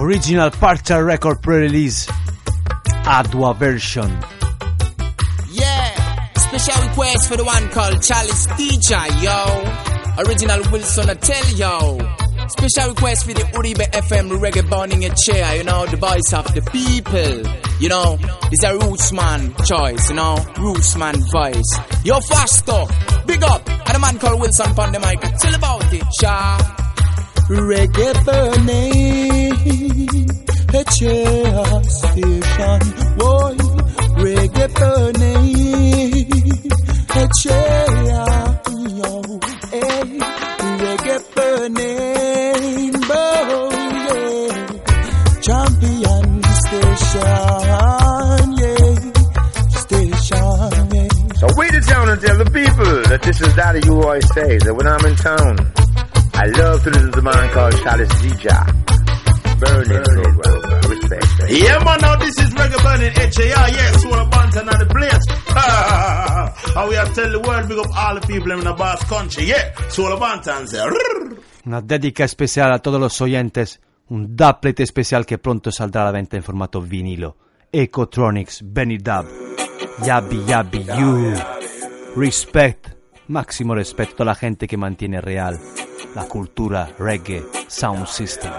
Original 0.00 0.50
Partial 0.50 1.00
record 1.02 1.42
pre-release 1.42 2.06
Adwa 3.06 3.56
version 3.56 4.10
Yeah 5.50 6.30
Special 6.34 6.88
request 6.88 7.28
for 7.28 7.36
the 7.36 7.44
one 7.44 7.68
called 7.70 8.02
Charlie's 8.02 8.46
Teacher 8.58 9.00
yo 9.22 10.24
Original 10.26 10.60
Wilson 10.70 11.08
I 11.08 11.14
tell 11.14 11.46
yo 11.56 12.13
Special 12.64 12.94
request 12.94 13.26
for 13.26 13.34
the 13.34 13.42
Uribe 13.42 13.84
FM 13.92 14.38
reggae 14.40 14.66
burning 14.70 15.04
a 15.04 15.14
chair, 15.14 15.54
you 15.56 15.64
know, 15.64 15.84
the 15.84 15.98
voice 15.98 16.32
of 16.32 16.46
the 16.54 16.62
people. 16.72 17.42
You 17.78 17.90
know, 17.90 18.16
it's 18.50 18.64
a 18.64 18.70
rootsman 18.72 19.54
choice, 19.66 20.08
you 20.08 20.16
know, 20.16 20.36
rootsman 20.56 21.20
voice. 21.30 21.78
Yo, 22.06 22.20
faster, 22.20 22.86
big 23.26 23.42
up, 23.44 23.68
and 23.68 23.94
a 23.94 23.98
man 23.98 24.18
called 24.18 24.40
Wilson 24.40 24.72
on 24.78 24.92
the 24.92 24.98
mic. 24.98 25.20
Tell 25.20 25.54
about 25.54 25.92
it, 25.92 26.04
Sha. 26.18 26.56
Reggae 27.50 28.24
burning, 28.24 29.52
a 30.72 30.84
chair 30.88 31.82
station, 31.84 32.80
boy. 33.18 33.56
Reggae 34.24 34.68
burning, 34.72 36.32
a 37.14 37.28
chair, 37.42 38.43
that 53.14 53.22
this 53.22 53.40
is 53.40 53.54
Daddy 53.54 53.78
you 53.86 53.94
always 54.02 54.26
say 54.34 54.58
that 54.58 54.74
when 54.74 54.90
I'm 54.90 55.04
in 55.06 55.14
town, 55.14 55.54
I 56.34 56.50
love 56.58 56.82
to 56.82 56.90
listen 56.90 57.12
to 57.14 57.18
a 57.18 57.22
man 57.22 57.46
called 57.54 57.74
Chalice 57.78 58.10
DJ. 58.18 58.50
Burning, 59.54 60.02
program. 60.02 60.82
Respect. 60.90 61.30
Yeah, 61.46 61.78
man, 61.86 61.98
now 62.02 62.16
this 62.18 62.34
is 62.42 62.50
Reggae 62.50 62.80
Burning 62.82 63.14
HAR, 63.14 63.68
yes, 63.70 64.02
Soul 64.02 64.18
of 64.18 64.28
Bantan 64.34 64.66
and 64.66 64.80
the 64.82 64.88
place. 64.90 65.26
and 66.74 66.88
we 66.88 66.94
have 66.96 67.14
to 67.14 67.14
tell 67.14 67.30
the 67.30 67.38
world, 67.38 67.68
big 67.68 67.78
up 67.78 67.86
all 67.94 68.14
the 68.18 68.26
people 68.26 68.50
in 68.50 68.60
the 68.66 68.72
Basque 68.74 69.06
country, 69.06 69.44
yeah, 69.44 69.70
Soul 69.88 70.12
of 70.12 70.18
Bantan 70.18 70.66
say, 70.66 70.82
"Rrrr." 70.82 71.38
Una 71.66 71.80
dedica 71.82 72.24
especial 72.24 72.72
a 72.72 72.80
todos 72.80 72.98
los 72.98 73.20
oyentes. 73.20 73.80
Un 74.08 74.34
dubplate 74.34 74.82
especial 74.82 75.24
que 75.24 75.38
pronto 75.38 75.70
saldrá 75.70 76.02
a 76.02 76.06
la 76.06 76.10
venta 76.10 76.36
en 76.36 76.42
formato 76.42 76.82
vinilo. 76.82 77.36
Ecotronics, 77.70 78.60
Benny 78.64 78.98
Dub. 78.98 79.26
Yabi 80.02 80.44
Yabi 80.46 80.84
You. 80.98 81.34
Respect. 82.16 82.93
Máximo 83.28 83.74
respeto 83.74 84.22
a 84.22 84.26
la 84.26 84.34
gente 84.34 84.66
que 84.66 84.76
mantiene 84.76 85.20
real 85.20 85.58
la 86.14 86.24
cultura 86.26 86.90
reggae 86.98 87.42
sound 87.66 88.06
system. 88.06 88.52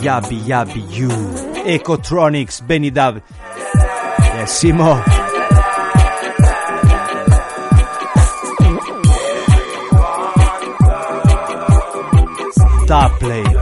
Yabi 0.00 0.44
Yabi 0.44 0.84
You. 0.88 1.10
Ecotronics. 1.64 2.62
Yes, 2.68 4.50
Simo. 4.50 5.02
Dubplate. 12.86 13.58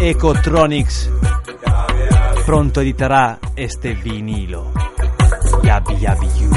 Ecotronics 0.00 1.10
pronto 2.46 2.80
editerà 2.80 3.38
este 3.54 3.92
vinilo. 3.94 4.85
Yabi 5.66 5.96
Yabi 5.96 6.26
You. 6.38 6.50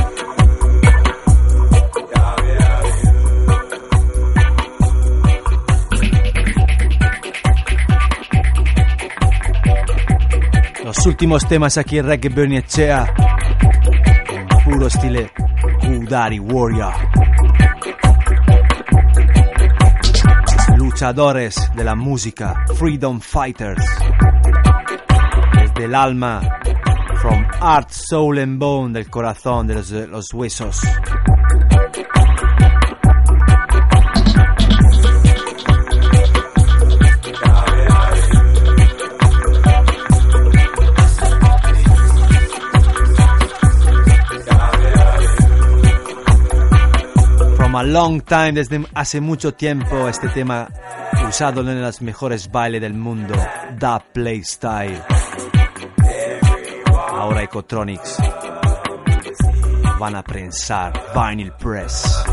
Los 10.83 11.05
últimos 11.07 11.47
temas 11.47 11.79
aquí 11.79 11.97
en 11.97 12.05
Reggae 12.05 12.29
Bernicea. 12.29 13.11
Puro 14.63 14.85
estile 14.85 15.31
Udari 15.87 16.37
Warrior. 16.39 16.93
Luchadores 20.77 21.71
de 21.75 21.83
la 21.83 21.95
música, 21.95 22.63
Freedom 22.75 23.19
Fighters. 23.19 23.83
Desde 25.55 25.85
el 25.85 25.95
alma, 25.95 26.58
Art, 27.61 27.89
Soul 27.91 28.39
and 28.39 28.57
Bone, 28.57 28.93
del 28.93 29.09
corazón, 29.09 29.67
de 29.67 30.07
los, 30.07 30.33
huesos. 30.33 30.79
From 47.57 47.75
a 47.75 47.83
long 47.83 48.21
time, 48.21 48.53
desde 48.53 48.85
hace 48.93 49.19
mucho 49.19 49.53
tiempo, 49.53 50.07
este 50.07 50.29
tema 50.29 50.69
usado 51.27 51.61
en 51.61 51.81
las 51.81 52.01
mejores 52.01 52.49
bailes 52.49 52.81
del 52.81 52.93
mundo, 52.93 53.35
Da 53.77 53.99
Play 53.99 54.43
Style. 54.43 55.03
Ahora 57.29 57.43
Ecotronics 57.43 58.17
van 59.99 60.15
a 60.15 60.23
prensar 60.23 60.91
Vinyl 61.13 61.51
Press. 61.51 62.25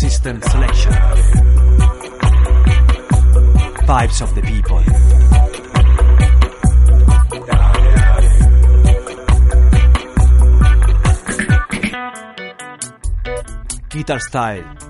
System 0.00 0.40
Selection. 0.42 0.92
Vibes 3.82 4.22
of 4.22 4.32
the 4.36 4.42
People. 4.42 4.80
Guitar 13.88 14.20
style. 14.20 14.87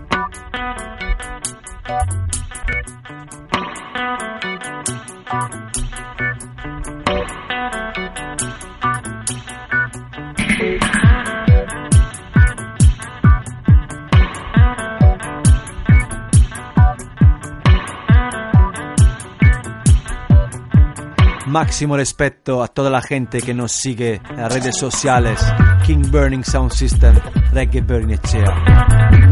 Máximo 21.48 21.96
respeto 21.96 22.62
a 22.62 22.68
toda 22.68 22.90
la 22.90 23.00
gente 23.00 23.40
que 23.40 23.54
nos 23.54 23.72
sigue 23.72 24.20
en 24.30 24.36
las 24.36 24.52
redes 24.52 24.76
sociales. 24.76 25.40
King 25.86 26.10
Burning 26.10 26.44
Sound 26.44 26.72
System, 26.72 27.14
Reggae 27.52 27.80
Burning 27.80 28.14
Echea. 28.14 29.27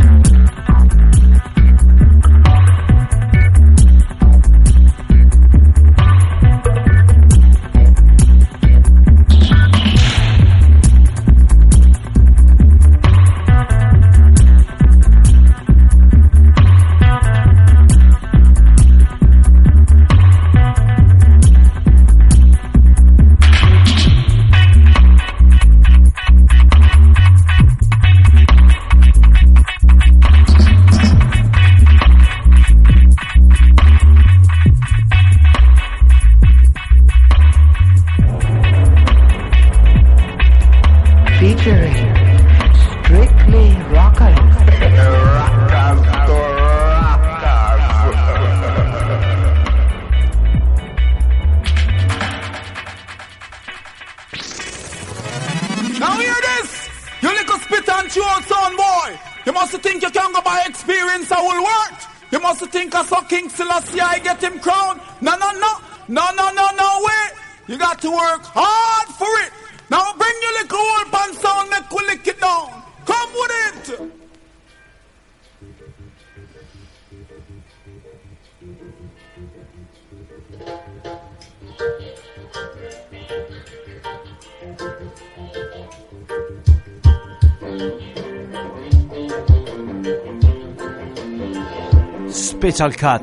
Cut. 92.76 93.22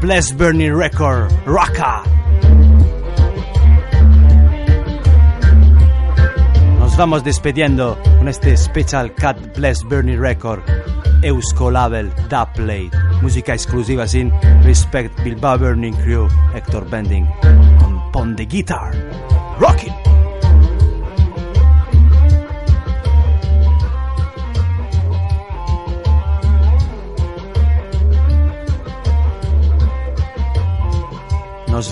Bless 0.00 0.32
Burning 0.32 0.72
Record, 0.72 1.28
Raka. 1.44 2.04
Nos 6.78 6.96
vamos 6.96 7.24
despidiendo 7.24 7.98
con 8.18 8.28
este 8.28 8.56
Special 8.56 9.12
Cut 9.14 9.56
Bless 9.56 9.82
Burning 9.82 10.20
Record, 10.20 10.60
Eusko 11.22 11.68
Label, 11.68 12.12
Da 12.28 12.46
Plate. 12.52 12.90
Música 13.20 13.52
exclusiva 13.52 14.06
sin 14.06 14.32
Respect 14.62 15.20
Bilbao 15.24 15.58
Burning 15.58 15.94
Crew, 15.94 16.28
Hector 16.54 16.88
Bending, 16.88 17.26
on 17.82 18.12
Pon 18.12 18.36
the 18.36 18.46
Guitar. 18.46 18.92
Rockin'! 19.58 19.90
Nos 19.90 19.93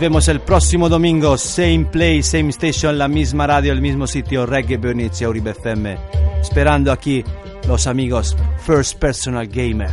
vemos 0.02 0.26
el 0.26 0.40
próximo 0.40 0.88
domingo, 0.88 1.38
same 1.38 1.84
place, 1.84 2.24
same 2.24 2.50
station, 2.50 2.98
la 2.98 3.06
misma 3.06 3.46
radio, 3.46 3.72
el 3.72 3.80
mismo 3.80 4.08
sitio, 4.08 4.46
Reggae 4.46 4.76
Bonicia 4.76 5.28
Uribe 5.28 5.52
FM. 5.52 5.96
Esperando 6.40 6.90
aquí 6.90 7.22
los 7.68 7.86
amigos 7.86 8.36
First 8.66 8.98
Personal 8.98 9.46
Gamer. 9.46 9.92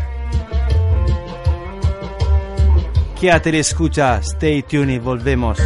Quédate 3.22 3.52
y 3.52 3.58
escucha, 3.58 4.18
stay 4.24 4.64
tuned 4.64 4.96
y 4.96 4.98
volvemos 4.98 5.60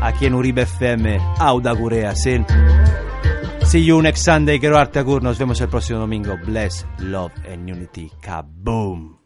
aquí 0.00 0.24
en 0.24 0.32
Uribe 0.32 0.62
FM, 0.62 1.20
Auda 1.38 1.72
Gurea, 1.72 2.16
sin. 2.16 2.46
See 3.66 3.84
you 3.84 4.00
next 4.00 4.24
Sunday, 4.24 4.58
quiero 4.58 4.78
arte 4.78 4.98
agur, 4.98 5.22
nos 5.22 5.38
vemos 5.38 5.60
el 5.60 5.68
próximo 5.68 5.98
domingo. 5.98 6.38
Bless, 6.46 6.86
love 7.00 7.32
and 7.46 7.70
unity. 7.70 8.10
Kaboom. 8.22 9.19